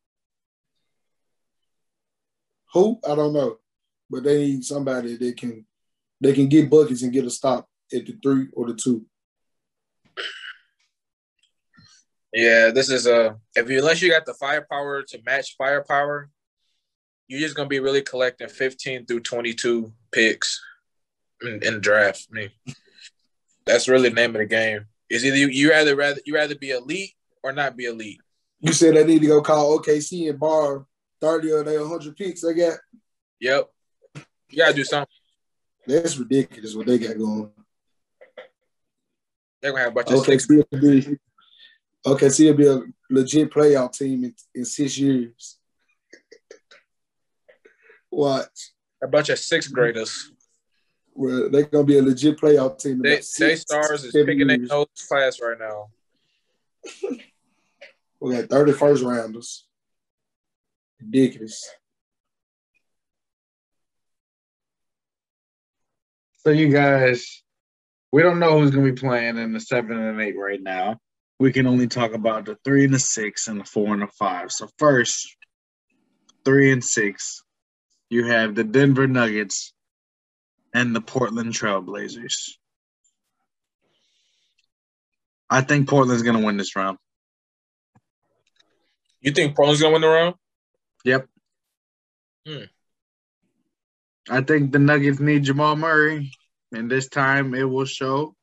Who? 2.73 2.99
I 3.09 3.15
don't 3.15 3.33
know. 3.33 3.57
But 4.11 4.25
they 4.25 4.39
need 4.39 4.65
somebody 4.65 5.17
that 5.17 5.37
can 5.37 5.67
they 6.21 6.33
can 6.33 6.49
get 6.49 6.71
buckets 6.71 7.03
and 7.03 7.13
get 7.13 7.25
a 7.25 7.31
stop 7.31 7.67
at 7.93 8.07
the 8.07 8.19
three 8.23 8.49
or 8.53 8.67
the 8.67 8.75
two. 8.75 9.05
Yeah, 12.37 12.71
this 12.71 12.91
is 12.91 13.07
a 13.07 13.39
if 13.55 13.71
you 13.71 13.79
unless 13.79 14.03
you 14.03 14.11
got 14.11 14.27
the 14.27 14.35
firepower 14.35 15.03
to 15.05 15.23
match 15.25 15.55
firepower, 15.57 16.29
you're 17.29 17.41
just 17.41 17.57
gonna 17.57 17.71
be 17.71 17.81
really 17.81 18.03
collecting 18.03 18.47
15 18.47 19.07
through 19.07 19.21
22 19.21 19.91
picks 20.13 20.63
in, 21.41 21.63
in 21.63 21.81
draft. 21.81 22.29
I 22.31 22.35
mean, 22.35 22.51
that's 23.65 23.89
really 23.89 24.11
the 24.11 24.15
name 24.15 24.37
of 24.37 24.41
the 24.41 24.47
game. 24.47 24.85
Is 25.09 25.25
either 25.25 25.39
you, 25.39 25.47
you 25.47 25.71
rather 25.71 25.97
rather 25.97 26.21
you 26.27 26.35
rather 26.35 26.55
be 26.55 26.73
elite 26.73 27.15
or 27.43 27.53
not 27.53 27.75
be 27.75 27.87
elite. 27.87 28.21
You 28.61 28.75
said 28.75 28.97
they 28.97 29.05
need 29.05 29.23
to 29.23 29.29
go 29.29 29.41
call 29.41 29.79
OKC 29.79 30.29
and 30.29 30.39
bar 30.39 30.85
30 31.23 31.53
or 31.53 31.65
they 31.65 31.79
100 31.79 32.17
picks 32.19 32.43
they 32.43 32.53
got. 32.53 32.77
Yep. 33.41 33.71
You 34.51 34.59
gotta 34.59 34.75
do 34.75 34.85
something. 34.85 35.09
That's 35.87 36.19
ridiculous 36.19 36.75
what 36.75 36.87
they 36.87 36.99
got 36.99 37.17
going. 37.17 37.51
They're 39.63 39.71
gonna 39.71 39.85
have 39.85 39.93
a 39.93 39.95
bunch 39.95 40.11
of 40.11 40.23
six. 40.23 40.47
See, 42.07 42.13
it'll 42.13 42.15
be, 42.15 42.15
okay, 42.15 42.29
see, 42.29 42.49
it'll 42.49 42.59
be 42.59 42.67
a 42.67 42.83
legit 43.11 43.51
playoff 43.51 43.93
team 43.97 44.25
in, 44.25 44.35
in 44.55 44.65
six 44.65 44.99
years. 44.99 45.59
Watch. 48.11 48.73
A 49.03 49.09
bunch 49.09 49.29
of 49.29 49.39
sixth 49.39 49.73
graders. 49.73 50.33
Well, 51.15 51.51
they're 51.51 51.65
gonna 51.65 51.85
be 51.85 51.99
a 51.99 52.03
legit 52.03 52.39
playoff 52.39 52.79
team. 52.79 53.01
They, 53.03 53.09
about 53.09 53.17
they 53.19 53.23
six, 53.23 53.63
stars 53.63 54.05
is 54.05 54.13
picking 54.13 54.47
their 54.47 54.59
years. 54.59 54.69
nose 54.69 54.87
class 55.09 55.41
right 55.41 55.59
now. 55.59 55.89
We 58.21 58.35
got 58.35 58.49
31st 58.49 59.05
rounders. 59.05 59.67
Ridiculous. 61.01 61.69
So 66.39 66.51
you 66.51 66.73
guys, 66.73 67.43
we 68.13 68.23
don't 68.23 68.39
know 68.39 68.59
who's 68.59 68.71
gonna 68.71 68.91
be 68.91 68.99
playing 68.99 69.37
in 69.37 69.53
the 69.53 69.61
seven 69.61 69.99
and 69.99 70.21
eight 70.21 70.39
right 70.39 70.63
now. 70.63 70.99
We 71.39 71.53
can 71.53 71.67
only 71.67 71.87
talk 71.87 72.15
about 72.15 72.47
the 72.47 72.57
three 72.65 72.85
and 72.85 72.95
the 72.95 72.99
six 72.99 73.49
and 73.49 73.61
the 73.61 73.65
four 73.65 73.93
and 73.93 74.03
the 74.03 74.09
five. 74.19 74.51
So 74.53 74.69
first, 74.79 75.37
three 76.45 76.73
and 76.73 76.83
six, 76.83 77.43
you 78.09 78.27
have 78.27 78.55
the 78.55 78.65
Denver 78.65 79.07
Nuggets 79.07 79.75
and 80.73 80.95
the 80.95 81.01
Portland 81.01 81.53
Trailblazers. 81.53 82.53
I 85.51 85.61
think 85.63 85.89
Portland's 85.89 86.23
gonna 86.23 86.45
win 86.45 86.57
this 86.57 86.77
round. 86.77 86.99
You 89.21 89.33
think 89.33 89.57
Portland's 89.57 89.81
gonna 89.81 89.93
win 89.93 90.03
the 90.03 90.09
round? 90.09 90.35
Yep. 91.05 91.27
Hmm. 92.47 92.65
I 94.29 94.41
think 94.43 94.71
the 94.71 94.79
Nuggets 94.79 95.19
need 95.19 95.45
Jamal 95.45 95.75
Murray, 95.75 96.31
and 96.73 96.91
this 96.91 97.09
time 97.09 97.55
it 97.55 97.65
will 97.65 97.85
show. 97.85 98.36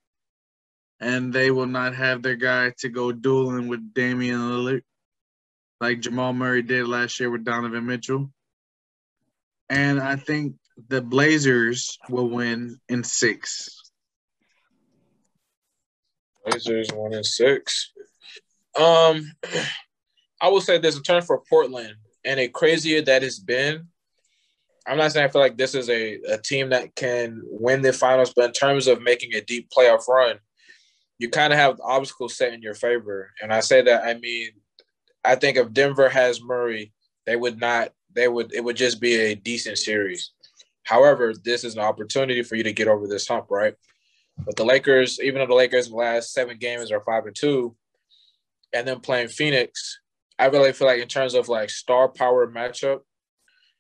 And 1.04 1.34
they 1.34 1.52
will 1.52 1.66
not 1.66 1.94
have 1.96 2.24
their 2.24 2.38
guy 2.38 2.72
to 2.78 2.88
go 2.88 3.12
dueling 3.12 3.68
with 3.68 3.94
Damian 3.94 4.40
Lillard, 4.40 4.84
like 5.82 6.00
Jamal 6.00 6.32
Murray 6.32 6.62
did 6.62 6.88
last 6.88 7.20
year 7.20 7.30
with 7.30 7.44
Donovan 7.44 7.86
Mitchell. 7.86 8.32
And 9.70 10.00
I 10.00 10.16
think 10.16 10.56
the 10.88 11.02
Blazers 11.02 12.00
will 12.08 12.30
win 12.30 12.80
in 12.88 13.04
six. 13.04 13.92
Blazers 16.46 16.88
one 16.94 17.14
and 17.14 17.26
six. 17.26 17.92
Um, 18.80 19.30
I 20.42 20.48
will 20.48 20.62
say 20.62 20.78
there's 20.78 20.96
a 20.96 21.02
turn 21.02 21.22
for 21.22 21.44
Portland 21.50 21.96
and 22.24 22.40
a 22.40 22.48
crazier 22.48 23.02
that 23.02 23.24
it's 23.24 23.40
been. 23.40 23.88
I'm 24.88 24.98
not 24.98 25.12
saying 25.12 25.26
I 25.26 25.30
feel 25.30 25.42
like 25.42 25.58
this 25.58 25.76
is 25.76 25.90
a, 25.90 26.16
a 26.30 26.38
team 26.38 26.70
that 26.70 26.96
can 26.96 27.42
win 27.44 27.82
the 27.82 27.92
finals, 27.92 28.34
but 28.34 28.46
in 28.46 28.52
terms 28.54 28.88
of 28.88 29.02
making 29.02 29.34
a 29.34 29.42
deep 29.42 29.70
playoff 29.70 30.08
run, 30.08 30.40
you 31.20 31.30
kind 31.30 31.54
of 31.54 31.60
have 31.60 31.78
the 31.78 31.84
obstacles 31.84 32.38
set 32.38 32.54
in 32.54 32.62
your 32.62 32.74
favor. 32.74 33.32
And 33.42 33.54
I 33.54 33.60
say 33.60 33.82
that 33.84 34.04
I 34.04 34.16
mean, 34.16 34.52
I 35.24 35.36
think 35.36 35.58
if 35.58 35.74
Denver 35.74 36.10
has 36.10 36.42
Murray, 36.42 36.92
they 37.26 37.36
would 37.36 37.60
not. 37.60 37.94
They 38.14 38.28
would. 38.28 38.54
It 38.54 38.64
would 38.64 38.76
just 38.76 39.00
be 39.00 39.16
a 39.16 39.36
decent 39.36 39.78
series. 39.78 40.32
However, 40.84 41.34
this 41.44 41.64
is 41.64 41.76
an 41.76 41.82
opportunity 41.82 42.44
for 42.44 42.56
you 42.56 42.64
to 42.64 42.74
get 42.74 42.88
over 42.88 43.08
this 43.08 43.28
hump, 43.28 43.48
right? 43.50 43.74
But 44.38 44.56
the 44.56 44.66
Lakers, 44.66 45.20
even 45.22 45.40
though 45.40 45.48
the 45.48 45.54
Lakers' 45.54 45.92
last 45.92 46.34
seven 46.34 46.58
games 46.58 46.92
are 46.92 47.02
five 47.02 47.26
and 47.26 47.36
two, 47.36 47.76
and 48.74 48.88
then 48.88 49.00
playing 49.00 49.30
Phoenix, 49.30 50.02
I 50.38 50.48
really 50.48 50.74
feel 50.74 50.88
like 50.88 51.02
in 51.02 51.08
terms 51.08 51.36
of 51.36 51.48
like 51.48 51.70
star 51.70 52.10
power 52.10 52.48
matchup, 52.48 53.00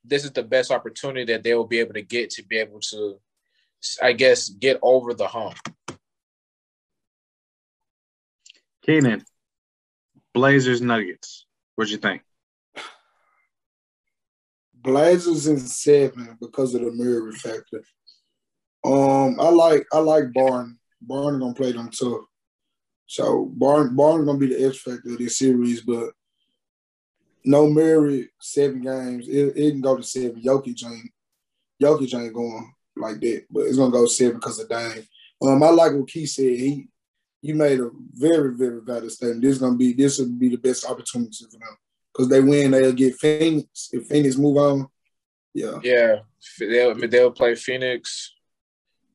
this 0.05 0.23
is 0.23 0.31
the 0.31 0.43
best 0.43 0.71
opportunity 0.71 1.25
that 1.33 1.43
they 1.43 1.55
will 1.55 1.67
be 1.67 1.79
able 1.79 1.93
to 1.93 2.01
get 2.01 2.29
to 2.31 2.43
be 2.43 2.57
able 2.57 2.79
to, 2.91 3.19
I 4.01 4.13
guess, 4.13 4.49
get 4.49 4.79
over 4.81 5.13
the 5.13 5.27
hump. 5.27 5.57
Keenan, 8.85 9.23
Blazers 10.33 10.81
Nuggets. 10.81 11.45
What 11.75 11.89
you 11.89 11.97
think? 11.97 12.21
Blazers 14.73 15.47
in 15.47 15.59
seven 15.59 16.37
because 16.41 16.75
of 16.75 16.81
the 16.81 16.91
Murray 16.91 17.31
factor. 17.33 17.83
Um, 18.85 19.39
I 19.39 19.49
like 19.49 19.85
I 19.93 19.99
like 19.99 20.33
Barn. 20.33 20.77
Barn 21.01 21.39
gonna 21.39 21.53
play 21.53 21.71
them 21.71 21.89
tough. 21.89 22.25
So 23.05 23.49
Barn 23.53 23.95
Barn 23.95 24.25
gonna 24.25 24.37
be 24.37 24.47
the 24.47 24.67
X 24.67 24.81
factor 24.81 25.13
of 25.13 25.17
this 25.17 25.37
series, 25.37 25.81
but 25.81 26.11
no 27.45 27.69
Murray 27.69 28.29
seven 28.41 28.81
games. 28.81 29.29
It, 29.29 29.53
it 29.55 29.71
can 29.71 29.81
go 29.81 29.95
to 29.95 30.03
seven. 30.03 30.41
Jokic 30.41 30.83
ain't 30.85 31.11
Jokic 31.81 32.13
ain't 32.19 32.33
going 32.33 32.73
like 32.97 33.21
that, 33.21 33.45
but 33.49 33.61
it's 33.61 33.77
gonna 33.77 33.91
go 33.91 34.05
seven 34.05 34.35
because 34.35 34.59
of 34.59 34.67
Dame. 34.67 35.07
Um, 35.41 35.63
I 35.63 35.69
like 35.69 35.93
what 35.93 36.09
Keith 36.09 36.29
said. 36.29 36.43
He 36.43 36.87
you 37.43 37.55
made 37.55 37.79
a 37.81 37.91
very 38.13 38.55
very 38.55 38.81
valid 38.81 39.11
statement. 39.11 39.41
This 39.41 39.55
is 39.55 39.59
gonna 39.59 39.75
be 39.75 39.91
this 39.93 40.17
would 40.17 40.39
be 40.39 40.49
the 40.49 40.57
best 40.57 40.89
opportunity 40.89 41.45
for 41.45 41.59
them 41.59 41.77
because 42.11 42.29
they 42.29 42.39
win. 42.39 42.71
They'll 42.71 42.93
get 42.93 43.15
Phoenix. 43.15 43.89
If 43.91 44.07
Phoenix 44.07 44.37
move 44.37 44.57
on, 44.57 44.87
yeah. 45.53 45.79
Yeah, 45.83 46.19
they'll 46.57 46.95
they'll 46.95 47.31
play 47.31 47.55
Phoenix 47.55 48.33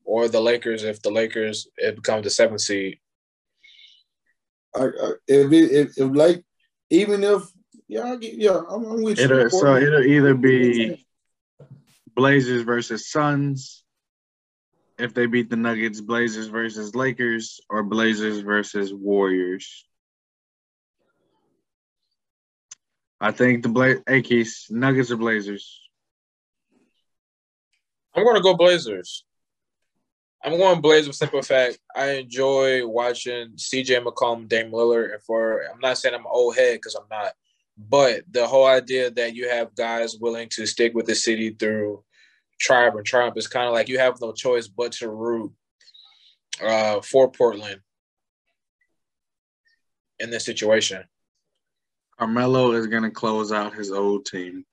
or 0.05 0.29
the 0.29 0.39
Lakers 0.39 0.83
if 0.83 1.01
the 1.01 1.09
Lakers 1.09 1.67
it 1.77 1.95
becomes 1.95 2.23
the 2.23 2.29
seventh 2.29 2.61
seed. 2.61 2.99
I, 4.75 4.83
I, 4.83 5.11
if 5.27 5.51
it 5.51 5.71
if, 5.71 5.97
if 5.97 6.15
like 6.15 6.45
even 6.91 7.23
if 7.23 7.41
yeah 7.87 8.13
I 8.13 8.15
get, 8.17 8.35
yeah 8.35 8.61
I'm, 8.69 8.85
I'm 8.85 9.01
with 9.01 9.17
you. 9.17 9.25
It'll, 9.25 9.49
so 9.49 9.75
it'll 9.75 10.05
either 10.05 10.35
be 10.35 11.03
Blazers 12.15 12.61
versus 12.61 13.09
Suns. 13.09 13.83
If 14.99 15.13
they 15.13 15.25
beat 15.25 15.49
the 15.49 15.55
Nuggets, 15.55 16.01
Blazers 16.01 16.47
versus 16.47 16.93
Lakers, 16.93 17.61
or 17.69 17.83
Blazers 17.83 18.39
versus 18.39 18.93
Warriors. 18.93 19.85
I 23.21 23.31
think 23.31 23.63
the 23.63 23.69
Bla- 23.69 24.01
Akis, 24.01 24.69
Nuggets 24.69 25.11
or 25.11 25.17
Blazers. 25.17 25.89
I'm 28.13 28.23
going 28.23 28.35
to 28.35 28.41
go 28.41 28.55
Blazers. 28.55 29.23
I'm 30.43 30.57
going 30.57 30.81
Blazers 30.81 31.17
simple 31.17 31.41
fact. 31.41 31.79
I 31.95 32.11
enjoy 32.11 32.87
watching 32.87 33.53
CJ 33.55 34.03
McCollum, 34.05 34.47
Dame 34.47 34.71
Lillard, 34.71 35.13
and 35.13 35.23
for 35.23 35.63
I'm 35.63 35.79
not 35.79 35.97
saying 35.97 36.15
I'm 36.15 36.21
an 36.21 36.27
old 36.31 36.55
head 36.55 36.75
because 36.75 36.95
I'm 36.95 37.07
not, 37.09 37.33
but 37.77 38.23
the 38.31 38.47
whole 38.47 38.65
idea 38.65 39.11
that 39.11 39.35
you 39.35 39.49
have 39.49 39.75
guys 39.75 40.17
willing 40.17 40.47
to 40.49 40.65
stick 40.65 40.93
with 40.93 41.07
the 41.07 41.15
city 41.15 41.51
through 41.51 42.03
tribe 42.59 42.95
and 42.95 43.05
triumph 43.05 43.37
is 43.37 43.47
kind 43.47 43.67
of 43.67 43.73
like 43.73 43.89
you 43.89 43.99
have 43.99 44.19
no 44.21 44.31
choice 44.31 44.67
but 44.67 44.91
to 44.93 45.09
root 45.09 45.51
uh, 46.61 47.01
for 47.01 47.31
Portland 47.31 47.79
in 50.19 50.29
this 50.29 50.45
situation. 50.45 51.03
Carmelo 52.17 52.73
is 52.73 52.87
going 52.87 53.03
to 53.03 53.11
close 53.11 53.51
out 53.51 53.73
his 53.73 53.91
old 53.91 54.25
team. 54.25 54.65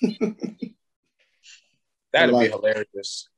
That'd 2.12 2.34
like 2.34 2.40
be 2.40 2.46
it. 2.46 2.52
hilarious. 2.52 3.28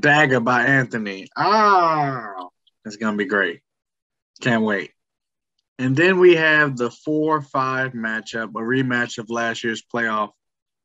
Dagger 0.00 0.40
by 0.40 0.64
Anthony. 0.64 1.28
Ah, 1.36 2.48
it's 2.84 2.96
going 2.96 3.14
to 3.14 3.18
be 3.18 3.28
great. 3.28 3.60
Can't 4.40 4.64
wait. 4.64 4.90
And 5.78 5.96
then 5.96 6.18
we 6.18 6.34
have 6.34 6.76
the 6.76 6.90
4 6.90 7.40
5 7.40 7.92
matchup, 7.92 8.50
a 8.50 8.60
rematch 8.60 9.16
of 9.18 9.30
last 9.30 9.64
year's 9.64 9.82
playoff. 9.82 10.30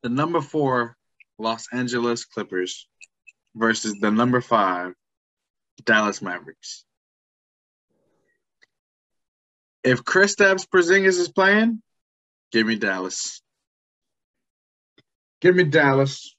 The 0.06 0.12
number 0.12 0.40
four 0.40 0.96
Los 1.40 1.66
Angeles 1.74 2.26
Clippers 2.26 2.88
versus 3.56 3.96
the 4.00 4.12
number 4.12 4.40
five 4.40 4.94
Dallas 5.84 6.22
Mavericks. 6.22 6.86
If 9.84 10.04
Kristaps 10.04 10.68
Porzingis 10.68 11.18
is 11.18 11.30
playing, 11.30 11.82
give 12.52 12.68
me 12.68 12.76
Dallas. 12.76 13.42
Give 15.42 15.56
me 15.56 15.64
Dallas. 15.64 16.36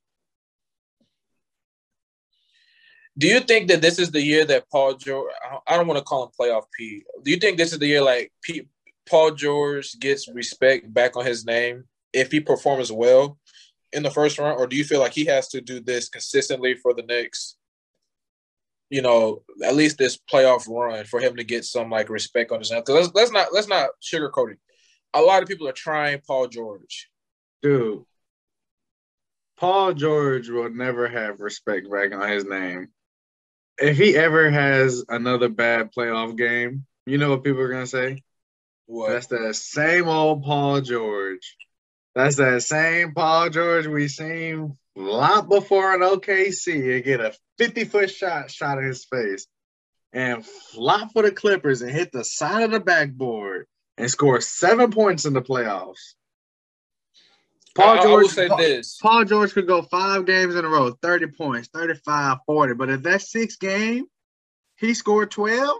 Do 3.19 3.27
you 3.27 3.41
think 3.41 3.67
that 3.67 3.83
this 3.83 3.99
is 3.99 4.13
the 4.13 4.23
year 4.23 4.45
that 4.45 4.71
Paul 4.71 4.95
George? 4.95 5.33
I 5.67 5.77
don't 5.77 5.89
want 5.89 5.99
to 5.99 6.05
call 6.05 6.23
him 6.23 6.31
playoff 6.41 6.67
P. 6.79 7.03
Do 7.25 7.33
you 7.33 7.39
think 7.39 7.59
this 7.59 7.73
is 7.73 7.81
the 7.81 7.89
year 7.89 8.03
like 8.03 8.33
P, 8.43 8.69
Paul 9.11 9.33
George 9.33 9.99
gets 9.99 10.29
respect 10.29 10.95
back 10.95 11.17
on 11.17 11.27
his 11.27 11.45
name 11.45 11.83
if 12.13 12.31
he 12.31 12.39
performs 12.39 12.93
well 12.93 13.37
in 13.97 14.03
the 14.03 14.11
first 14.11 14.39
round, 14.39 14.61
or 14.61 14.67
do 14.67 14.77
you 14.77 14.85
feel 14.85 15.01
like 15.01 15.15
he 15.15 15.25
has 15.25 15.49
to 15.49 15.61
do 15.63 15.81
this 15.81 16.11
consistently 16.11 16.75
for 16.75 16.93
the 16.93 17.03
next, 17.03 17.57
you 18.91 19.01
know, 19.01 19.43
at 19.65 19.75
least 19.75 19.97
this 19.97 20.19
playoff 20.31 20.69
run 20.69 21.07
for 21.07 21.19
him 21.19 21.35
to 21.37 21.45
get 21.45 21.65
some 21.65 21.91
like 21.91 22.11
respect 22.11 22.53
on 22.53 22.59
his 22.59 22.71
name? 22.71 22.83
Because 22.83 23.07
let's, 23.07 23.15
let's 23.15 23.33
not 23.33 23.49
let's 23.53 23.69
not 23.69 23.89
sugarcoat 24.03 24.53
it. 24.53 24.59
A 25.15 25.23
lot 25.23 25.43
of 25.43 25.49
people 25.49 25.67
are 25.67 25.73
trying 25.73 26.21
Paul 26.27 26.47
George. 26.47 27.09
Dude, 27.63 28.05
Paul 29.57 29.95
George 29.95 30.51
will 30.51 30.71
never 30.71 31.09
have 31.09 31.41
respect 31.41 31.91
back 31.91 32.15
on 32.15 32.29
his 32.29 32.45
name. 32.45 32.89
If 33.79 33.97
he 33.97 34.15
ever 34.15 34.51
has 34.51 35.05
another 35.09 35.49
bad 35.49 35.91
playoff 35.93 36.37
game, 36.37 36.85
you 37.07 37.17
know 37.17 37.31
what 37.31 37.45
people 37.45 37.63
are 37.63 37.73
gonna 37.73 37.87
say? 37.87 38.23
What? 38.85 39.09
That's 39.09 39.27
the 39.29 39.55
same 39.55 40.07
old 40.07 40.45
Paul 40.45 40.83
George. 40.83 41.57
That's 42.17 42.37
that 42.37 42.63
same 42.63 43.13
Paul 43.13 43.51
George 43.51 43.87
we 43.87 44.09
seen 44.09 44.75
a 44.97 45.01
lot 45.01 45.51
before 45.51 45.95
in 45.95 46.01
OKC 46.01 46.95
and 46.95 47.05
get 47.05 47.21
a 47.21 47.35
50 47.59 47.85
foot 47.85 48.11
shot 48.11 48.51
shot 48.51 48.79
in 48.79 48.85
his 48.85 49.05
face 49.05 49.47
and 50.15 50.45
flop 50.45 51.13
for 51.13 51.25
the 51.25 51.31
Clippers 51.31 51.83
and 51.83 51.91
hit 51.91 52.13
the 52.13 52.25
side 52.25 52.63
of 52.63 52.71
the 52.71 52.81
backboard 52.81 53.67
and 53.99 54.11
score 54.11 54.41
seven 54.41 54.91
points 54.91 55.27
in 55.27 55.35
the 55.35 55.43
playoffs. 55.43 56.15
Paul 57.75 58.03
George, 58.03 58.35
will 58.35 58.57
this. 58.57 58.97
Paul 58.97 59.27
George 59.27 59.53
could 59.53 59.67
go 59.67 59.83
five 59.83 60.25
games 60.25 60.55
in 60.55 60.65
a 60.65 60.69
row, 60.69 60.93
30 61.03 61.27
points, 61.27 61.69
35, 61.69 62.39
40. 62.47 62.73
But 62.73 62.89
if 62.89 63.03
that 63.03 63.21
sixth 63.21 63.61
game, 63.61 64.07
he 64.77 64.95
scored 64.95 65.31
12. 65.31 65.77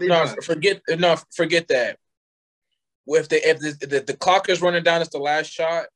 No, 0.00 0.26
forget 0.42 0.82
no, 0.98 1.16
forget 1.30 1.68
that. 1.68 1.96
If 3.06 3.28
the 3.28 3.48
if 3.48 3.58
the, 3.58 3.86
the, 3.86 4.00
the 4.00 4.16
clock 4.16 4.48
is 4.48 4.62
running 4.62 4.82
down, 4.82 5.00
it's 5.00 5.10
the 5.10 5.18
last 5.18 5.50
shot. 5.50 5.86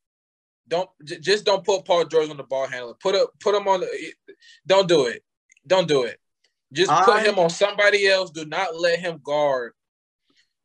Don't 0.68 0.88
just 1.04 1.44
don't 1.44 1.64
put 1.64 1.84
Paul 1.84 2.04
George 2.06 2.28
on 2.28 2.36
the 2.36 2.42
ball 2.42 2.66
handler. 2.66 2.94
Put 2.94 3.14
up 3.14 3.30
put 3.40 3.54
him 3.54 3.68
on. 3.68 3.80
The, 3.80 3.86
eh, 3.86 4.32
don't 4.66 4.88
do 4.88 5.06
it. 5.06 5.22
Don't 5.66 5.86
do 5.86 6.04
it. 6.04 6.18
Just 6.72 6.90
I, 6.90 7.04
put 7.04 7.22
him 7.22 7.38
on 7.38 7.50
somebody 7.50 8.08
else. 8.08 8.30
Do 8.30 8.44
not 8.44 8.76
let 8.76 8.98
him 8.98 9.20
guard 9.22 9.72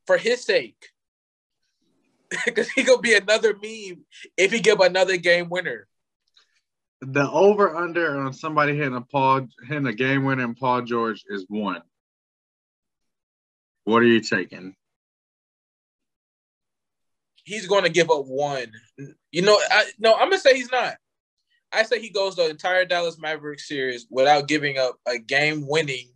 for 0.06 0.16
his 0.16 0.44
sake. 0.44 0.88
Because 2.46 2.70
he 2.70 2.82
gonna 2.82 2.98
be 2.98 3.14
another 3.14 3.52
meme 3.52 4.06
if 4.38 4.52
he 4.52 4.60
give 4.60 4.80
another 4.80 5.18
game 5.18 5.50
winner. 5.50 5.86
The 7.02 7.28
over 7.30 7.76
under 7.76 8.18
on 8.20 8.32
somebody 8.32 8.74
hitting 8.74 8.94
a 8.96 9.02
Paul 9.02 9.48
hitting 9.68 9.86
a 9.86 9.92
game 9.92 10.24
winner 10.24 10.44
and 10.44 10.56
Paul 10.56 10.80
George 10.82 11.24
is 11.28 11.44
one. 11.48 11.82
What 13.84 14.02
are 14.02 14.06
you 14.06 14.20
taking? 14.20 14.74
He's 17.44 17.66
going 17.66 17.84
to 17.84 17.90
give 17.90 18.10
up 18.10 18.26
one. 18.26 18.72
You 19.30 19.42
know, 19.42 19.58
I 19.70 19.84
no, 19.98 20.14
I'm 20.14 20.30
gonna 20.30 20.38
say 20.38 20.54
he's 20.54 20.70
not. 20.70 20.94
I 21.72 21.84
say 21.84 22.00
he 22.00 22.10
goes 22.10 22.36
the 22.36 22.48
entire 22.48 22.84
Dallas 22.84 23.18
Mavericks 23.18 23.66
series 23.66 24.06
without 24.10 24.46
giving 24.46 24.78
up 24.78 24.96
a 25.06 25.18
game 25.18 25.66
winning 25.66 26.10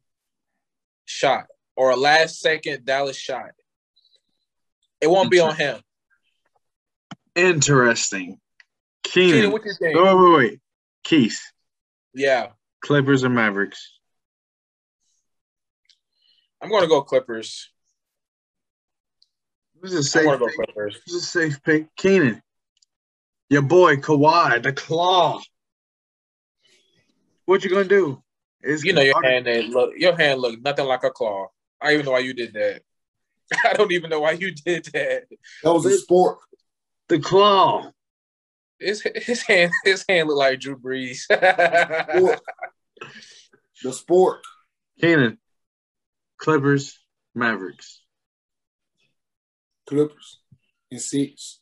shot 1.06 1.46
or 1.76 1.90
a 1.90 1.96
last 1.96 2.40
second 2.40 2.84
Dallas 2.84 3.16
shot. 3.16 3.50
It 5.00 5.08
won't 5.08 5.30
be 5.30 5.40
on 5.40 5.56
him. 5.56 5.80
Interesting. 7.34 8.38
Keenan. 9.02 9.32
Keenan 9.32 9.52
what 9.52 9.64
you 9.64 9.72
think? 9.78 9.96
Wait, 9.96 10.14
wait, 10.14 10.36
wait. 10.36 10.60
Keith. 11.04 11.40
Yeah. 12.14 12.48
Clippers 12.80 13.24
or 13.24 13.28
Mavericks? 13.28 13.92
I'm 16.62 16.70
going 16.70 16.82
to 16.82 16.88
go 16.88 17.02
Clippers. 17.02 17.70
This 19.86 19.94
is 19.94 20.06
a 20.06 20.10
safe 20.10 20.40
pick. 20.40 20.74
Go 20.74 20.88
this 20.88 21.14
is 21.14 21.14
a 21.14 21.26
safe 21.26 21.62
pick. 21.62 21.94
Keenan. 21.94 22.42
Your 23.48 23.62
boy 23.62 23.96
Kawhi, 23.96 24.60
the 24.60 24.72
claw. 24.72 25.40
What 27.44 27.62
you 27.62 27.70
gonna 27.70 27.84
do? 27.84 28.20
Is 28.62 28.82
you 28.82 28.92
know 28.92 29.02
your 29.02 29.22
hand 29.22 29.46
look 29.68 29.92
your 29.96 30.16
hand 30.16 30.40
look 30.40 30.60
nothing 30.60 30.86
like 30.86 31.04
a 31.04 31.10
claw. 31.10 31.46
I 31.80 31.92
don't 31.92 31.94
even 31.94 32.06
know 32.06 32.12
why 32.12 32.18
you 32.18 32.34
did 32.34 32.54
that. 32.54 32.82
I 33.64 33.74
don't 33.74 33.92
even 33.92 34.10
know 34.10 34.18
why 34.18 34.32
you 34.32 34.52
did 34.52 34.86
that. 34.86 35.26
That 35.62 35.72
was 35.72 35.86
a 35.86 35.96
sport. 35.98 36.38
The 37.06 37.20
claw. 37.20 37.92
His 38.80 39.02
his 39.14 39.42
hand 39.42 39.70
his 39.84 40.04
hand 40.08 40.26
looked 40.26 40.38
like 40.38 40.58
Drew 40.58 40.76
Brees. 40.76 41.18
sport. 42.16 42.40
The 43.84 43.92
sport. 43.92 44.40
Keenan. 45.00 45.38
Clippers, 46.38 46.98
Mavericks. 47.36 48.00
Clippers 49.86 50.40
in 50.90 50.98
six. 50.98 51.60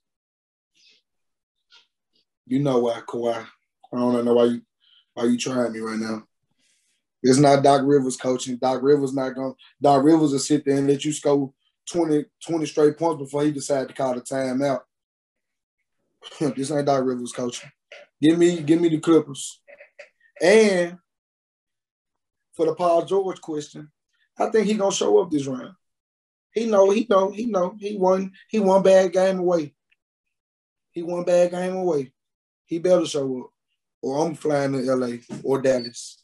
You 2.47 2.61
know 2.61 2.81
why, 2.81 3.01
Kawhi. 3.01 3.47
I 3.93 3.97
don't 3.97 4.25
know 4.25 4.35
why 4.35 4.45
you 4.45 4.63
why 5.15 5.25
you 5.25 5.39
trying 5.39 5.73
me 5.73 5.81
right 5.81 5.99
now. 5.99 6.25
It's 7.23 7.39
not 7.39 7.63
Doc 7.63 7.83
Rivers 7.85 8.17
coaching. 8.17 8.57
Doc 8.57 8.83
Rivers 8.83 9.15
not 9.15 9.35
going. 9.35 9.55
Doc 9.81 10.05
Rivers 10.05 10.33
will 10.33 10.39
sit 10.39 10.65
there 10.65 10.77
and 10.77 10.87
let 10.87 11.05
you 11.05 11.13
score 11.13 11.53
20, 11.91 12.25
20 12.47 12.67
straight 12.67 12.99
points 12.99 13.23
before 13.23 13.45
he 13.45 13.51
decide 13.51 13.89
to 13.89 13.95
call 13.95 14.15
the 14.15 14.21
timeout. 14.21 14.81
this 16.55 16.71
ain't 16.71 16.87
Doc 16.87 17.03
Rivers 17.05 17.33
coaching. 17.33 17.71
Give 18.21 18.39
me, 18.39 18.61
give 18.61 18.81
me 18.81 18.91
the 18.91 18.99
Clippers. 18.99 19.61
And 20.43 20.99
for 22.55 22.67
the 22.67 22.75
Paul 22.75 23.05
George 23.05 23.41
question, 23.41 23.91
I 24.39 24.51
think 24.51 24.67
he 24.67 24.75
gonna 24.75 24.93
show 24.93 25.19
up 25.19 25.31
this 25.31 25.47
round. 25.47 25.75
He 26.55 26.67
know, 26.67 26.91
he 26.91 27.07
know, 27.11 27.31
he 27.31 27.47
know. 27.47 27.75
He 27.79 27.97
won, 27.97 28.33
he 28.49 28.61
won 28.61 28.83
bad 28.83 29.13
game 29.13 29.41
away. 29.41 29.75
He 30.93 31.03
won 31.03 31.25
bad 31.25 31.51
game 31.51 31.75
away. 31.75 32.13
He 32.67 32.79
better 32.79 33.05
show 33.05 33.41
up. 33.41 33.51
Or 34.01 34.25
I'm 34.25 34.35
flying 34.35 34.73
to 34.73 34.95
LA 34.95 35.17
or 35.43 35.61
Dallas. 35.61 36.23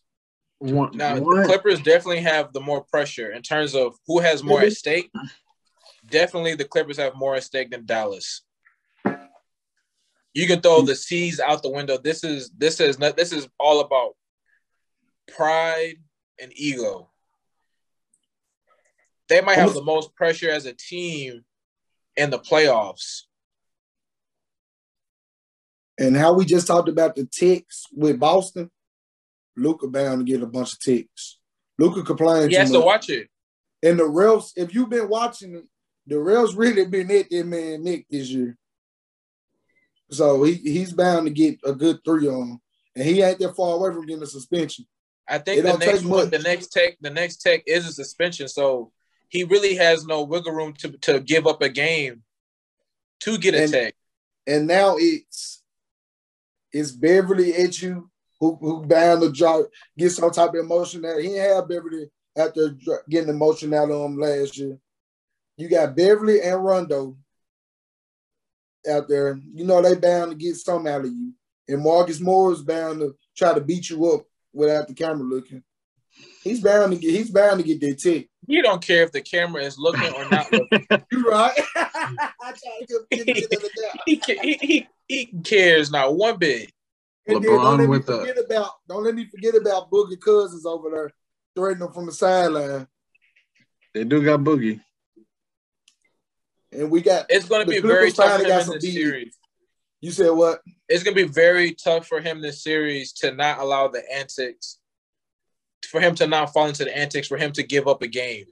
One, 0.59 0.97
now 0.97 1.15
the 1.15 1.45
Clippers 1.47 1.81
definitely 1.81 2.21
have 2.21 2.53
the 2.53 2.61
more 2.61 2.85
pressure 2.85 3.33
in 3.33 3.43
terms 3.43 3.75
of 3.75 3.95
who 4.07 4.21
has 4.21 4.45
more 4.45 4.61
at 4.61 4.75
stake. 4.75 5.11
Definitely 6.09 6.55
the 6.55 6.67
Clippers 6.67 6.99
have 6.99 7.17
more 7.17 7.35
at 7.35 7.45
stake 7.45 7.71
than 7.71 7.87
Dallas. 7.87 8.43
You 10.33 10.47
can 10.47 10.61
throw 10.61 10.83
the 10.83 10.95
C's 10.95 11.41
out 11.41 11.63
the 11.63 11.71
window. 11.71 11.97
This 11.97 12.23
is 12.23 12.51
this 12.51 12.79
is 12.79 12.99
not 12.99 13.17
this 13.17 13.33
is 13.33 13.49
all 13.59 13.81
about 13.81 14.13
pride 15.35 15.97
and 16.41 16.53
ego 16.55 17.10
they 19.31 19.41
might 19.41 19.59
have 19.59 19.75
the 19.75 19.83
most 19.83 20.15
pressure 20.15 20.51
as 20.51 20.67
a 20.67 20.73
team 20.73 21.45
in 22.17 22.31
the 22.31 22.39
playoffs. 22.39 23.23
And 25.99 26.17
how 26.17 26.33
we 26.33 26.45
just 26.45 26.67
talked 26.67 26.89
about 26.89 27.15
the 27.15 27.27
ticks 27.27 27.85
with 27.95 28.19
Boston, 28.19 28.71
Luka 29.57 29.87
bound 29.87 30.27
to 30.27 30.31
get 30.31 30.43
a 30.43 30.47
bunch 30.47 30.73
of 30.73 30.81
ticks. 30.81 31.39
Luka 31.79 32.03
complains. 32.03 32.49
He 32.49 32.55
has 32.57 32.73
to 32.73 32.81
watch 32.81 33.09
it. 33.09 33.29
And 33.83 33.99
the 33.99 34.05
refs, 34.05 34.53
if 34.57 34.75
you've 34.75 34.91
been 34.91 35.09
watching 35.09 35.63
the 36.07 36.17
refs 36.17 36.57
really 36.57 36.87
been 36.87 37.11
at 37.13 37.31
that 37.31 37.47
man 37.47 37.85
Nick 37.85 38.07
this 38.11 38.29
year. 38.31 38.57
So 40.11 40.43
he, 40.43 40.55
he's 40.55 40.93
bound 40.93 41.27
to 41.27 41.33
get 41.33 41.61
a 41.65 41.73
good 41.73 42.01
three 42.05 42.27
on. 42.27 42.61
And 42.97 43.05
he 43.05 43.23
ain't 43.23 43.39
that 43.39 43.55
far 43.55 43.77
away 43.77 43.93
from 43.93 44.07
getting 44.07 44.23
a 44.25 44.27
suspension. 44.27 44.87
I 45.29 45.39
think 45.39 45.63
the 45.63 45.77
next 45.77 46.05
one, 46.05 46.29
the 46.31 46.41
next 46.41 46.73
tech, 46.73 46.97
the 47.01 47.11
next 47.11 47.37
tech 47.37 47.63
is 47.67 47.87
a 47.87 47.93
suspension. 47.93 48.49
So 48.49 48.91
he 49.31 49.45
really 49.45 49.77
has 49.77 50.05
no 50.05 50.23
wiggle 50.23 50.53
room 50.53 50.75
to, 50.75 50.91
to 50.99 51.21
give 51.21 51.47
up 51.47 51.63
a 51.63 51.69
game 51.69 52.23
to 53.21 53.39
get 53.39 53.55
a 53.55 53.63
and, 53.63 53.73
tech. 53.73 53.95
And 54.47 54.67
now 54.67 54.97
it's 54.99 55.63
it's 56.73 56.93
Beverley 56.93 57.55
at 57.55 57.81
you 57.81 58.11
who 58.39 58.57
who 58.61 58.85
bound 58.85 59.23
to 59.23 59.33
drop 59.33 59.67
get 59.97 60.11
some 60.11 60.31
type 60.31 60.51
of 60.51 60.57
emotion 60.57 61.03
that 61.03 61.23
he 61.23 61.35
had 61.35 61.69
Beverley 61.69 62.11
after 62.37 62.77
getting 63.09 63.31
emotion 63.31 63.73
out 63.73 63.91
of 63.91 64.05
him 64.05 64.19
last 64.19 64.59
year. 64.59 64.79
You 65.57 65.69
got 65.69 65.97
Beverley 65.97 66.41
and 66.43 66.63
Rondo 66.63 67.17
out 68.91 69.09
there. 69.09 69.39
You 69.55 69.65
know 69.65 69.83
they 69.83 69.95
bound 69.95 70.33
to 70.33 70.37
get 70.37 70.57
some 70.57 70.87
out 70.87 71.05
of 71.05 71.07
you. 71.07 71.33
And 71.69 71.83
Marcus 71.83 72.21
Morris 72.21 72.59
is 72.59 72.65
bound 72.65 73.01
to 73.01 73.15
try 73.37 73.55
to 73.55 73.61
beat 73.61 73.91
you 73.91 74.05
up 74.11 74.25
without 74.53 74.89
the 74.89 74.95
camera 74.95 75.23
looking. 75.23 75.63
He's 76.43 76.61
bound 76.61 76.93
to 76.93 76.99
get 76.99 77.11
he's 77.11 77.31
bound 77.31 77.61
to 77.61 77.67
get 77.67 77.81
that 77.81 77.99
tick. 77.99 78.30
He 78.51 78.61
don't 78.63 78.85
care 78.85 79.05
if 79.05 79.13
the 79.13 79.21
camera 79.21 79.63
is 79.63 79.79
looking 79.79 80.13
or 80.13 80.29
not 80.29 80.51
looking. 80.51 80.85
you 81.13 81.31
right. 81.31 81.57
he, 83.11 84.21
he, 84.27 84.59
he, 84.61 84.89
he 85.07 85.27
cares 85.45 85.93
not 85.93 86.17
one 86.17 86.37
bit. 86.37 86.73
And 87.29 87.45
then 87.45 87.53
don't 87.53 87.79
let 87.79 87.89
me 87.89 88.01
forget 88.03 88.35
the... 88.35 88.45
about 88.45 88.73
don't 88.89 89.05
let 89.05 89.15
me 89.15 89.27
forget 89.27 89.55
about 89.55 89.89
Boogie 89.89 90.21
Cousins 90.21 90.67
over 90.67 90.91
there 90.91 91.13
threatening 91.55 91.87
them 91.87 91.93
from 91.93 92.07
the 92.07 92.13
sideline. 92.13 92.89
They 93.95 94.03
do 94.03 94.25
got 94.25 94.41
Boogie. 94.41 94.81
And 96.73 96.91
we 96.91 97.03
got 97.03 97.27
it's 97.29 97.47
going 97.47 97.65
to 97.65 97.71
be 97.71 97.79
very 97.79 98.11
tough 98.11 98.41
for 98.41 98.49
him 98.49 98.51
in 98.51 98.81
this 98.81 98.93
series. 98.93 99.39
You 100.01 100.11
said 100.11 100.31
what? 100.31 100.61
It's 100.89 101.05
going 101.05 101.17
to 101.17 101.25
be 101.25 101.33
very 101.33 101.75
tough 101.75 102.09
for 102.09 102.21
him 102.21 102.41
this 102.41 102.65
series 102.65 103.13
to 103.13 103.31
not 103.31 103.61
allow 103.61 103.87
the 103.87 104.03
antics 104.13 104.80
for 105.89 106.01
him 106.01 106.15
to 106.17 106.27
not 106.27 106.53
fall 106.53 106.67
into 106.67 106.85
the 106.85 106.97
antics, 106.97 107.29
for 107.29 107.37
him 107.37 107.53
to 107.53 107.63
give 107.63 107.89
up 107.89 108.03
a 108.03 108.07
game. 108.09 108.45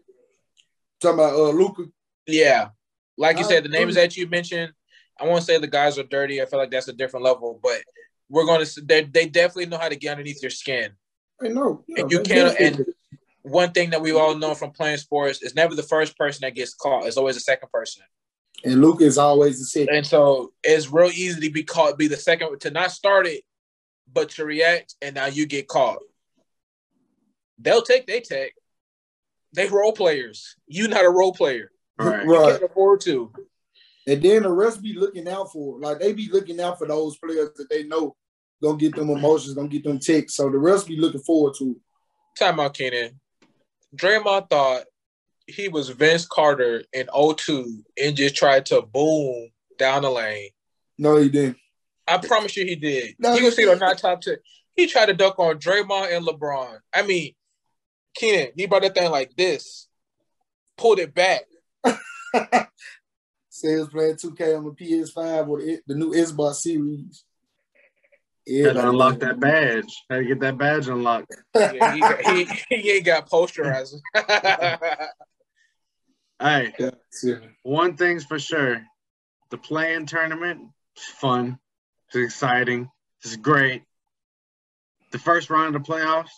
Talking 1.00 1.18
about 1.20 1.34
uh 1.34 1.50
Luka. 1.50 1.84
Yeah, 2.26 2.70
like 3.16 3.38
you 3.38 3.44
I 3.44 3.48
said, 3.48 3.64
the 3.64 3.68
names 3.68 3.94
that 3.94 4.16
you 4.16 4.26
mentioned, 4.28 4.72
I 5.20 5.24
won't 5.26 5.44
say 5.44 5.58
the 5.58 5.66
guys 5.66 5.98
are 5.98 6.02
dirty. 6.04 6.42
I 6.42 6.46
feel 6.46 6.58
like 6.58 6.70
that's 6.70 6.88
a 6.88 6.92
different 6.92 7.24
level, 7.24 7.58
but 7.62 7.82
we're 8.28 8.44
going 8.44 8.64
to. 8.64 8.80
They 8.82 9.04
they 9.04 9.26
definitely 9.26 9.66
know 9.66 9.78
how 9.78 9.88
to 9.88 9.96
get 9.96 10.12
underneath 10.12 10.42
your 10.42 10.50
skin. 10.50 10.92
I 11.42 11.48
know. 11.48 11.84
And 11.96 12.10
you 12.10 12.20
can't- 12.22 12.58
and- 12.60 12.86
One 13.42 13.70
thing 13.72 13.90
that 13.90 14.02
we 14.02 14.12
all 14.12 14.34
know 14.36 14.54
from 14.54 14.72
playing 14.72 14.98
sports 14.98 15.40
is 15.40 15.54
never 15.54 15.74
the 15.74 15.82
first 15.82 16.18
person 16.18 16.40
that 16.42 16.54
gets 16.54 16.74
caught. 16.74 17.06
It's 17.06 17.16
always 17.16 17.36
the 17.36 17.40
second 17.40 17.70
person. 17.72 18.02
and 18.64 18.82
Luka 18.82 19.04
is 19.04 19.16
always 19.16 19.58
the 19.60 19.64
second. 19.64 19.94
And 19.94 20.06
so 20.06 20.52
it's 20.64 20.90
real 20.90 21.10
easy 21.10 21.40
to 21.40 21.50
be 21.50 21.62
caught, 21.62 21.96
be 21.96 22.08
the 22.08 22.16
second 22.16 22.58
to 22.60 22.70
not 22.72 22.90
start 22.90 23.26
it, 23.26 23.44
but 24.12 24.30
to 24.30 24.44
react, 24.44 24.96
and 25.00 25.14
now 25.14 25.26
you 25.26 25.46
get 25.46 25.68
caught. 25.68 26.00
They'll 27.58 27.82
take 27.82 28.06
they 28.06 28.20
take. 28.20 28.52
They 29.54 29.66
role 29.68 29.92
players. 29.92 30.56
You 30.66 30.88
not 30.88 31.04
a 31.04 31.10
role 31.10 31.32
player. 31.32 31.70
Right. 31.98 32.24
You 32.24 32.32
Right. 32.32 32.50
can't 32.60 32.70
afford 32.70 33.00
to. 33.02 33.32
And 34.06 34.22
then 34.22 34.42
the 34.44 34.52
rest 34.52 34.82
be 34.82 34.92
looking 34.94 35.28
out 35.28 35.52
for, 35.52 35.78
like 35.80 35.98
they 35.98 36.12
be 36.12 36.28
looking 36.30 36.60
out 36.60 36.78
for 36.78 36.86
those 36.86 37.18
players 37.18 37.50
that 37.56 37.68
they 37.68 37.82
know 37.84 38.16
gonna 38.62 38.78
get 38.78 38.94
them 38.94 39.10
emotions, 39.10 39.54
gonna 39.54 39.68
get 39.68 39.84
them 39.84 39.98
ticks. 39.98 40.34
So 40.34 40.48
the 40.50 40.58
rest 40.58 40.86
be 40.88 40.96
looking 40.96 41.20
forward 41.20 41.54
to. 41.58 41.72
it. 41.72 41.76
Time 42.38 42.60
out, 42.60 42.74
Keenan. 42.74 43.20
Draymond 43.96 44.48
thought 44.50 44.84
he 45.46 45.68
was 45.68 45.88
Vince 45.88 46.26
Carter 46.26 46.84
in 46.92 47.08
02 47.08 47.82
and 48.02 48.16
just 48.16 48.36
tried 48.36 48.66
to 48.66 48.82
boom 48.82 49.50
down 49.78 50.02
the 50.02 50.10
lane. 50.10 50.50
No, 50.98 51.16
he 51.16 51.28
didn't. 51.28 51.56
I 52.06 52.18
promise 52.18 52.56
you 52.56 52.64
he 52.64 52.74
did. 52.76 53.16
No, 53.18 53.32
he 53.32 53.40
he 53.40 53.44
was 53.44 53.54
sitting 53.54 53.70
on 53.70 53.78
didn't. 53.78 53.88
not 53.88 53.98
top 53.98 54.20
10. 54.20 54.36
He 54.76 54.86
tried 54.86 55.06
to 55.06 55.14
duck 55.14 55.38
on 55.38 55.58
Draymond 55.58 56.16
and 56.16 56.26
LeBron. 56.26 56.78
I 56.94 57.02
mean, 57.02 57.34
Keenan, 58.18 58.48
he 58.56 58.66
brought 58.66 58.82
that 58.82 58.94
thing 58.94 59.10
like 59.10 59.34
this, 59.36 59.88
pulled 60.76 60.98
it 60.98 61.14
back. 61.14 61.42
Say 63.50 63.70
he 63.70 63.76
was 63.76 63.88
playing 63.88 64.14
2K 64.16 64.56
on 64.58 64.64
the 64.64 64.70
PS5 64.72 65.46
with 65.46 65.64
it, 65.68 65.82
the 65.86 65.94
new 65.94 66.10
Xbox 66.12 66.56
series. 66.56 67.24
Had 68.46 68.56
Everybody 68.76 68.80
to 68.82 68.88
unlock 68.88 69.18
that 69.20 69.40
badge. 69.40 70.04
Had 70.08 70.16
to 70.18 70.24
get 70.24 70.40
that 70.40 70.58
badge 70.58 70.88
unlocked. 70.88 71.34
Yeah, 71.54 71.94
he, 71.94 72.00
got- 72.00 72.20
he, 72.22 72.48
he 72.70 72.90
ain't 72.92 73.04
got 73.06 73.28
posterizer. 73.28 74.00
Hey, 76.40 76.72
Yeah, 77.24 77.34
one 77.64 77.96
thing's 77.96 78.24
for 78.24 78.38
sure. 78.38 78.80
The 79.50 79.58
playing 79.58 80.06
tournament 80.06 80.68
is 80.96 81.02
fun. 81.04 81.58
It's 82.06 82.16
exciting. 82.16 82.88
It's 83.24 83.34
great. 83.34 83.82
The 85.10 85.18
first 85.18 85.50
round 85.50 85.74
of 85.74 85.82
the 85.84 85.92
playoffs, 85.92 86.28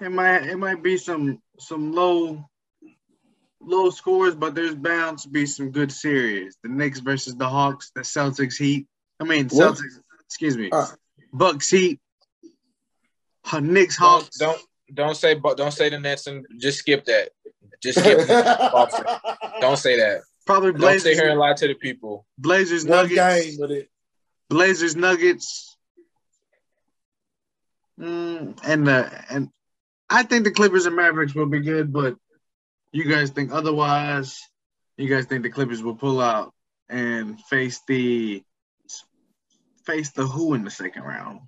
it 0.00 0.10
might 0.10 0.46
it 0.46 0.56
might 0.58 0.82
be 0.82 0.96
some 0.96 1.40
some 1.58 1.92
low 1.92 2.44
low 3.60 3.90
scores, 3.90 4.34
but 4.34 4.54
there's 4.54 4.74
bound 4.74 5.18
to 5.20 5.28
be 5.28 5.46
some 5.46 5.70
good 5.70 5.92
series. 5.92 6.56
The 6.62 6.68
Knicks 6.70 7.00
versus 7.00 7.34
the 7.36 7.48
Hawks, 7.48 7.90
the 7.94 8.00
Celtics 8.02 8.56
Heat. 8.56 8.86
I 9.20 9.24
mean 9.24 9.48
What? 9.48 9.74
Celtics, 9.74 9.98
excuse 10.24 10.56
me. 10.56 10.70
Uh, 10.72 10.86
Bucks 11.32 11.68
Heat. 11.70 12.00
Uh, 13.52 13.60
Knicks 13.60 13.98
don't, 13.98 14.08
Hawks. 14.08 14.38
don't 14.38 14.60
don't 14.94 15.16
say 15.16 15.34
but 15.34 15.56
don't 15.56 15.72
say 15.72 15.88
the 15.88 15.98
Nets 15.98 16.26
and 16.26 16.46
just 16.58 16.78
skip 16.78 17.04
that. 17.06 17.30
Just 17.82 17.98
skip 18.00 18.18
it. 18.28 19.60
Don't 19.60 19.78
say 19.78 19.96
that. 19.98 20.22
Probably 20.46 20.72
Don't 20.72 20.80
sit 20.80 21.02
Blazers, 21.04 21.18
here 21.18 21.30
and 21.30 21.38
lie 21.38 21.54
to 21.54 21.68
the 21.68 21.74
people. 21.74 22.26
Blazers 22.38 22.84
One 22.84 23.08
Nuggets. 23.08 23.14
game 23.46 23.60
with 23.60 23.70
it. 23.70 23.88
Blazers 24.48 24.96
Nuggets. 24.96 25.76
Mm, 28.00 28.58
and 28.64 28.88
uh, 28.88 29.08
and 29.28 29.50
I 30.10 30.24
think 30.24 30.42
the 30.44 30.50
Clippers 30.50 30.86
and 30.86 30.96
Mavericks 30.96 31.34
will 31.34 31.46
be 31.46 31.60
good, 31.60 31.92
but 31.92 32.16
you 32.92 33.04
guys 33.04 33.30
think 33.30 33.52
otherwise. 33.52 34.40
You 34.96 35.08
guys 35.08 35.26
think 35.26 35.44
the 35.44 35.50
Clippers 35.50 35.82
will 35.82 35.94
pull 35.94 36.20
out 36.20 36.52
and 36.88 37.40
face 37.42 37.80
the 37.86 38.42
face 39.86 40.10
the 40.10 40.26
who 40.26 40.54
in 40.54 40.64
the 40.64 40.70
second 40.70 41.04
round? 41.04 41.40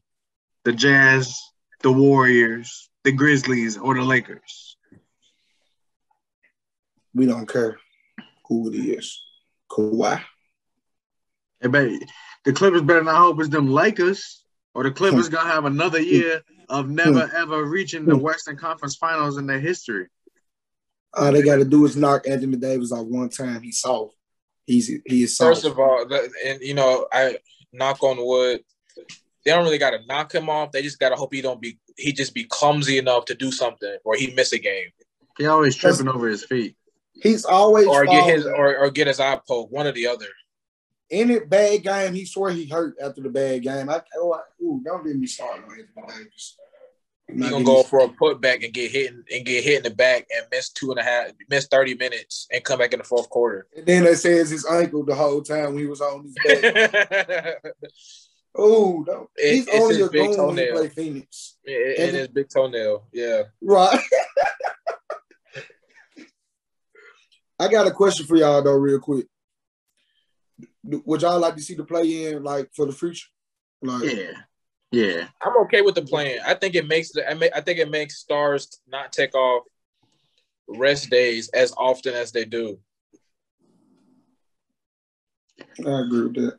The 0.64 0.72
Jazz, 0.72 1.38
the 1.82 1.92
Warriors, 1.92 2.88
the 3.02 3.12
Grizzlies, 3.12 3.76
or 3.76 3.94
the 3.94 4.02
Lakers? 4.02 4.76
We 7.14 7.26
don't 7.26 7.48
care 7.48 7.78
who 8.46 8.72
it 8.72 8.76
is. 8.76 9.20
Kawhi. 9.70 10.22
Hey, 11.60 11.68
bet 11.68 11.90
the 12.44 12.52
Clippers 12.52 12.82
better 12.82 13.02
not 13.02 13.16
hope 13.16 13.40
it's 13.40 13.48
them 13.48 13.68
Lakers, 13.68 14.41
or 14.74 14.84
the 14.84 14.90
Clippers 14.90 15.28
gonna 15.28 15.50
have 15.50 15.64
another 15.64 16.00
year 16.00 16.42
of 16.68 16.88
never 16.88 17.30
ever 17.36 17.64
reaching 17.64 18.06
the 18.06 18.16
Western 18.16 18.56
Conference 18.56 18.96
Finals 18.96 19.38
in 19.38 19.46
their 19.46 19.60
history. 19.60 20.08
All 21.14 21.30
they 21.30 21.42
got 21.42 21.56
to 21.56 21.64
do 21.64 21.84
is 21.84 21.96
knock 21.96 22.26
Anthony 22.26 22.56
Davis 22.56 22.90
off 22.92 23.06
one 23.06 23.28
time. 23.28 23.60
He's 23.62 23.80
soft. 23.80 24.14
He's 24.66 24.86
he 25.04 25.24
is 25.24 25.36
soft. 25.36 25.56
First 25.56 25.66
of 25.66 25.78
all, 25.78 26.06
and 26.46 26.60
you 26.62 26.74
know, 26.74 27.06
I 27.12 27.36
knock 27.72 28.02
on 28.02 28.16
wood. 28.18 28.62
They 29.44 29.50
don't 29.50 29.64
really 29.64 29.78
got 29.78 29.90
to 29.90 30.06
knock 30.06 30.34
him 30.34 30.48
off. 30.48 30.72
They 30.72 30.82
just 30.82 31.00
got 31.00 31.10
to 31.10 31.16
hope 31.16 31.34
he 31.34 31.42
don't 31.42 31.60
be 31.60 31.78
he 31.96 32.12
just 32.12 32.34
be 32.34 32.44
clumsy 32.44 32.98
enough 32.98 33.26
to 33.26 33.34
do 33.34 33.50
something 33.50 33.96
or 34.04 34.14
he 34.14 34.32
miss 34.34 34.52
a 34.52 34.58
game 34.58 34.88
He 35.36 35.46
always 35.46 35.76
tripping 35.76 36.08
over 36.08 36.28
his 36.28 36.44
feet. 36.44 36.76
He's 37.12 37.44
always 37.44 37.86
or 37.86 38.06
get 38.06 38.24
his 38.24 38.46
or, 38.46 38.76
or 38.78 38.90
get 38.90 39.06
his 39.06 39.20
eye 39.20 39.40
poked, 39.46 39.72
one 39.72 39.86
or 39.86 39.92
the 39.92 40.06
other. 40.06 40.26
Any 41.12 41.38
bad 41.40 41.82
game. 41.82 42.14
He 42.14 42.24
swore 42.24 42.50
he 42.50 42.66
hurt 42.66 42.96
after 43.00 43.20
the 43.20 43.28
bad 43.28 43.62
game. 43.62 43.88
I 43.88 44.02
oh, 44.16 44.32
I, 44.32 44.40
ooh, 44.62 44.80
don't 44.84 45.04
get 45.04 45.14
me 45.16 45.26
started 45.26 45.64
on 45.64 45.70
Anthony 45.70 46.06
Davis. 46.08 46.56
He 47.28 47.34
Not 47.34 47.50
gonna 47.52 47.64
go 47.64 47.82
for 47.82 48.04
a 48.04 48.08
putback 48.08 48.64
and 48.64 48.72
get 48.72 48.90
hit 48.90 49.12
and 49.12 49.46
get 49.46 49.62
hit 49.62 49.78
in 49.78 49.82
the 49.84 49.90
back 49.90 50.26
and 50.34 50.46
miss 50.50 50.70
two 50.70 50.90
and 50.90 50.98
a 50.98 51.02
half, 51.02 51.30
miss 51.48 51.66
thirty 51.66 51.94
minutes 51.94 52.48
and 52.50 52.64
come 52.64 52.78
back 52.80 52.92
in 52.92 52.98
the 52.98 53.04
fourth 53.04 53.30
quarter. 53.30 53.68
And 53.76 53.86
then 53.86 54.04
they 54.04 54.14
say 54.14 54.32
it's 54.32 54.50
his 54.50 54.66
ankle 54.66 55.04
the 55.04 55.14
whole 55.14 55.42
time 55.42 55.78
he 55.78 55.86
was 55.86 56.00
on 56.00 56.24
his 56.24 56.34
back. 56.44 57.62
oh, 58.56 59.04
no. 59.06 59.30
It- 59.36 59.54
he's 59.54 59.68
only 59.68 59.96
his 59.96 60.08
a 60.08 60.10
big 60.10 60.30
goon 60.30 60.46
when 60.46 60.56
he 60.56 60.64
toenail. 60.64 60.76
play 60.76 60.88
Phoenix. 60.88 61.56
and 61.66 62.16
his 62.16 62.28
big 62.28 62.48
toenail. 62.48 63.04
Yeah. 63.12 63.42
Right. 63.60 63.98
I 67.58 67.68
got 67.68 67.86
a 67.86 67.92
question 67.92 68.26
for 68.26 68.36
y'all 68.36 68.60
though, 68.62 68.74
real 68.74 68.98
quick. 68.98 69.26
Would 70.84 71.22
y'all 71.22 71.38
like 71.38 71.56
to 71.56 71.62
see 71.62 71.74
the 71.74 71.84
play 71.84 72.32
in 72.32 72.42
like 72.42 72.70
for 72.74 72.86
the 72.86 72.92
future? 72.92 73.28
Like, 73.82 74.12
Yeah, 74.12 74.32
yeah. 74.90 75.28
I'm 75.40 75.56
okay 75.64 75.82
with 75.82 75.94
the 75.94 76.02
plan. 76.02 76.38
I 76.44 76.54
think 76.54 76.74
it 76.74 76.86
makes 76.86 77.12
the 77.12 77.28
I, 77.28 77.34
ma- 77.34 77.46
I 77.54 77.60
think 77.60 77.78
it 77.78 77.90
makes 77.90 78.18
stars 78.18 78.68
not 78.88 79.12
take 79.12 79.34
off 79.34 79.64
rest 80.68 81.10
days 81.10 81.48
as 81.50 81.72
often 81.76 82.14
as 82.14 82.32
they 82.32 82.44
do. 82.44 82.78
I 85.86 86.00
agree 86.00 86.22
with 86.22 86.34
that. 86.34 86.58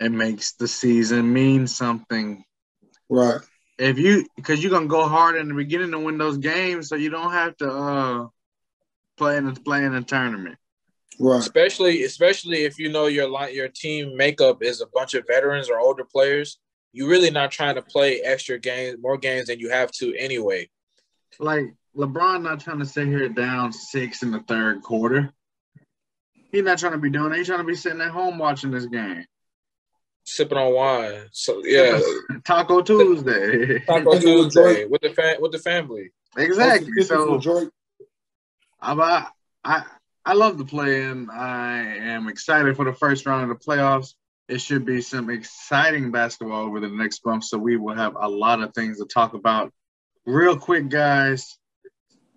It 0.00 0.12
makes 0.12 0.52
the 0.52 0.68
season 0.68 1.32
mean 1.32 1.66
something. 1.66 2.44
Right. 3.08 3.40
If 3.78 3.98
you, 3.98 4.26
because 4.36 4.62
you're 4.62 4.72
gonna 4.72 4.86
go 4.86 5.06
hard 5.06 5.36
in 5.36 5.48
the 5.48 5.54
beginning 5.54 5.90
to 5.92 5.98
win 5.98 6.18
those 6.18 6.38
games, 6.38 6.88
so 6.88 6.96
you 6.96 7.10
don't 7.10 7.32
have 7.32 7.56
to 7.58 7.70
uh 7.70 8.26
play 9.16 9.36
in 9.36 9.46
the 9.46 9.60
play 9.60 9.84
in 9.84 9.92
the 9.92 10.02
tournament. 10.02 10.56
Right. 11.18 11.38
Especially 11.38 12.04
especially 12.04 12.64
if 12.64 12.78
you 12.78 12.90
know 12.90 13.06
your 13.06 13.28
line 13.28 13.54
your 13.54 13.68
team 13.68 14.16
makeup 14.16 14.62
is 14.62 14.80
a 14.82 14.86
bunch 14.86 15.14
of 15.14 15.24
veterans 15.26 15.70
or 15.70 15.78
older 15.78 16.04
players. 16.04 16.58
You're 16.92 17.08
really 17.08 17.30
not 17.30 17.50
trying 17.50 17.74
to 17.76 17.82
play 17.82 18.20
extra 18.20 18.58
games, 18.58 18.98
more 19.00 19.16
games 19.18 19.46
than 19.48 19.58
you 19.58 19.70
have 19.70 19.90
to 19.92 20.14
anyway. 20.16 20.68
Like 21.38 21.74
LeBron, 21.96 22.42
not 22.42 22.60
trying 22.60 22.78
to 22.80 22.84
sit 22.86 23.06
here 23.08 23.28
down 23.28 23.72
six 23.72 24.22
in 24.22 24.30
the 24.30 24.40
third 24.40 24.82
quarter. 24.82 25.32
He's 26.52 26.64
not 26.64 26.78
trying 26.78 26.92
to 26.92 26.98
be 26.98 27.10
doing 27.10 27.32
it. 27.32 27.38
He's 27.38 27.46
trying 27.46 27.58
to 27.60 27.64
be 27.64 27.74
sitting 27.74 28.00
at 28.00 28.10
home 28.10 28.38
watching 28.38 28.70
this 28.70 28.86
game. 28.86 29.24
Sipping 30.24 30.58
on 30.58 30.72
wine. 30.74 31.22
So 31.32 31.62
yeah. 31.64 32.00
Taco 32.44 32.82
Tuesday. 32.82 33.78
Taco 33.80 34.18
Tuesday 34.18 34.84
with 34.86 35.00
the 35.02 35.10
fam- 35.10 35.40
with 35.40 35.52
the 35.52 35.58
family. 35.58 36.10
exactly. 36.36 36.90
Most 36.94 37.10
of 37.10 37.18
the 37.18 37.24
So 37.24 37.38
Detroit- 37.38 37.72
I, 38.80 39.26
I 39.64 39.84
I 40.26 40.32
love 40.32 40.58
the 40.58 40.64
play 40.64 41.04
in. 41.04 41.30
I 41.30 41.98
am 41.98 42.26
excited 42.28 42.74
for 42.74 42.84
the 42.84 42.92
first 42.92 43.26
round 43.26 43.48
of 43.48 43.56
the 43.56 43.64
playoffs. 43.64 44.14
It 44.48 44.60
should 44.60 44.84
be 44.84 45.00
some 45.00 45.30
exciting 45.30 46.10
basketball 46.10 46.62
over 46.66 46.80
the 46.80 46.88
next 46.88 47.24
month, 47.24 47.44
so 47.44 47.58
we 47.58 47.76
will 47.76 47.94
have 47.94 48.16
a 48.20 48.28
lot 48.28 48.60
of 48.60 48.74
things 48.74 48.98
to 48.98 49.04
talk 49.04 49.34
about. 49.34 49.72
Real 50.24 50.58
quick, 50.58 50.88
guys. 50.88 51.56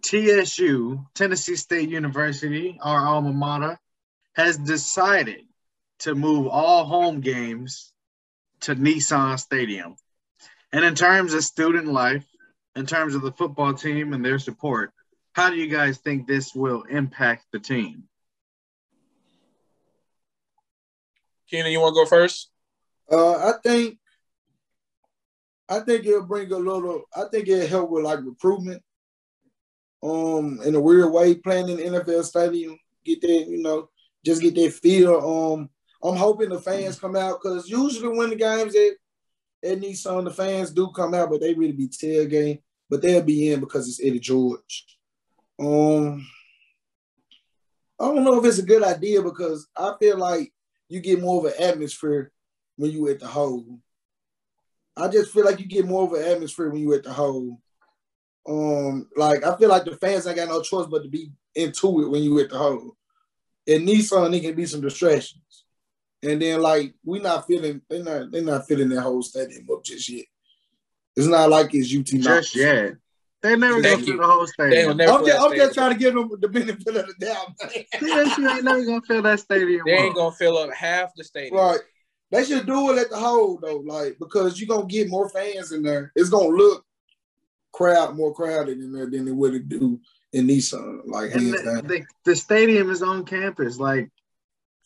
TSU, 0.04 1.04
Tennessee 1.16 1.56
State 1.56 1.90
University, 1.90 2.78
our 2.80 3.08
alma 3.08 3.34
mater, 3.34 3.80
has 4.34 4.56
decided 4.56 5.42
to 6.00 6.14
move 6.14 6.46
all 6.46 6.86
home 6.86 7.22
games 7.22 7.92
to 8.62 8.76
Nissan 8.76 9.40
Stadium. 9.40 9.96
And 10.72 10.86
in 10.86 10.94
terms 10.94 11.34
of 11.34 11.44
student 11.44 11.88
life, 11.88 12.26
in 12.76 12.86
terms 12.86 13.16
of 13.16 13.24
the 13.24 13.32
football 13.32 13.74
team 13.74 14.14
and 14.14 14.24
their 14.24 14.38
support, 14.38 14.94
how 15.34 15.50
do 15.50 15.56
you 15.56 15.68
guys 15.68 15.98
think 16.00 16.28
this 16.28 16.54
will 16.56 16.84
impact 16.84 17.46
the 17.52 17.60
team? 17.60 18.04
Keenan, 21.50 21.72
you 21.72 21.80
want 21.80 21.96
to 21.96 22.02
go 22.04 22.06
first? 22.06 22.50
Uh, 23.12 23.36
I 23.50 23.54
think, 23.64 23.98
I 25.68 25.80
think 25.80 26.06
it'll 26.06 26.24
bring 26.24 26.52
a 26.52 26.58
little. 26.58 27.04
I 27.16 27.26
think 27.32 27.48
it'll 27.48 27.68
help 27.68 27.90
with 27.92 28.04
like 28.04 28.20
recruitment. 28.24 28.84
um 30.02 30.60
in 30.66 30.76
a 30.76 30.80
weird 30.80 31.12
way 31.12 31.36
playing 31.36 31.70
in 31.70 31.78
the 31.94 32.00
NFL 32.00 32.24
stadium. 32.24 32.78
Get 33.06 33.22
that, 33.22 33.48
you 33.48 33.62
know, 33.62 33.90
just 34.24 34.42
get 34.42 34.56
that 34.56 34.74
feel. 34.74 35.16
Um, 35.18 35.70
I'm 36.04 36.16
hoping 36.18 36.50
the 36.50 36.60
fans 36.60 37.00
come 37.00 37.16
out 37.16 37.40
because 37.42 37.70
usually 37.70 38.16
when 38.18 38.30
the 38.30 38.36
games 38.36 38.76
at 38.76 39.72
at 39.72 39.80
Nissan, 39.80 40.24
the 40.26 40.32
fans 40.32 40.72
do 40.72 40.90
come 40.96 41.14
out, 41.14 41.30
but 41.30 41.42
they 41.42 41.54
really 41.54 41.74
be 41.74 41.88
tailgating. 41.88 42.62
But 42.90 43.02
they'll 43.02 43.24
be 43.24 43.52
in 43.52 43.60
because 43.60 43.88
it's 43.88 44.00
Eddie 44.02 44.20
George. 44.20 44.99
Um, 45.60 46.26
I 48.00 48.06
don't 48.06 48.24
know 48.24 48.40
if 48.40 48.46
it's 48.46 48.60
a 48.60 48.64
good 48.64 48.84
idea 48.84 49.22
because 49.22 49.68
I 49.76 49.94
feel 50.00 50.18
like 50.18 50.54
you 50.88 51.02
get 51.02 51.22
more 51.22 51.46
of 51.46 51.54
an 51.54 51.62
atmosphere 51.62 52.32
when 52.78 52.92
you 52.92 53.10
at 53.10 53.20
the 53.20 53.28
hole. 53.28 53.80
I 54.96 55.08
just 55.10 55.32
feel 55.32 55.46
like 55.46 55.60
you 55.60 55.66
get 55.66 55.86
more 55.86 56.04
of 56.04 56.14
an 56.14 56.24
atmosphere 56.24 56.70
when 56.70 56.82
you 56.82 56.94
at 56.94 57.04
the 57.04 57.12
hole. 57.12 57.62
Um, 58.48 59.08
like 59.16 59.44
I 59.44 59.56
feel 59.58 59.70
like 59.70 59.86
the 59.86 59.98
fans 59.98 60.26
ain't 60.28 60.38
got 60.38 60.48
no 60.48 60.62
choice 60.62 60.88
but 60.90 61.04
to 61.04 61.10
be 61.10 61.32
into 61.56 62.02
it 62.02 62.10
when 62.10 62.24
you 62.24 62.40
at 62.40 62.50
the 62.50 62.58
hole. 62.58 62.96
And 63.68 63.88
Nissan, 63.88 64.36
it 64.36 64.42
can 64.42 64.56
be 64.56 64.66
some 64.66 64.82
distractions. 64.82 65.66
And 66.24 66.42
then 66.42 66.62
like 66.62 66.94
we 67.04 67.20
not 67.20 67.48
feeling 67.48 67.82
they're 67.90 68.04
not 68.04 68.32
they're 68.32 68.42
not 68.42 68.68
feeling 68.68 68.90
that 68.90 69.02
whole 69.02 69.22
stadium 69.22 69.68
up 69.72 69.84
just 69.84 70.10
yet. 70.10 70.26
It's 71.16 71.28
not 71.28 71.50
like 71.50 71.74
it's 71.74 71.94
UT 71.94 72.06
Just 72.22 72.56
yet. 72.56 72.96
They 73.42 73.56
never 73.56 73.82
Thank 73.82 73.84
go 73.84 74.00
you. 74.00 74.06
through 74.06 74.18
the 74.18 74.28
whole 74.28 74.48
stadium. 74.48 74.98
never 74.98 75.12
I'm 75.14 75.26
just, 75.26 75.38
that 75.38 75.50
I'm 75.50 75.56
just 75.56 75.74
trying 75.74 75.94
to 75.94 76.00
give 76.00 76.14
them 76.14 76.30
the 76.40 76.48
benefit 76.50 76.96
of 76.96 77.08
the 77.08 77.14
doubt, 77.20 77.48
man. 77.62 77.86
TSU 77.94 78.50
ain't 78.50 78.64
never 78.66 78.86
gonna 78.86 79.02
fill 79.02 79.22
that 79.22 79.40
stadium. 79.40 79.84
They 79.86 79.94
ain't 79.94 80.10
up. 80.12 80.16
gonna 80.16 80.36
fill 80.36 80.58
up 80.58 80.74
half 80.74 81.16
the 81.16 81.24
stadium. 81.24 81.56
Right. 81.56 81.80
They 82.32 82.44
should 82.44 82.66
do 82.66 82.92
it 82.92 83.00
at 83.00 83.10
the 83.10 83.18
hole 83.18 83.58
though, 83.62 83.78
like 83.78 84.18
because 84.20 84.60
you're 84.60 84.68
gonna 84.68 84.88
get 84.88 85.10
more 85.10 85.30
fans 85.30 85.72
in 85.72 85.84
there. 85.84 86.12
It's 86.16 86.30
gonna 86.30 86.50
look 86.50 86.86
crowd 87.72 88.18
more 88.18 88.34
crowded 88.34 88.80
in 88.80 88.92
there 88.92 89.10
than 89.10 89.28
it 89.28 89.36
would 89.36 89.70
do 89.70 90.02
in 90.34 90.48
Nissan. 90.48 91.02
Like 91.06 91.32
hands 91.32 91.52
the, 91.52 91.64
down. 91.64 91.88
the, 91.88 92.04
the 92.26 92.36
stadium 92.36 92.90
is 92.90 93.02
on 93.02 93.26
campus. 93.26 93.78
Like 93.80 94.10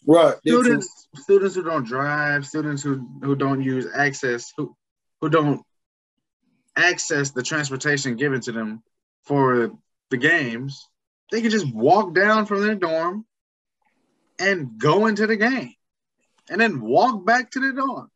Right. 0.05 0.35
Students, 0.39 1.07
students 1.15 1.55
who 1.55 1.63
don't 1.63 1.85
drive, 1.85 2.45
students 2.45 2.83
who 2.83 3.07
who 3.21 3.35
don't 3.35 3.63
use 3.63 3.87
access, 3.95 4.51
who 4.57 4.75
who 5.21 5.29
don't 5.29 5.61
access 6.75 7.31
the 7.31 7.43
transportation 7.43 8.15
given 8.15 8.41
to 8.41 8.51
them 8.51 8.83
for 9.23 9.71
the 10.09 10.17
games, 10.17 10.87
they 11.31 11.41
can 11.41 11.49
just 11.51 11.73
walk 11.73 12.13
down 12.13 12.45
from 12.45 12.61
their 12.61 12.75
dorm 12.75 13.25
and 14.39 14.77
go 14.77 15.05
into 15.05 15.27
the 15.27 15.35
game, 15.37 15.73
and 16.49 16.59
then 16.59 16.81
walk 16.81 17.25
back 17.25 17.51
to 17.51 17.59
the 17.59 17.71
dorm. 17.73 18.09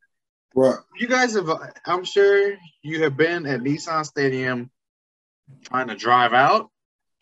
Right. 0.56 0.80
You 1.00 1.08
guys 1.08 1.36
have, 1.36 1.50
I'm 1.86 2.04
sure 2.04 2.56
you 2.82 3.04
have 3.04 3.16
been 3.16 3.46
at 3.46 3.62
Nissan 3.62 4.06
Stadium 4.06 4.72
trying 5.66 5.88
to 5.88 5.96
drive 5.96 6.34
out, 6.34 6.70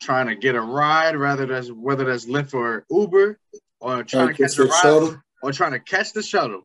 trying 0.02 0.28
to 0.28 0.36
get 0.36 0.56
a 0.56 0.62
ride, 0.62 1.16
rather 1.18 1.46
that's 1.46 1.70
whether 1.70 2.06
that's 2.06 2.26
Lyft 2.26 2.54
or 2.54 2.86
Uber, 2.90 3.38
or 3.82 4.04
trying 4.04 4.06
to 4.06 4.10
Trying 4.10 4.28
to 4.28 4.34
catch 4.34 4.40
catch 4.52 4.58
the 4.58 4.66
ride, 4.66 4.82
shuttle. 4.82 5.18
or 5.44 5.52
trying 5.52 5.72
to 5.74 5.80
catch 5.80 6.14
the 6.14 6.24
shuttle. 6.24 6.62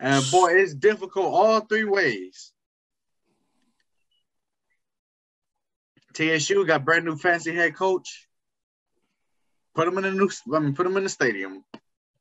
And 0.00 0.24
boy, 0.32 0.48
it's 0.54 0.74
difficult 0.74 1.26
all 1.32 1.60
three 1.60 1.84
ways. 1.84 2.52
TSU 6.14 6.64
got 6.66 6.84
brand 6.84 7.04
new 7.04 7.16
fancy 7.16 7.54
head 7.54 7.74
coach. 7.74 8.28
Put 9.74 9.88
him 9.88 9.98
in 9.98 10.04
a 10.04 10.12
new, 10.12 10.30
I 10.54 10.58
mean, 10.60 10.74
put 10.74 10.86
him 10.86 10.96
in 10.96 11.02
the 11.02 11.08
stadium. 11.08 11.64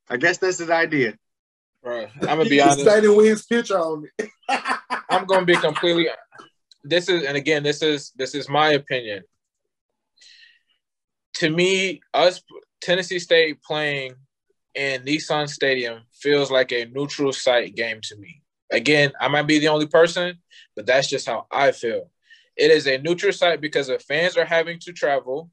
I 0.09 0.17
guess 0.17 0.37
that's 0.37 0.57
the 0.57 0.73
idea. 0.73 1.13
Bro, 1.83 2.07
I'm 2.21 2.37
gonna 2.37 2.45
be 2.45 2.57
The 2.57 2.61
honest. 2.61 2.81
stadium 2.81 3.15
wins 3.15 3.45
picture 3.45 3.77
on 3.77 4.07
it. 4.17 4.29
I'm 5.09 5.25
gonna 5.25 5.45
be 5.45 5.55
completely. 5.55 6.07
This 6.83 7.07
is, 7.07 7.23
and 7.23 7.37
again, 7.37 7.63
this 7.63 7.81
is 7.81 8.11
this 8.15 8.33
is 8.35 8.49
my 8.49 8.71
opinion. 8.71 9.23
To 11.35 11.49
me, 11.49 12.01
us 12.13 12.41
Tennessee 12.81 13.19
State 13.19 13.61
playing 13.61 14.15
in 14.75 15.03
Nissan 15.03 15.47
Stadium 15.49 16.01
feels 16.13 16.49
like 16.49 16.71
a 16.71 16.85
neutral 16.85 17.31
site 17.31 17.75
game 17.75 17.99
to 18.03 18.15
me. 18.17 18.41
Again, 18.71 19.11
I 19.19 19.27
might 19.27 19.43
be 19.47 19.59
the 19.59 19.67
only 19.67 19.87
person, 19.87 20.39
but 20.75 20.85
that's 20.85 21.07
just 21.07 21.27
how 21.27 21.45
I 21.51 21.71
feel. 21.71 22.09
It 22.55 22.71
is 22.71 22.87
a 22.87 22.97
neutral 22.99 23.33
site 23.33 23.61
because 23.61 23.87
the 23.87 23.99
fans 23.99 24.37
are 24.37 24.45
having 24.45 24.79
to 24.81 24.93
travel, 24.93 25.49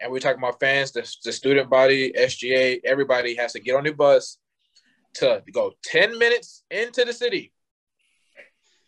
and 0.00 0.12
we're 0.12 0.20
talking 0.20 0.38
about 0.42 0.60
fans, 0.60 0.92
the, 0.92 1.10
the 1.24 1.32
student 1.32 1.70
body, 1.70 2.12
SGA, 2.12 2.80
everybody 2.84 3.34
has 3.36 3.52
to 3.54 3.60
get 3.60 3.74
on 3.76 3.84
the 3.84 3.92
bus 3.92 4.38
to 5.14 5.42
go 5.52 5.72
10 5.84 6.18
minutes 6.18 6.64
into 6.70 7.04
the 7.04 7.12
city 7.12 7.52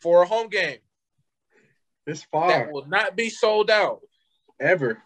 for 0.01 0.23
a 0.23 0.27
home 0.27 0.49
game 0.49 0.79
It's 2.07 2.27
that 2.33 2.71
will 2.71 2.87
not 2.87 3.17
be 3.17 3.31
sold 3.31 3.71
out, 3.71 4.01
ever. 4.61 5.03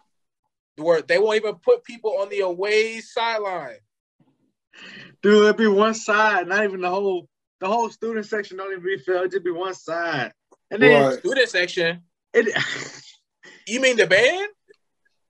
where 0.75 1.01
they 1.01 1.17
won't 1.17 1.37
even 1.37 1.55
put 1.55 1.83
people 1.83 2.17
on 2.19 2.29
the 2.29 2.41
away 2.41 2.99
sideline. 2.99 3.77
Dude, 5.23 5.43
it'd 5.43 5.57
be 5.57 5.67
one 5.67 5.93
side, 5.93 6.47
not 6.47 6.63
even 6.65 6.81
the 6.81 6.89
whole 6.89 7.29
the 7.61 7.67
whole 7.67 7.89
student 7.89 8.25
section 8.25 8.57
don't 8.57 8.71
even 8.73 8.83
be 8.83 8.97
filled. 8.97 9.19
It'd 9.19 9.31
just 9.31 9.45
be 9.45 9.51
one 9.51 9.73
side. 9.73 10.33
And 10.69 10.81
then 10.81 11.03
Right. 11.05 11.19
Student 11.19 11.49
section, 11.49 12.01
it, 12.35 12.63
you 13.67 13.79
mean 13.81 13.97
the 13.97 14.07
band? 14.07 14.49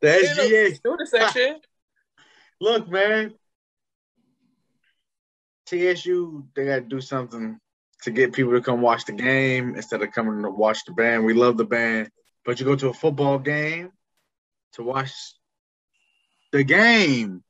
the 0.02 0.08
Yeah, 0.24 0.34
no, 0.34 0.44
SGA. 0.44 0.76
Student 0.76 1.10
section. 1.10 1.60
Look, 2.62 2.90
man. 2.90 3.34
TSU, 5.68 6.46
they 6.56 6.66
gotta 6.66 6.82
do 6.82 7.02
something 7.02 7.60
to 8.04 8.12
get 8.12 8.34
people 8.34 8.52
to 8.54 8.62
come 8.62 8.82
watch 8.82 9.06
the 9.06 9.14
game 9.14 9.76
instead 9.76 10.02
of 10.02 10.12
coming 10.12 10.44
to 10.44 10.50
watch 10.52 10.86
the 10.86 10.94
band. 10.94 11.26
We 11.26 11.34
love 11.34 11.58
the 11.58 11.66
band, 11.66 12.12
but 12.46 12.60
you 12.60 12.66
go 12.66 12.76
to 12.76 12.90
a 12.90 12.94
football 12.94 13.40
game 13.40 13.92
to 14.74 14.84
watch 14.84 15.12
the 16.52 16.64
game. 16.64 17.44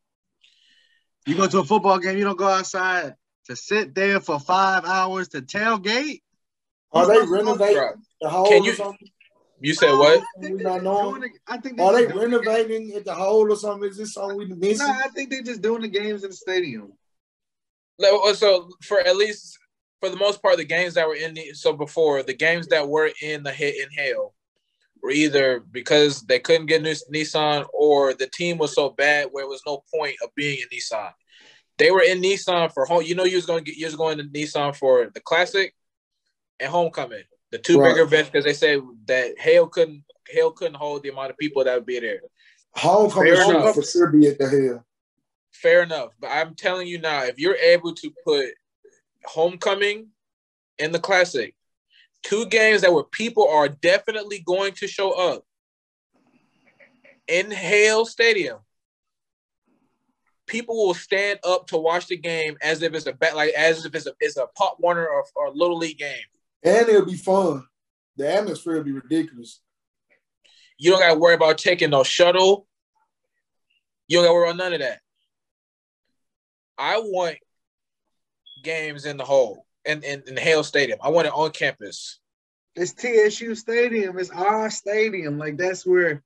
You 1.25 1.35
go 1.35 1.47
to 1.47 1.59
a 1.59 1.65
football 1.65 1.99
game, 1.99 2.17
you 2.17 2.23
don't 2.23 2.37
go 2.37 2.47
outside 2.47 3.15
to 3.47 3.55
sit 3.55 3.93
there 3.93 4.21
for 4.21 4.39
five 4.39 4.85
hours 4.85 5.27
to 5.29 5.41
tailgate. 5.41 6.21
Are 6.93 7.07
they 7.07 7.19
renovating 7.27 7.81
the 8.21 8.29
hole 8.29 8.47
Can 8.47 8.63
you- 8.63 8.75
something? 8.75 9.09
You 9.59 9.73
said 9.73 9.93
what? 9.93 10.21
I 10.37 10.41
think 10.41 10.57
We 10.57 10.63
they're 10.63 10.73
not 10.73 10.83
knowing? 10.83 11.21
doing 11.21 11.33
I 11.47 11.57
think 11.57 11.79
Are 11.79 11.93
they 11.93 12.03
just 12.03 12.13
doing 12.13 12.31
renovating 12.31 12.91
at 12.93 13.05
the 13.05 13.13
hole 13.13 13.51
or 13.51 13.55
something? 13.55 13.89
Is 13.89 13.97
this 13.97 14.13
something 14.13 14.37
we 14.37 14.45
missing? 14.47 14.85
No, 14.85 14.93
I 14.93 15.07
think 15.09 15.29
they're 15.29 15.41
just 15.41 15.61
doing 15.61 15.81
the 15.81 15.87
games 15.87 16.23
in 16.23 16.29
the 16.29 16.35
stadium. 16.35 16.93
Uh, 18.03 18.33
so 18.33 18.69
for 18.83 18.99
at 18.99 19.15
least 19.15 19.57
for 20.01 20.09
the 20.09 20.17
most 20.17 20.41
part, 20.41 20.57
the 20.57 20.65
games 20.65 20.95
that 20.95 21.07
were 21.07 21.15
in 21.15 21.33
the 21.33 21.53
so 21.53 21.73
before 21.73 22.21
the 22.23 22.33
games 22.33 22.67
that 22.67 22.87
were 22.87 23.11
in 23.21 23.43
the 23.43 23.51
hit 23.51 23.75
and 23.81 23.91
hail 23.97 24.33
were 25.01 25.11
either 25.11 25.61
because 25.71 26.21
they 26.23 26.39
couldn't 26.39 26.65
get 26.65 26.81
Nis- 26.81 27.09
Nissan 27.09 27.65
or 27.73 28.13
the 28.13 28.27
team 28.27 28.57
was 28.57 28.75
so 28.75 28.89
bad 28.89 29.29
where 29.31 29.45
it 29.45 29.49
was 29.49 29.61
no 29.65 29.83
point 29.93 30.15
of 30.21 30.29
being 30.35 30.59
in 30.59 30.77
Nissan. 30.77 31.11
They 31.77 31.91
were 31.91 32.01
in 32.03 32.21
Nissan 32.21 32.73
for 32.73 32.85
home. 32.85 33.03
You 33.03 33.15
know, 33.15 33.23
you 33.23 33.37
was 33.37 33.45
going 33.45 33.63
to 33.63 33.71
get 33.71 33.77
you 33.77 33.85
was 33.85 33.95
going 33.95 34.17
to 34.17 34.25
Nissan 34.25 34.75
for 34.75 35.09
the 35.13 35.21
classic 35.21 35.73
and 36.59 36.69
homecoming, 36.69 37.23
the 37.55 37.61
two 37.61 37.79
Right. 37.79 37.91
bigger 37.91 38.03
events 38.03 38.29
because 38.29 38.43
they 38.43 38.53
say 38.53 38.81
that 39.05 39.39
Hale 39.39 39.67
couldn't 39.67 40.03
Hale 40.27 40.51
couldn't 40.51 40.75
hold 40.75 41.03
the 41.03 41.09
amount 41.09 41.29
of 41.29 41.37
people 41.37 41.63
that 41.63 41.75
would 41.75 41.85
be 41.85 41.99
there. 41.99 42.21
Homecoming 42.71 43.35
should 43.35 43.75
for 43.75 43.83
sure 43.83 44.07
be 44.07 44.27
at 44.27 44.37
the 44.37 44.49
hill. 44.49 44.85
Fair 45.53 45.83
enough, 45.83 46.09
but 46.19 46.27
I'm 46.27 46.55
telling 46.55 46.87
you 46.87 46.99
now, 46.99 47.23
if 47.23 47.39
you're 47.39 47.55
able 47.55 47.93
to 47.93 48.11
put 48.25 48.47
homecoming 49.25 50.09
in 50.79 50.91
the 50.91 50.99
classic, 50.99 51.55
two 52.23 52.45
games 52.47 52.81
that 52.81 52.91
where 52.91 53.03
people 53.03 53.47
are 53.47 53.69
definitely 53.69 54.43
going 54.45 54.73
to 54.73 54.87
show 54.87 55.11
up 55.11 55.45
in 57.27 57.51
Hale 57.51 58.05
Stadium, 58.05 58.59
people 60.45 60.75
will 60.75 60.93
stand 60.93 61.39
up 61.45 61.67
to 61.67 61.77
watch 61.77 62.07
the 62.07 62.17
game 62.17 62.57
as 62.61 62.81
if 62.81 62.93
it's 62.93 63.05
a 63.05 63.13
bet, 63.13 63.35
like 63.35 63.53
as 63.53 63.85
if 63.85 63.95
it's 63.95 64.07
a 64.07 64.13
it's 64.19 64.37
a 64.37 64.47
Pop 64.57 64.77
Warner 64.79 65.07
or, 65.07 65.23
or 65.35 65.51
Little 65.53 65.77
League 65.77 65.99
game. 65.99 66.17
And 66.65 66.89
it'll 66.89 67.05
be 67.05 67.15
fun. 67.15 67.63
The 68.17 68.33
atmosphere 68.33 68.77
will 68.77 68.83
be 68.83 68.91
ridiculous. 68.91 69.61
You 70.77 70.91
don't 70.91 70.99
got 70.99 71.13
to 71.13 71.19
worry 71.19 71.35
about 71.35 71.57
taking 71.57 71.91
no 71.91 72.03
shuttle. 72.03 72.67
You 74.07 74.17
don't 74.17 74.25
got 74.25 74.29
to 74.29 74.33
worry 74.33 74.49
about 74.49 74.57
none 74.57 74.73
of 74.73 74.79
that. 74.79 74.99
I 76.77 76.97
want 76.99 77.37
games 78.63 79.05
in 79.05 79.17
the 79.17 79.23
hole 79.23 79.65
in, 79.85 80.01
in, 80.03 80.23
in 80.27 80.37
Hale 80.37 80.63
Stadium. 80.63 80.99
I 81.01 81.09
want 81.09 81.27
it 81.27 81.33
on 81.33 81.51
campus. 81.51 82.19
It's 82.75 82.93
TSU 82.93 83.55
Stadium. 83.55 84.17
It's 84.17 84.31
our 84.31 84.69
stadium. 84.69 85.37
Like 85.37 85.57
that's 85.57 85.85
where 85.85 86.23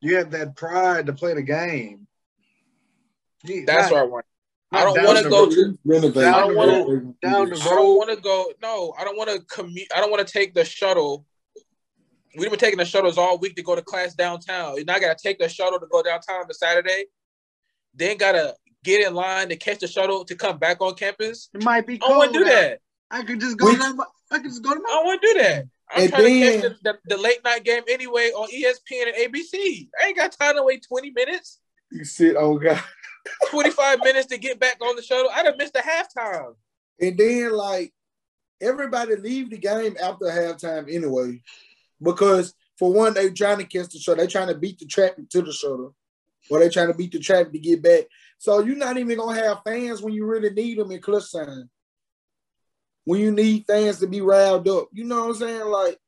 you 0.00 0.16
have 0.16 0.30
that 0.30 0.56
pride 0.56 1.06
to 1.06 1.12
play 1.12 1.34
the 1.34 1.42
game. 1.42 2.06
That's 3.44 3.90
not- 3.90 3.92
where 3.92 4.02
I 4.02 4.06
want. 4.06 4.26
I 4.72 4.84
don't 4.84 5.04
wanna 5.04 5.28
go 5.28 5.50
to- 5.50 5.78
Renovate. 5.84 6.24
I 6.24 6.40
don't 6.40 6.54
wanna- 6.56 6.84
down 7.22 7.50
the 7.50 7.56
I 7.60 7.64
don't 7.74 7.96
want 7.96 8.10
to 8.10 8.16
go. 8.16 8.52
No, 8.62 8.94
I 8.98 9.04
don't 9.04 9.16
want 9.16 9.30
to 9.30 9.40
commute. 9.40 9.88
I 9.94 10.00
don't 10.00 10.10
want 10.10 10.26
to 10.26 10.32
take 10.32 10.54
the 10.54 10.64
shuttle. 10.64 11.26
We've 12.36 12.50
been 12.50 12.58
taking 12.60 12.78
the 12.78 12.84
shuttles 12.84 13.18
all 13.18 13.38
week 13.38 13.56
to 13.56 13.62
go 13.62 13.74
to 13.74 13.82
class 13.82 14.14
downtown. 14.14 14.78
And 14.78 14.88
I 14.88 15.00
got 15.00 15.18
to 15.18 15.20
take 15.22 15.40
the 15.40 15.48
shuttle 15.48 15.80
to 15.80 15.86
go 15.86 16.02
downtown 16.02 16.42
on 16.42 16.52
Saturday. 16.54 17.06
Then 17.94 18.16
got 18.18 18.32
to 18.32 18.54
get 18.84 19.04
in 19.04 19.14
line 19.14 19.48
to 19.48 19.56
catch 19.56 19.80
the 19.80 19.88
shuttle 19.88 20.24
to 20.24 20.36
come 20.36 20.58
back 20.58 20.80
on 20.80 20.94
campus. 20.94 21.48
It 21.52 21.64
might 21.64 21.86
be 21.88 21.94
I 21.94 21.98
cold. 21.98 22.10
don't 22.10 22.18
want 22.18 22.32
to 22.34 22.38
do 22.38 22.44
that. 22.44 22.80
I 23.10 23.24
could 23.24 23.40
just 23.40 23.56
go. 23.58 23.66
We- 23.66 23.76
to 23.76 23.94
my, 23.94 24.04
I 24.30 24.38
could 24.38 24.44
just 24.50 24.62
go 24.62 24.70
to 24.72 24.76
I 24.76 24.82
my. 24.82 24.88
don't 24.88 25.04
want 25.06 25.20
to 25.22 25.26
do 25.26 25.34
that. 25.42 25.64
I'm 25.90 26.02
And 26.02 26.10
trying 26.12 26.24
then- 26.40 26.62
to 26.62 26.68
catch 26.68 26.78
the, 26.84 26.92
the, 27.08 27.16
the 27.16 27.20
late 27.20 27.42
night 27.44 27.64
game 27.64 27.82
anyway 27.88 28.30
on 28.30 28.48
ESPN 28.48 29.08
and 29.08 29.34
ABC. 29.34 29.88
I 30.00 30.06
ain't 30.06 30.16
got 30.16 30.30
time 30.30 30.54
to 30.54 30.62
wait 30.62 30.84
20 30.86 31.10
minutes, 31.10 31.58
You 31.90 32.04
sit 32.04 32.36
on 32.36 32.58
God. 32.58 32.80
25 33.50 34.00
minutes 34.02 34.26
to 34.26 34.38
get 34.38 34.60
back 34.60 34.78
on 34.82 34.96
the 34.96 35.02
shuttle. 35.02 35.30
I'd 35.34 35.46
have 35.46 35.56
missed 35.56 35.74
the 35.74 35.80
halftime. 35.80 36.54
And 37.00 37.16
then 37.16 37.52
like 37.52 37.92
everybody 38.60 39.16
leave 39.16 39.50
the 39.50 39.58
game 39.58 39.96
after 40.02 40.26
halftime 40.26 40.92
anyway. 40.92 41.42
Because 42.02 42.54
for 42.78 42.92
one, 42.92 43.14
they're 43.14 43.30
trying 43.30 43.58
to 43.58 43.64
catch 43.64 43.90
the 43.90 43.98
shuttle. 43.98 44.18
They're 44.18 44.26
trying 44.26 44.48
to 44.48 44.58
beat 44.58 44.78
the 44.78 44.86
traffic 44.86 45.28
to 45.30 45.42
the 45.42 45.52
shuttle. 45.52 45.94
Or 46.50 46.58
they're 46.58 46.70
trying 46.70 46.88
to 46.88 46.94
beat 46.94 47.12
the 47.12 47.18
traffic 47.18 47.52
to 47.52 47.58
get 47.58 47.82
back. 47.82 48.04
So 48.38 48.60
you're 48.60 48.76
not 48.76 48.96
even 48.96 49.18
gonna 49.18 49.40
have 49.40 49.62
fans 49.64 50.00
when 50.00 50.14
you 50.14 50.24
really 50.24 50.50
need 50.50 50.78
them 50.78 50.90
in 50.90 51.00
clutch 51.00 51.32
time. 51.32 51.68
When 53.04 53.20
you 53.20 53.30
need 53.30 53.66
fans 53.66 53.98
to 54.00 54.06
be 54.06 54.20
riled 54.20 54.66
up. 54.68 54.88
You 54.92 55.04
know 55.04 55.26
what 55.26 55.28
I'm 55.28 55.34
saying? 55.34 55.66
Like 55.66 55.98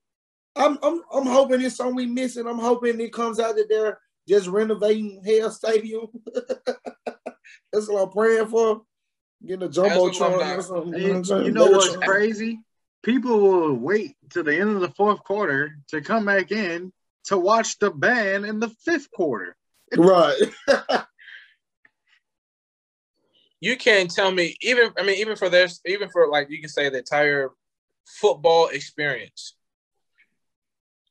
I'm 0.56 0.78
I'm 0.82 1.02
I'm 1.12 1.26
hoping 1.26 1.60
it's 1.60 1.76
something 1.76 1.96
we 1.96 2.06
missing. 2.06 2.46
I'm 2.46 2.58
hoping 2.58 3.00
it 3.00 3.12
comes 3.12 3.38
out 3.38 3.56
that 3.56 3.68
they're 3.68 3.98
just 4.32 4.48
renovating 4.48 5.20
Hale 5.22 5.50
Stadium. 5.50 6.06
That's 7.72 7.88
what 7.88 8.02
I'm 8.02 8.10
praying 8.10 8.46
for. 8.48 8.82
Getting 9.46 9.62
a 9.62 9.66
As 9.66 9.76
a 9.76 9.80
jumbotron 9.80 10.58
or 10.58 10.62
something. 10.62 10.94
You 10.94 11.00
know 11.00 11.08
what 11.08 11.16
I'm 11.16 11.24
saying? 11.24 11.44
you 11.44 11.50
know 11.52 11.70
what's 11.70 11.96
Megatron. 11.96 12.02
crazy? 12.02 12.60
People 13.02 13.40
will 13.40 13.74
wait 13.74 14.16
to 14.30 14.42
the 14.42 14.58
end 14.58 14.70
of 14.70 14.80
the 14.80 14.88
fourth 14.90 15.22
quarter 15.24 15.76
to 15.88 16.00
come 16.00 16.24
back 16.24 16.50
in 16.50 16.92
to 17.24 17.36
watch 17.36 17.78
the 17.78 17.90
band 17.90 18.46
in 18.46 18.58
the 18.58 18.70
fifth 18.84 19.10
quarter. 19.10 19.54
Right. 19.96 20.38
You 23.60 23.76
can't 23.76 24.10
tell 24.10 24.32
me 24.32 24.56
even. 24.60 24.90
I 24.98 25.04
mean, 25.04 25.18
even 25.18 25.36
for 25.36 25.48
this, 25.48 25.80
even 25.86 26.08
for 26.10 26.28
like 26.28 26.50
you 26.50 26.58
can 26.58 26.68
say 26.68 26.88
the 26.88 26.98
entire 26.98 27.50
football 28.04 28.66
experience. 28.66 29.54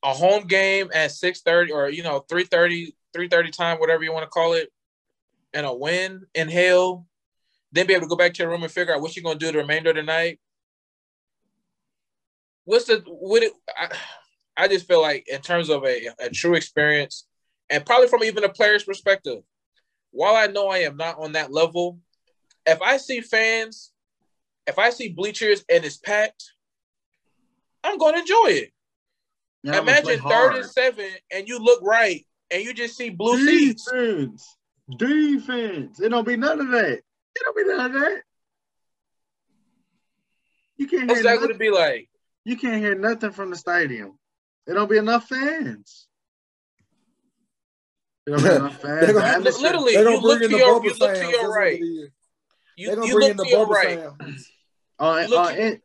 A 0.04 0.12
home 0.12 0.46
game 0.46 0.90
at 0.92 1.12
6:30 1.12 1.70
or 1.72 1.88
you 1.88 2.02
know 2.02 2.26
3:30 2.30 2.92
3:30 3.12 3.52
time 3.52 3.78
whatever 3.78 4.02
you 4.02 4.12
want 4.12 4.24
to 4.24 4.30
call 4.30 4.54
it 4.54 4.70
and 5.54 5.66
a 5.66 5.74
win 5.74 6.26
in 6.34 6.48
Hale 6.48 7.06
then 7.72 7.86
be 7.86 7.94
able 7.94 8.02
to 8.02 8.08
go 8.08 8.16
back 8.16 8.34
to 8.34 8.42
your 8.42 8.50
room 8.50 8.62
and 8.62 8.72
figure 8.72 8.94
out 8.94 9.00
what 9.00 9.16
you're 9.16 9.22
going 9.22 9.38
to 9.38 9.46
do 9.46 9.50
the 9.50 9.58
remainder 9.58 9.90
of 9.90 9.96
the 9.96 10.02
night. 10.02 10.38
What's 12.64 12.84
the 12.84 13.02
what 13.06 13.42
it 13.42 13.52
I, 13.76 13.88
I 14.56 14.68
just 14.68 14.86
feel 14.86 15.00
like 15.00 15.26
in 15.28 15.40
terms 15.40 15.70
of 15.70 15.84
a, 15.84 16.08
a 16.20 16.30
true 16.30 16.54
experience 16.54 17.26
and 17.70 17.84
probably 17.84 18.08
from 18.08 18.22
even 18.22 18.44
a 18.44 18.48
player's 18.48 18.84
perspective 18.84 19.42
while 20.10 20.36
I 20.36 20.46
know 20.46 20.68
I 20.68 20.78
am 20.78 20.96
not 20.96 21.18
on 21.18 21.32
that 21.32 21.50
level 21.50 21.98
if 22.66 22.80
I 22.80 22.98
see 22.98 23.20
fans 23.20 23.92
if 24.66 24.78
I 24.78 24.90
see 24.90 25.08
bleachers 25.08 25.64
and 25.68 25.84
it's 25.84 25.96
packed 25.96 26.52
I'm 27.84 27.98
going 27.98 28.14
to 28.14 28.20
enjoy 28.20 28.46
it. 28.48 28.72
Yeah, 29.64 29.78
I'm 29.78 29.86
gonna 29.86 30.02
play 30.02 30.14
Imagine 30.14 30.28
third 30.28 30.56
and 30.56 30.66
seven, 30.66 31.10
and 31.30 31.48
you 31.48 31.58
look 31.58 31.80
right, 31.82 32.26
and 32.52 32.62
you 32.64 32.74
just 32.74 32.96
see 32.96 33.10
blue 33.10 33.44
seats. 33.46 33.84
Defense. 33.90 34.56
Defense. 34.96 36.00
It 36.00 36.08
don't 36.10 36.26
be 36.26 36.36
none 36.36 36.60
of 36.60 36.68
that. 36.70 36.92
It 36.98 37.42
don't 37.44 37.56
be 37.56 37.64
none 37.64 37.86
of 37.86 37.92
that. 37.92 38.22
You 40.76 40.86
can't 40.88 41.08
What's 41.08 41.20
hear 41.20 41.22
that 41.24 41.28
going 41.38 41.40
nothing. 41.42 41.54
to 41.54 41.58
be 41.58 41.70
like? 41.70 42.08
You 42.44 42.56
can't 42.56 42.82
hear 42.82 42.94
nothing 42.94 43.30
from 43.30 43.50
the 43.50 43.56
stadium. 43.56 44.18
It 44.66 44.74
don't 44.74 44.90
be 44.90 44.96
enough 44.96 45.28
fans. 45.28 46.06
It 48.26 48.30
don't 48.32 48.42
be 48.42 48.48
enough 48.48 48.76
fans. 48.82 49.00
They're 49.00 49.12
The 49.14 49.20
gonna- 49.20 49.38
Literally, 49.40 49.92
They 49.94 49.98
you 50.00 50.04
gonna 50.04 50.16
look 50.18 50.38
bring 50.38 50.38
to 50.40 50.44
in 50.46 50.50
the 50.52 50.58
your 50.58 50.74
bubble 50.74 50.84
you 50.86 50.94
look 50.98 51.14
to 51.14 51.30
your 51.30 51.52
right. 51.52 51.78
You, 51.80 52.08
They're 52.86 52.96
gonna 52.96 53.06
you 53.08 53.14
bring 53.14 53.22
look 53.28 53.30
in 53.32 53.36
the 53.36 53.44
to 53.44 53.50
your 53.50 53.58
bubble 53.60 53.74
right. 53.74 53.98
on 54.98 55.32
on, 55.32 55.54
at- 55.58 55.80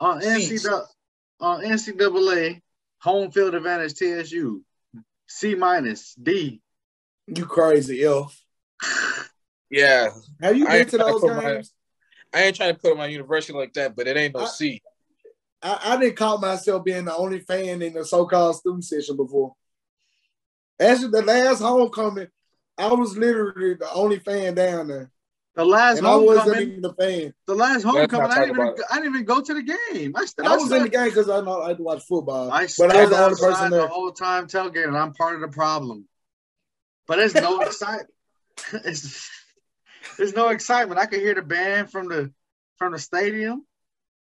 on 0.00 0.20
NCAA 0.20 0.82
on 1.40 1.62
NCAA 1.64 2.60
home 3.00 3.30
field 3.30 3.54
advantage 3.54 3.94
TSU 3.94 4.62
C 5.30 5.54
minus 5.54 6.14
D. 6.14 6.60
You 7.28 7.46
crazy, 7.46 8.02
L. 8.04 8.30
Yeah, 9.72 10.10
Have 10.42 10.56
you 10.56 10.66
I 10.66 10.70
been 10.70 10.78
ain't 10.80 10.90
to 10.90 10.96
trying 10.98 11.06
to 11.06 11.12
those 11.12 11.20
put 11.20 11.36
my- 11.36 11.62
I 12.34 12.42
ain't 12.42 12.56
trying 12.56 12.74
to 12.74 12.80
put 12.80 12.90
on 12.90 12.98
my 12.98 13.06
university 13.06 13.52
like 13.56 13.72
that, 13.74 13.94
but 13.94 14.08
it 14.08 14.16
ain't 14.16 14.34
no 14.34 14.40
I- 14.40 14.46
seat. 14.46 14.82
I, 15.62 15.80
I 15.84 15.96
didn't 15.96 16.16
call 16.16 16.38
myself 16.38 16.84
being 16.84 17.04
the 17.04 17.14
only 17.16 17.38
fan 17.38 17.80
in 17.80 17.92
the 17.92 18.04
so-called 18.04 18.56
student 18.56 18.84
session 18.84 19.16
before. 19.16 19.54
Actually, 20.80 21.10
the 21.12 21.22
last 21.22 21.60
homecoming, 21.60 22.26
I 22.76 22.92
was 22.94 23.16
literally 23.16 23.74
the 23.74 23.92
only 23.92 24.18
fan 24.18 24.54
down 24.56 24.88
there, 24.88 25.10
The 25.56 25.64
last 25.64 25.98
and 25.98 26.06
I 26.06 26.14
wasn't 26.16 26.56
homecoming, 26.56 26.68
even 26.78 26.84
a 26.84 26.94
fan. 26.94 27.34
the 27.46 27.54
last 27.54 27.82
homecoming, 27.82 28.30
I 28.30 28.46
didn't 28.46 28.50
even. 28.50 28.74
I 28.90 28.94
didn't 28.96 29.14
even 29.14 29.24
go 29.24 29.40
to 29.40 29.54
the 29.54 29.62
game. 29.62 30.12
I, 30.14 30.24
st- 30.24 30.46
I 30.46 30.56
was 30.56 30.70
in 30.70 30.84
the 30.84 30.88
game 30.88 31.06
because 31.06 31.28
I 31.28 31.40
know 31.40 31.60
I 31.60 31.68
like 31.68 31.76
to 31.78 31.82
watch 31.82 32.02
football, 32.04 32.52
I 32.52 32.68
but 32.78 32.94
I 32.94 33.00
was 33.00 33.10
the 33.10 33.16
only 33.16 33.32
outside 33.32 33.50
person 33.50 33.70
the 33.70 33.88
whole 33.88 34.12
time 34.12 34.46
tailgating. 34.46 34.94
I'm 34.94 35.12
part 35.12 35.34
of 35.34 35.40
the 35.40 35.48
problem. 35.48 36.06
But 37.08 37.16
there's 37.16 37.34
no 37.34 37.60
excitement. 37.62 38.10
it's, 38.84 39.28
there's 40.16 40.34
no 40.34 40.48
excitement. 40.50 41.00
I 41.00 41.06
could 41.06 41.20
hear 41.20 41.34
the 41.34 41.42
band 41.42 41.90
from 41.90 42.08
the 42.08 42.32
from 42.76 42.92
the 42.92 42.98
stadium. 43.00 43.66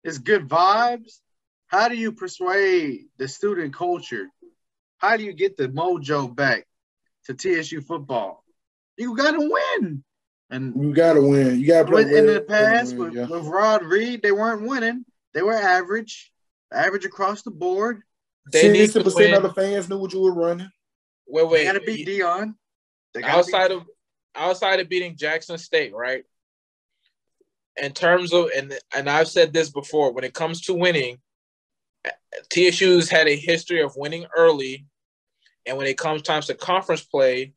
It's 0.06 0.20
good 0.20 0.48
vibes. 0.48 1.20
How 1.68 1.90
do 1.90 1.96
you 1.98 2.14
persuade 2.14 3.08
the 3.18 3.28
student 3.28 3.74
culture? 3.74 4.30
How 4.98 5.18
do 5.18 5.24
you 5.24 5.34
get 5.34 5.58
the 5.58 5.68
mojo 5.68 6.34
back 6.34 6.66
to 7.26 7.34
TSU 7.34 7.82
football? 7.82 8.44
You 8.98 9.16
got 9.16 9.32
to 9.32 9.52
win. 9.82 10.04
And 10.50 10.74
You 10.82 10.94
gotta 10.94 11.22
win. 11.22 11.60
You 11.60 11.68
gotta 11.68 11.90
play 11.92 12.04
in 12.04 12.26
the 12.26 12.42
past 12.42 12.96
win, 12.96 13.06
with, 13.06 13.14
yeah. 13.16 13.26
with 13.28 13.46
Rod 13.46 13.84
Reed, 13.84 14.22
they 14.22 14.32
weren't 14.32 14.68
winning. 14.68 15.04
They 15.34 15.42
were 15.42 15.54
average, 15.54 16.32
average 16.74 17.06
across 17.06 17.42
the 17.42 17.52
board. 17.52 18.02
They 18.52 18.74
Sixty 18.74 19.04
percent 19.04 19.34
of 19.34 19.44
the 19.44 19.54
fans 19.54 19.90
knew 19.90 19.98
what 19.98 20.14
you 20.14 20.22
were 20.22 20.34
running. 20.34 20.70
Wait, 21.28 21.50
They 21.52 21.64
got 21.66 21.74
to 21.74 21.82
beat 21.82 22.08
Deion. 22.08 22.54
They 23.14 23.22
gotta 23.22 23.40
outside 23.40 23.70
beat- 23.70 23.78
of 23.78 23.86
outside 24.36 24.80
of 24.80 24.88
beating 24.88 25.18
Jackson 25.18 25.58
State, 25.58 25.94
right? 25.94 26.24
In 27.82 27.92
terms 27.92 28.32
of 28.34 28.50
and 28.56 28.74
and 28.96 29.10
I've 29.10 29.28
said 29.28 29.52
this 29.52 29.70
before, 29.70 30.14
when 30.14 30.24
it 30.24 30.34
comes 30.34 30.62
to 30.62 30.74
winning, 30.74 31.18
TSU's 32.50 33.10
had 33.10 33.28
a 33.28 33.36
history 33.36 33.82
of 33.82 33.96
winning 33.98 34.26
early, 34.36 34.86
and 35.66 35.78
when 35.78 35.88
it 35.88 35.98
comes 35.98 36.22
times 36.22 36.48
to 36.48 36.56
conference 36.56 37.04
play, 37.04 37.54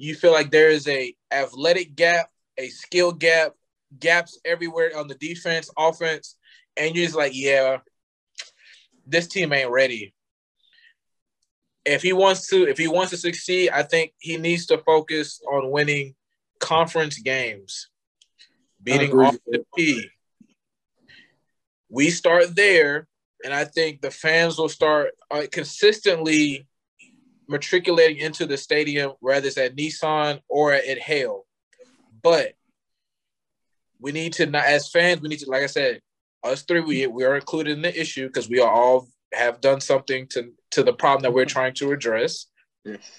you 0.00 0.14
feel 0.14 0.32
like 0.32 0.50
there 0.50 0.70
is 0.70 0.88
a 0.88 1.14
athletic 1.30 1.94
gap, 1.94 2.30
a 2.56 2.68
skill 2.68 3.12
gap, 3.12 3.52
gaps 3.98 4.40
everywhere 4.46 4.96
on 4.96 5.08
the 5.08 5.14
defense, 5.14 5.70
offense, 5.76 6.36
and 6.76 6.94
you're 6.94 7.04
just 7.04 7.16
like, 7.16 7.32
yeah, 7.34 7.78
this 9.06 9.26
team 9.26 9.52
ain't 9.52 9.70
ready. 9.70 10.14
If 11.84 12.02
he 12.02 12.14
wants 12.14 12.48
to, 12.48 12.66
if 12.66 12.78
he 12.78 12.88
wants 12.88 13.10
to 13.10 13.18
succeed, 13.18 13.70
I 13.70 13.82
think 13.82 14.14
he 14.18 14.38
needs 14.38 14.66
to 14.66 14.78
focus 14.78 15.42
on 15.50 15.70
winning 15.70 16.14
conference 16.60 17.18
games, 17.18 17.88
beating 18.82 19.12
off 19.12 19.36
the 19.46 19.64
P. 19.76 20.08
We 21.90 22.08
start 22.08 22.56
there, 22.56 23.06
and 23.44 23.52
I 23.52 23.64
think 23.64 24.00
the 24.00 24.10
fans 24.10 24.56
will 24.56 24.70
start 24.70 25.10
uh, 25.30 25.42
consistently 25.52 26.66
matriculating 27.50 28.18
into 28.18 28.46
the 28.46 28.56
stadium, 28.56 29.12
whether 29.20 29.46
it's 29.46 29.58
at 29.58 29.76
Nissan 29.76 30.40
or 30.48 30.72
at 30.72 30.98
Hale. 30.98 31.46
But 32.22 32.54
we 33.98 34.12
need 34.12 34.32
to 34.34 34.46
not, 34.46 34.64
as 34.64 34.88
fans, 34.88 35.20
we 35.20 35.28
need 35.28 35.40
to, 35.40 35.50
like 35.50 35.62
I 35.62 35.66
said, 35.66 36.00
us 36.42 36.62
three, 36.62 36.80
we 36.80 37.06
we 37.06 37.24
are 37.24 37.34
included 37.34 37.72
in 37.72 37.82
the 37.82 38.00
issue 38.00 38.26
because 38.26 38.48
we 38.48 38.60
are 38.60 38.70
all 38.70 39.08
have 39.34 39.60
done 39.60 39.80
something 39.80 40.26
to 40.28 40.52
to 40.70 40.82
the 40.82 40.92
problem 40.92 41.22
that 41.22 41.32
we're 41.32 41.44
mm-hmm. 41.44 41.52
trying 41.52 41.74
to 41.74 41.92
address. 41.92 42.46
Yes. 42.84 43.10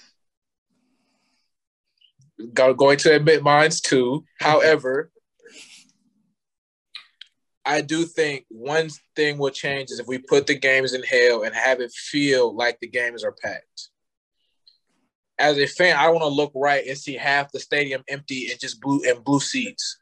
Going 2.53 2.97
to 2.97 3.15
admit 3.15 3.43
mines 3.43 3.81
too. 3.81 4.25
Mm-hmm. 4.41 4.45
However, 4.45 5.11
I 7.63 7.81
do 7.81 8.05
think 8.05 8.45
one 8.49 8.89
thing 9.15 9.37
will 9.37 9.51
change 9.51 9.91
is 9.91 9.99
if 9.99 10.07
we 10.07 10.17
put 10.17 10.47
the 10.47 10.57
games 10.57 10.93
in 10.93 11.03
Hale 11.03 11.43
and 11.43 11.53
have 11.53 11.79
it 11.79 11.91
feel 11.91 12.55
like 12.55 12.79
the 12.79 12.87
games 12.87 13.23
are 13.23 13.35
packed. 13.43 13.90
As 15.41 15.57
a 15.57 15.65
fan, 15.65 15.97
I 15.97 16.09
want 16.09 16.21
to 16.21 16.27
look 16.27 16.51
right 16.55 16.85
and 16.87 16.97
see 16.97 17.15
half 17.15 17.51
the 17.51 17.59
stadium 17.59 18.03
empty 18.07 18.49
and 18.51 18.59
just 18.59 18.79
blue 18.79 19.01
and 19.07 19.23
blue 19.23 19.39
seats. 19.39 19.97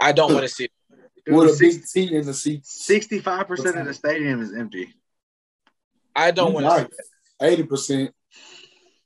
I 0.00 0.12
don't 0.12 0.32
want 0.32 0.46
to 0.46 0.48
see. 0.48 0.68
With 1.26 1.54
a 1.54 1.56
big 1.58 1.84
seat 1.86 2.12
in 2.12 2.26
the 2.26 2.34
seats. 2.34 2.84
Sixty-five 2.84 3.48
percent 3.48 3.78
of 3.78 3.86
the 3.86 3.94
stadium 3.94 4.42
is 4.42 4.54
empty. 4.54 4.92
I 6.14 6.30
don't 6.32 6.52
want 6.52 6.66
to. 6.66 6.90
Eighty 7.40 7.62
percent. 7.62 8.14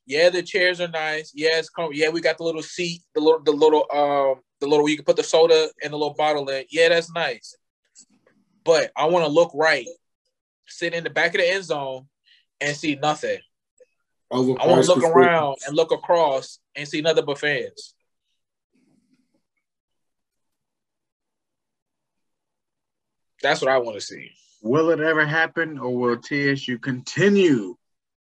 Yeah, 0.05 0.31
the 0.31 0.43
chairs 0.43 0.81
are 0.81 0.89
nice. 0.89 1.33
Yeah, 1.35 1.59
it's 1.59 1.70
com- 1.70 1.93
yeah, 1.93 2.09
we 2.09 2.20
got 2.20 2.39
the 2.39 2.45
little 2.45 2.62
seat, 2.62 3.03
the 3.14 3.20
little 3.20 3.41
the 3.45 3.53
little 3.53 3.87
um 3.93 4.41
the 4.61 4.66
little 4.66 4.89
you 4.89 4.97
can 4.97 5.05
put 5.05 5.16
the 5.16 5.22
soda 5.22 5.68
and 5.83 5.93
the 5.93 5.97
little 5.97 6.14
bottle 6.14 6.49
in. 6.49 6.64
Yeah, 6.70 6.89
that's 6.89 7.12
nice. 7.12 7.57
But 8.64 8.91
I 8.97 9.05
want 9.07 9.24
to 9.24 9.31
look 9.31 9.53
right, 9.55 9.87
sit 10.66 10.95
in 10.95 11.05
the 11.05 11.11
back 11.11 11.35
of 11.35 11.41
the 11.41 11.53
end 11.53 11.64
zone 11.64 12.09
and 12.61 12.76
see 12.76 12.97
nothing. 12.97 13.39
I 14.31 14.37
want 14.41 14.85
to 14.85 14.95
look 14.95 15.05
around 15.05 15.57
and 15.66 15.74
look 15.74 15.91
across 15.91 16.59
and 16.76 16.87
see 16.87 17.01
nothing 17.01 17.24
but 17.24 17.39
fans. 17.39 17.95
That's 23.43 23.62
what 23.62 23.70
I 23.70 23.79
want 23.79 23.97
to 23.97 24.01
see. 24.01 24.33
Will 24.62 24.91
it 24.91 25.01
ever 25.01 25.24
happen, 25.24 25.79
or 25.79 25.97
will 25.97 26.16
TSU 26.16 26.79
continue 26.79 27.76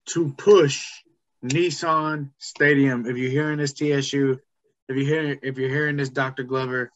to 0.07 0.33
push 0.33 0.87
Nissan 1.43 2.31
Stadium? 2.39 3.05
If 3.05 3.15
you're 3.15 3.29
hearing 3.29 3.59
this, 3.59 3.73
TSU, 3.73 4.39
if 4.89 4.97
you 4.97 5.05
hear 5.05 5.37
if 5.41 5.57
you're 5.57 5.69
hearing 5.69 5.97
this, 5.97 6.09
Dr. 6.09 6.43
Glover, 6.43 6.91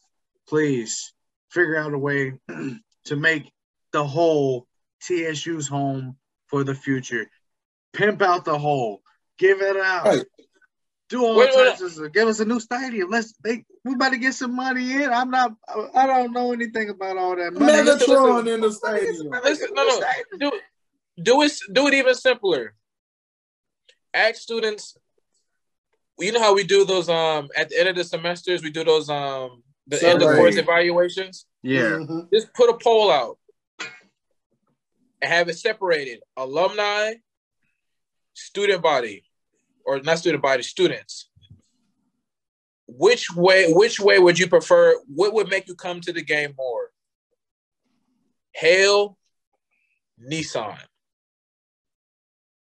please 0.48 1.12
figure 1.50 1.76
out 1.76 1.94
a 1.94 1.98
way 1.98 2.34
to 3.04 3.16
make 3.16 3.50
the 3.92 4.04
whole 4.04 4.66
TSU's 5.00 5.68
home 5.68 6.16
for 6.48 6.64
the 6.64 6.74
future. 6.74 7.30
Pimp 7.92 8.22
out 8.22 8.44
the 8.44 8.58
hole. 8.58 9.02
Give 9.38 9.60
it 9.60 9.76
out. 9.76 10.06
Hey. 10.06 10.24
Do 11.08 11.24
all 11.24 11.36
Wait, 11.36 11.50
wait, 11.56 11.76
types 11.76 11.98
of 11.98 12.12
give 12.12 12.28
us 12.28 12.38
a 12.38 12.44
new 12.44 12.60
stadium. 12.60 13.10
Let's 13.10 13.34
they 13.42 13.64
we 13.84 13.94
about 13.94 14.10
to 14.10 14.18
get 14.18 14.32
some 14.32 14.54
money 14.54 14.92
in. 14.92 15.10
I'm 15.10 15.28
not 15.28 15.52
I 15.92 16.06
don't 16.06 16.32
know 16.32 16.52
anything 16.52 16.88
about 16.88 17.16
all 17.16 17.34
that 17.34 17.52
money. 17.52 17.72
Megatron 17.72 18.46
in 18.54 18.60
the 18.60 18.70
stadium. 18.70 19.32
Listen, 19.42 19.70
no, 19.72 19.84
no. 19.84 20.00
Do, 20.38 20.52
do 21.20 21.42
it 21.42 21.52
do 21.72 21.88
it 21.88 21.94
even 21.94 22.14
simpler. 22.14 22.74
Ask 24.14 24.36
students. 24.36 24.96
You 26.16 26.30
know 26.30 26.40
how 26.40 26.54
we 26.54 26.62
do 26.62 26.84
those 26.84 27.08
um 27.08 27.48
at 27.56 27.70
the 27.70 27.80
end 27.80 27.88
of 27.88 27.96
the 27.96 28.04
semesters, 28.04 28.62
we 28.62 28.70
do 28.70 28.84
those 28.84 29.10
um 29.10 29.64
the 29.88 30.06
end 30.06 30.22
of 30.22 30.28
course 30.36 30.56
evaluations. 30.56 31.46
Yeah. 31.64 31.98
Mhm. 31.98 32.28
Just 32.32 32.54
put 32.54 32.70
a 32.70 32.78
poll 32.80 33.10
out 33.10 33.36
and 33.80 35.32
have 35.32 35.48
it 35.48 35.58
separated. 35.58 36.20
Alumni, 36.36 37.14
student 38.34 38.82
body, 38.82 39.24
or 39.84 40.00
not 40.00 40.18
student 40.18 40.42
body, 40.42 40.62
students. 40.62 41.28
Which 42.86 43.34
way 43.34 43.72
which 43.72 44.00
way 44.00 44.18
would 44.18 44.38
you 44.38 44.48
prefer? 44.48 44.96
What 45.14 45.32
would 45.34 45.48
make 45.48 45.68
you 45.68 45.74
come 45.74 46.00
to 46.02 46.12
the 46.12 46.22
game 46.22 46.54
more? 46.56 46.90
Hale, 48.52 49.16
Nissan. 50.20 50.78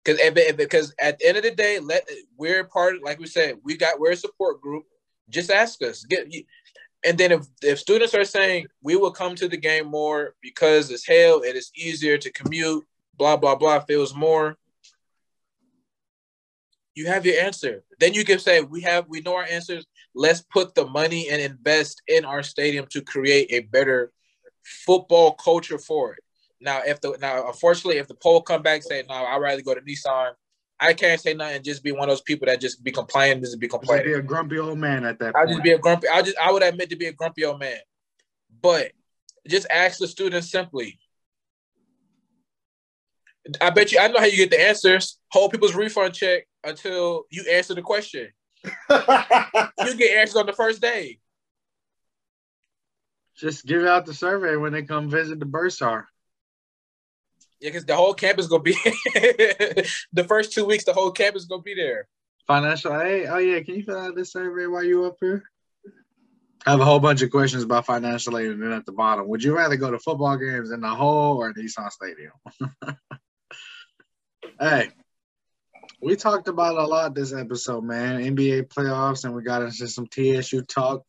Because 0.05 0.21
because 0.57 0.95
at 0.99 1.19
the 1.19 1.29
end 1.29 1.37
of 1.37 1.43
the 1.43 1.51
day, 1.51 1.79
let 1.79 2.09
we're 2.37 2.65
part 2.65 3.03
like 3.03 3.19
we 3.19 3.27
said, 3.27 3.57
we 3.65 3.77
got 3.77 4.01
we're 4.01 4.13
a 4.13 4.17
support 4.17 4.61
group. 4.61 4.85
Just 5.29 5.51
ask 5.51 5.83
us. 5.83 6.05
Get 6.05 6.27
and 7.05 7.17
then 7.17 7.33
if 7.33 7.47
if 7.63 7.79
students 7.79 8.15
are 8.15 8.25
saying 8.25 8.67
we 8.83 8.97
will 8.97 9.11
come 9.11 9.35
to 9.37 9.49
the 9.49 9.57
game 9.57 9.87
more 9.87 10.35
because 10.43 10.91
it's 10.91 11.07
hell, 11.07 11.43
it 11.43 11.57
is 11.57 11.71
easier 11.75 12.19
to 12.19 12.33
commute, 12.33 12.85
blah 13.17 13.37
blah 13.37 13.55
blah, 13.55 13.81
feels 13.81 14.15
more. 14.15 14.57
You 16.95 17.07
have 17.07 17.25
your 17.25 17.41
answer. 17.41 17.85
Then 17.99 18.15
you 18.15 18.25
can 18.25 18.39
say 18.39 18.61
we 18.63 18.81
have 18.83 19.07
we 19.09 19.21
know 19.21 19.37
our 19.37 19.45
answers. 19.45 19.87
Let's 20.15 20.43
put 20.43 20.75
the 20.75 20.87
money 20.87 21.29
and 21.31 21.41
invest 21.41 22.03
in 22.09 22.25
our 22.25 22.43
stadium 22.43 22.87
to 22.91 23.01
create 23.01 23.49
a 23.51 23.61
better 23.61 24.13
football 24.65 25.33
culture 25.33 25.79
for 25.79 26.15
it. 26.15 26.21
Now, 26.61 26.83
if 26.85 27.01
the 27.01 27.17
now 27.21 27.47
unfortunately, 27.47 27.99
if 27.99 28.09
the 28.09 28.15
poll 28.15 28.43
come 28.43 28.63
back 28.63 28.83
say 28.83 29.05
no, 29.09 29.15
I'd 29.15 29.39
rather 29.39 29.63
go 29.63 29.75
to 29.75 29.81
Nissan, 29.81 30.33
I 30.81 30.93
can't 30.93 31.21
say 31.21 31.33
nothing. 31.33 31.63
Just 31.63 31.85
be 31.85 31.93
one 31.93 32.03
of 32.03 32.09
those 32.09 32.23
people 32.23 32.47
that 32.47 32.61
just 32.61 32.83
be 32.83 32.91
complaining, 32.91 33.43
just 33.43 33.61
be 33.61 33.69
Just 33.69 34.05
be 34.05 34.13
a 34.13 34.23
grumpy 34.23 34.59
old 34.59 34.79
man 34.79 35.05
at 35.05 35.19
that 35.21 35.37
I'll 35.37 35.45
point. 35.45 35.51
just 35.51 35.63
be 35.63 35.73
a 35.73 35.79
grumpy. 35.79 36.09
I 36.09 36.23
just 36.23 36.37
I 36.39 36.51
would 36.51 36.63
admit 36.63 36.91
to 36.91 36.97
be 36.97 37.07
a 37.07 37.13
grumpy 37.13 37.45
old 37.45 37.61
man, 37.61 37.79
but 38.61 38.91
just 39.49 39.67
ask 39.71 39.99
the 39.99 40.09
students 40.09 40.51
simply. 40.51 40.99
I 43.61 43.71
bet 43.71 43.93
you 43.93 44.01
I 44.01 44.09
know 44.09 44.19
how 44.19 44.27
you 44.27 44.37
get 44.37 44.51
the 44.51 44.61
answers. 44.61 45.19
Hold 45.31 45.53
people's 45.53 45.75
refund 45.75 46.15
check 46.15 46.47
until 46.65 47.25
you 47.31 47.45
answer 47.51 47.75
the 47.75 47.83
question. 47.83 48.29
You 49.83 49.97
get 49.97 50.19
answers 50.19 50.37
on 50.37 50.47
the 50.47 50.53
first 50.53 50.83
day. 50.83 51.19
Just 53.37 53.65
give 53.65 53.85
out 53.85 54.05
the 54.05 54.13
survey 54.13 54.57
when 54.57 54.73
they 54.73 54.83
come 54.83 55.09
visit 55.09 55.41
the 55.41 55.47
bursar. 55.47 56.05
Yeah, 57.61 57.71
because 57.71 57.87
the 57.87 57.97
whole 57.97 58.13
campus 58.13 58.47
gonna 58.47 58.63
be 58.63 58.73
the 60.13 60.25
first 60.29 60.53
two 60.53 60.67
weeks. 60.67 60.85
The 60.85 60.93
whole 60.93 61.11
campus 61.11 61.47
gonna 61.47 61.63
be 61.63 61.75
there. 61.75 62.07
Financial 62.47 63.01
aid. 63.01 63.29
Oh 63.31 63.39
yeah, 63.39 63.61
can 63.61 63.77
you 63.77 63.83
fill 63.83 63.99
out 63.99 64.15
this 64.15 64.33
survey 64.33 64.67
while 64.67 64.85
you 64.85 65.05
up 65.05 65.17
here? 65.21 65.45
I 66.67 66.73
have 66.73 66.81
a 66.81 66.85
whole 66.85 67.01
bunch 67.01 67.23
of 67.23 67.31
questions 67.31 67.63
about 67.63 67.87
financial 67.87 68.37
aid, 68.37 68.51
and 68.51 68.63
then 68.63 68.73
at 68.73 68.85
the 68.85 68.93
bottom, 68.93 69.27
would 69.29 69.43
you 69.43 69.57
rather 69.57 69.77
go 69.77 69.91
to 69.91 69.99
football 69.99 70.37
games 70.37 70.71
in 70.71 70.83
the 70.83 70.89
hole 70.89 71.39
or 71.39 71.55
Nissan 71.55 71.91
Stadium? 71.91 72.33
hey, 74.61 74.91
we 76.01 76.17
talked 76.17 76.49
about 76.49 76.79
a 76.79 76.87
lot 76.87 77.15
this 77.15 77.33
episode, 77.33 77.85
man. 77.85 78.21
NBA 78.21 78.69
playoffs, 78.69 79.25
and 79.25 79.35
we 79.35 79.43
got 79.43 79.63
into 79.63 79.87
some 79.87 80.07
TSU 80.07 80.63
talk. 80.63 81.05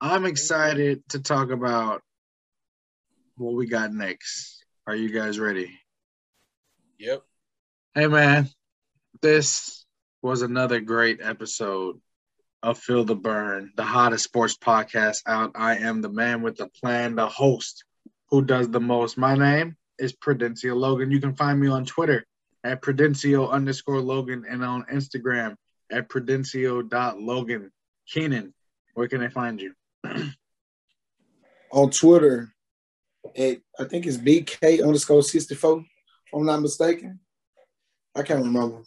I'm 0.00 0.24
excited 0.24 1.06
to 1.10 1.20
talk 1.20 1.50
about 1.50 2.02
what 3.36 3.54
we 3.54 3.66
got 3.66 3.92
next. 3.92 4.64
Are 4.86 4.96
you 4.96 5.10
guys 5.10 5.38
ready? 5.38 5.78
Yep. 6.98 7.22
Hey 7.94 8.06
man, 8.06 8.48
this 9.20 9.84
was 10.22 10.42
another 10.42 10.80
great 10.80 11.20
episode 11.22 12.00
of 12.62 12.78
Feel 12.78 13.04
the 13.04 13.14
Burn, 13.14 13.72
the 13.76 13.84
hottest 13.84 14.24
sports 14.24 14.56
podcast 14.56 15.22
out. 15.26 15.52
I 15.54 15.76
am 15.76 16.00
the 16.00 16.08
man 16.08 16.42
with 16.42 16.56
the 16.56 16.68
plan, 16.68 17.14
the 17.14 17.28
host 17.28 17.84
who 18.30 18.42
does 18.42 18.70
the 18.70 18.80
most. 18.80 19.18
My 19.18 19.36
name 19.36 19.76
is 19.98 20.14
Prudencio 20.14 20.74
Logan. 20.74 21.10
You 21.10 21.20
can 21.20 21.34
find 21.34 21.60
me 21.60 21.68
on 21.68 21.84
Twitter 21.84 22.26
at 22.64 22.80
Prudencio 22.80 23.50
underscore 23.50 24.00
Logan 24.00 24.44
and 24.48 24.64
on 24.64 24.84
Instagram 24.84 25.54
at 25.92 26.08
Prudencio.Logan. 26.08 27.70
Keenan, 28.08 28.54
where 28.94 29.06
can 29.06 29.22
I 29.22 29.28
find 29.28 29.60
you? 29.60 29.74
On 31.70 31.90
Twitter, 31.90 32.54
at 33.36 33.58
I 33.78 33.84
think 33.84 34.06
it's 34.06 34.16
BK 34.16 34.82
underscore 34.82 35.22
64, 35.22 35.78
if 35.80 35.86
I'm 36.34 36.46
not 36.46 36.62
mistaken. 36.62 37.20
I 38.14 38.22
can't 38.22 38.44
remember. 38.44 38.82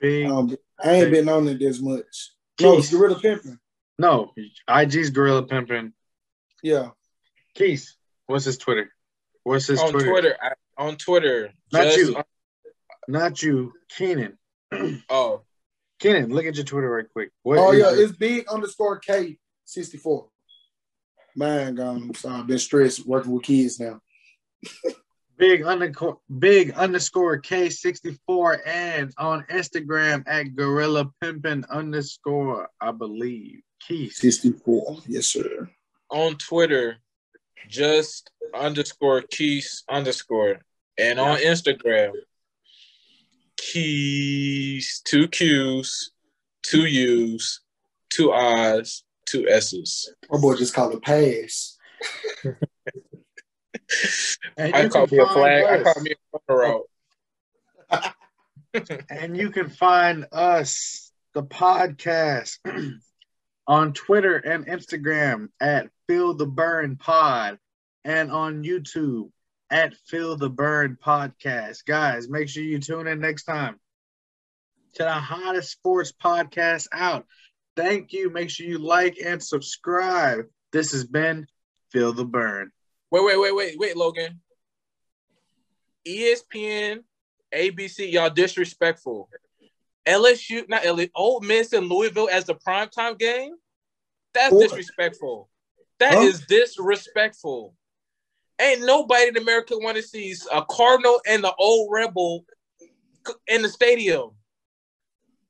Big 0.00 0.26
Um, 0.30 0.56
I 0.82 0.92
ain't 0.92 1.10
been 1.10 1.28
on 1.28 1.48
it 1.48 1.58
this 1.58 1.80
much. 1.80 2.32
No, 2.60 2.78
it's 2.78 2.90
Gorilla 2.90 3.16
Pimpin'. 3.16 3.58
No, 3.98 4.32
IG's 4.68 5.10
Gorilla 5.10 5.46
Pimpin'. 5.46 5.92
Yeah. 6.62 6.90
Keith, 7.54 7.94
what's 8.26 8.44
his 8.44 8.58
Twitter? 8.58 8.90
What's 9.42 9.66
his 9.66 9.80
on 9.80 9.90
Twitter? 9.90 10.10
Twitter. 10.10 10.36
I, 10.80 10.84
on 10.86 10.96
Twitter. 10.96 11.52
Not 11.72 11.84
just- 11.84 11.98
you. 11.98 12.22
Not 13.08 13.42
you, 13.42 13.72
Keenan. 13.88 14.38
Oh, 15.10 15.42
Keenan, 15.98 16.30
look 16.30 16.46
at 16.46 16.54
your 16.56 16.64
Twitter 16.64 16.88
right 16.90 17.06
quick. 17.12 17.30
What 17.42 17.58
Oh 17.58 17.72
is 17.72 17.78
yeah, 17.80 17.90
your- 17.90 18.02
it's 18.04 18.16
big 18.16 18.46
underscore 18.48 18.98
K 19.00 19.36
64. 19.64 20.28
Man, 21.36 21.74
gone. 21.74 22.14
So 22.14 22.28
I've 22.28 22.46
been 22.46 22.58
stressed 22.58 23.06
working 23.06 23.32
with 23.32 23.42
kids 23.44 23.78
now. 23.80 24.00
big 25.36 25.62
underscore 25.62 26.18
big 26.38 26.72
underscore 26.72 27.38
K 27.38 27.70
sixty 27.70 28.18
four 28.26 28.60
and 28.66 29.12
on 29.18 29.42
Instagram 29.50 30.22
at 30.26 30.54
Gorilla 30.54 31.10
Pimpin 31.22 31.68
underscore 31.70 32.68
I 32.80 32.92
believe. 32.92 33.60
Keith. 33.80 34.12
64. 34.12 34.98
Yes, 35.08 35.26
sir. 35.26 35.68
on 36.10 36.36
Twitter, 36.36 36.96
just 37.68 38.30
underscore 38.54 39.22
Keys 39.22 39.84
underscore, 39.88 40.58
and 40.98 41.18
on 41.20 41.38
Instagram, 41.38 42.12
Keys 43.56 45.02
two 45.04 45.28
Q's, 45.28 46.12
two 46.62 46.86
U's, 46.86 47.60
two 48.08 48.32
I's, 48.32 49.04
two 49.26 49.48
S's. 49.48 50.12
My 50.30 50.40
boy 50.40 50.56
just 50.56 50.74
called 50.74 50.94
it 50.94 51.02
pass. 51.02 51.76
I 54.58 54.82
you 54.82 54.88
call 54.88 55.06
can 55.06 55.16
me 55.16 55.22
a 55.22 55.26
find 55.26 55.34
flag. 55.34 55.64
I 55.64 55.82
call 55.82 56.02
me 56.02 56.12
a 56.12 56.38
corner 56.38 56.82
route. 57.92 58.14
and 59.10 59.36
you 59.36 59.50
can 59.50 59.68
find 59.68 60.26
us, 60.32 61.12
the 61.34 61.42
podcast, 61.42 62.58
on 63.66 63.92
Twitter 63.92 64.36
and 64.36 64.66
Instagram 64.66 65.48
at 65.60 65.88
Feel 66.08 66.34
the 66.34 66.46
Burn 66.46 66.96
Pod 66.96 67.58
and 68.04 68.30
on 68.32 68.64
YouTube 68.64 69.30
at 69.70 69.94
Feel 70.06 70.36
the 70.36 70.50
Burn 70.50 70.98
Podcast. 71.04 71.84
Guys, 71.84 72.28
make 72.28 72.48
sure 72.48 72.62
you 72.62 72.78
tune 72.78 73.06
in 73.06 73.20
next 73.20 73.44
time 73.44 73.78
to 74.94 75.04
the 75.04 75.12
hottest 75.12 75.70
sports 75.70 76.12
podcast 76.12 76.88
out. 76.92 77.26
Thank 77.76 78.12
you. 78.12 78.30
Make 78.30 78.50
sure 78.50 78.66
you 78.66 78.78
like 78.78 79.18
and 79.24 79.42
subscribe. 79.42 80.46
This 80.72 80.92
has 80.92 81.04
been 81.04 81.46
Feel 81.90 82.12
the 82.12 82.24
Burn. 82.24 82.70
Wait, 83.10 83.24
wait, 83.24 83.38
wait, 83.38 83.54
wait, 83.54 83.78
wait, 83.78 83.96
Logan. 83.96 84.40
ESPN, 86.06 87.00
ABC, 87.54 88.10
y'all 88.10 88.30
disrespectful. 88.30 89.28
LSU, 90.06 90.68
not 90.68 90.82
LSU, 90.82 91.10
Ole 91.14 91.40
Miss 91.40 91.72
and 91.72 91.88
Louisville 91.88 92.28
as 92.30 92.44
the 92.44 92.54
primetime 92.54 93.18
game? 93.18 93.54
That's 94.34 94.56
disrespectful. 94.56 95.48
That 95.98 96.18
is 96.18 96.40
disrespectful. 96.46 97.74
Ain't 98.60 98.84
nobody 98.84 99.28
in 99.28 99.36
America 99.36 99.74
want 99.78 99.96
to 99.96 100.02
see 100.02 100.34
a 100.52 100.64
Cardinal 100.64 101.20
and 101.26 101.42
the 101.42 101.54
old 101.58 101.88
Rebel 101.90 102.44
in 103.48 103.62
the 103.62 103.68
stadium. 103.68 104.30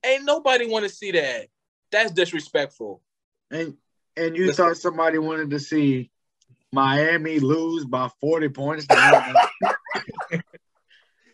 Ain't 0.04 0.24
nobody 0.24 0.66
want 0.66 0.84
to 0.84 0.88
see 0.88 1.10
that. 1.12 1.48
That's 1.90 2.12
disrespectful. 2.12 3.02
And 3.50 3.76
and 4.16 4.36
you 4.36 4.46
Listen. 4.46 4.66
thought 4.66 4.76
somebody 4.76 5.18
wanted 5.18 5.50
to 5.50 5.58
see 5.58 6.10
Miami 6.72 7.40
lose 7.40 7.84
by 7.84 8.08
40 8.20 8.48
points. 8.50 8.86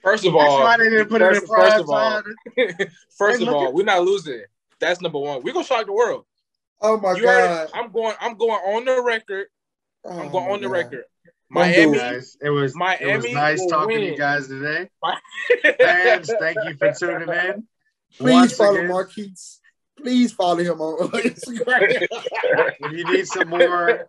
First 0.03 0.25
of 0.25 0.35
That's 0.35 0.45
all, 0.45 0.61
why 0.63 0.77
they 0.77 0.89
didn't 0.89 1.09
put 1.09 1.21
it 1.21 1.25
first, 1.25 1.43
in 1.43 1.49
first 1.49 1.79
of 1.79 1.89
all, 1.91 2.23
first 3.19 3.43
of 3.43 3.49
all, 3.49 3.67
at- 3.67 3.75
we're 3.75 3.85
not 3.85 4.05
losing. 4.05 4.45
That's 4.79 5.01
number 5.01 5.19
one. 5.19 5.43
We're 5.43 5.53
gonna 5.53 5.65
shock 5.65 5.85
the 5.85 5.93
world. 5.93 6.27
Oh 6.81 6.97
my 6.97 7.17
you 7.17 7.25
god! 7.25 7.33
heard. 7.33 7.71
I'm 7.75 7.91
going. 7.91 8.15
I'm 8.21 8.37
going 8.37 8.53
on 8.53 8.85
the 8.85 9.03
record. 9.03 9.49
Oh 10.05 10.11
I'm 10.11 10.31
going 10.31 10.47
my 10.47 10.53
on 10.53 10.61
the 10.61 10.69
God. 10.69 10.73
record. 10.73 11.05
Don't 11.53 11.65
do 11.65 11.71
Miami. 11.71 11.97
it. 11.99 12.01
Guys, 12.01 12.37
it 12.43 12.51
was 12.51 12.75
it 13.01 13.17
was 13.17 13.33
nice 13.33 13.61
will 13.61 13.69
talking 13.69 13.99
to 13.99 14.05
you 14.07 14.17
guys 14.17 14.49
today. 14.49 14.89
Mi- 15.03 15.73
Fans, 15.81 16.31
thank 16.39 16.59
you 16.65 16.75
for 16.77 16.93
tuning 16.93 17.29
in. 17.29 17.69
Please 18.19 18.33
Once 18.33 18.53
follow 18.57 18.77
again, 18.77 18.89
Marquise. 18.89 19.61
Please 19.99 20.33
follow 20.33 20.57
him 20.57 20.81
on 20.81 21.09
Instagram. 21.13 22.07
If 22.81 22.93
you 22.93 23.05
need 23.05 23.27
some 23.27 23.49
more 23.49 24.09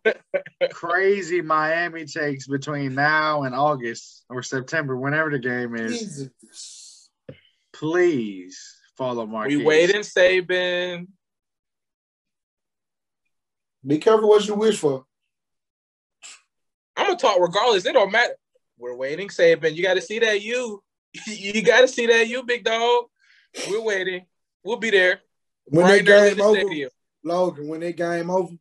crazy 0.71 1.41
Miami 1.41 2.05
takes 2.05 2.47
between 2.47 2.95
now 2.95 3.43
and 3.43 3.53
August 3.55 4.25
or 4.29 4.43
September, 4.43 4.97
whenever 4.97 5.29
the 5.29 5.39
game 5.39 5.75
is, 5.75 5.99
Jesus. 5.99 7.09
please 7.71 8.75
follow 8.97 9.25
Marquis. 9.25 9.57
we 9.57 9.63
wait 9.63 9.95
and 9.95 10.05
waiting, 10.15 10.45
Saban. 10.45 11.07
Be 13.85 13.99
careful 13.99 14.27
what 14.27 14.45
you 14.47 14.55
wish 14.55 14.79
for. 14.79 15.05
I'm 16.97 17.07
gonna 17.07 17.17
talk 17.17 17.39
regardless. 17.39 17.85
It 17.85 17.93
don't 17.93 18.11
matter. 18.11 18.33
We're 18.77 18.95
waiting, 18.95 19.29
Saban. 19.29 19.75
You 19.75 19.83
got 19.83 19.95
to 19.95 20.01
see 20.01 20.19
that 20.19 20.41
you. 20.41 20.83
You 21.25 21.63
got 21.63 21.81
to 21.81 21.87
see 21.87 22.05
that 22.07 22.27
you, 22.27 22.43
big 22.43 22.63
dog. 22.63 23.05
We're 23.69 23.81
waiting. 23.81 24.25
We'll 24.63 24.77
be 24.77 24.91
there. 24.91 25.21
When 25.65 25.85
right 25.85 26.05
that 26.05 26.11
there 26.11 26.27
in 26.27 26.37
game 26.37 26.45
over, 26.45 26.59
stadium. 26.59 26.89
Logan, 27.23 27.67
when 27.67 27.79
they 27.79 27.93
game 27.93 28.29
over, 28.29 28.53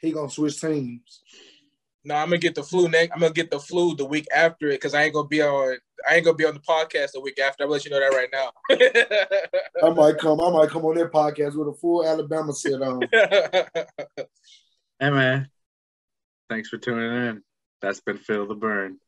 he 0.00 0.12
gonna 0.12 0.30
switch 0.30 0.60
teams. 0.60 1.22
No, 2.04 2.16
I'm 2.16 2.28
gonna 2.28 2.38
get 2.38 2.54
the 2.54 2.62
flu 2.62 2.88
next. 2.88 3.12
I'm 3.12 3.20
gonna 3.20 3.32
get 3.32 3.50
the 3.50 3.58
flu 3.58 3.94
the 3.94 4.04
week 4.04 4.26
after 4.34 4.68
it 4.68 4.74
because 4.74 4.94
I 4.94 5.04
ain't 5.04 5.14
gonna 5.14 5.28
be 5.28 5.42
on. 5.42 5.76
I 6.08 6.16
ain't 6.16 6.24
gonna 6.24 6.36
be 6.36 6.44
on 6.44 6.54
the 6.54 6.60
podcast 6.60 7.12
the 7.12 7.20
week 7.20 7.38
after. 7.38 7.64
I'll 7.64 7.70
let 7.70 7.84
you 7.84 7.90
know 7.90 8.00
that 8.00 8.14
right 8.14 8.28
now. 8.32 8.50
I 9.88 9.90
might 9.90 10.18
come. 10.18 10.40
I 10.40 10.50
might 10.50 10.70
come 10.70 10.84
on 10.84 10.96
that 10.96 11.12
podcast 11.12 11.56
with 11.56 11.68
a 11.68 11.74
full 11.74 12.06
Alabama 12.06 12.52
set 12.52 12.82
on. 12.82 13.02
Hey 15.00 15.10
man, 15.10 15.50
thanks 16.48 16.68
for 16.68 16.78
tuning 16.78 17.12
in. 17.12 17.42
That's 17.82 18.00
been 18.00 18.18
Feel 18.18 18.46
the 18.46 18.56
Burn. 18.56 18.98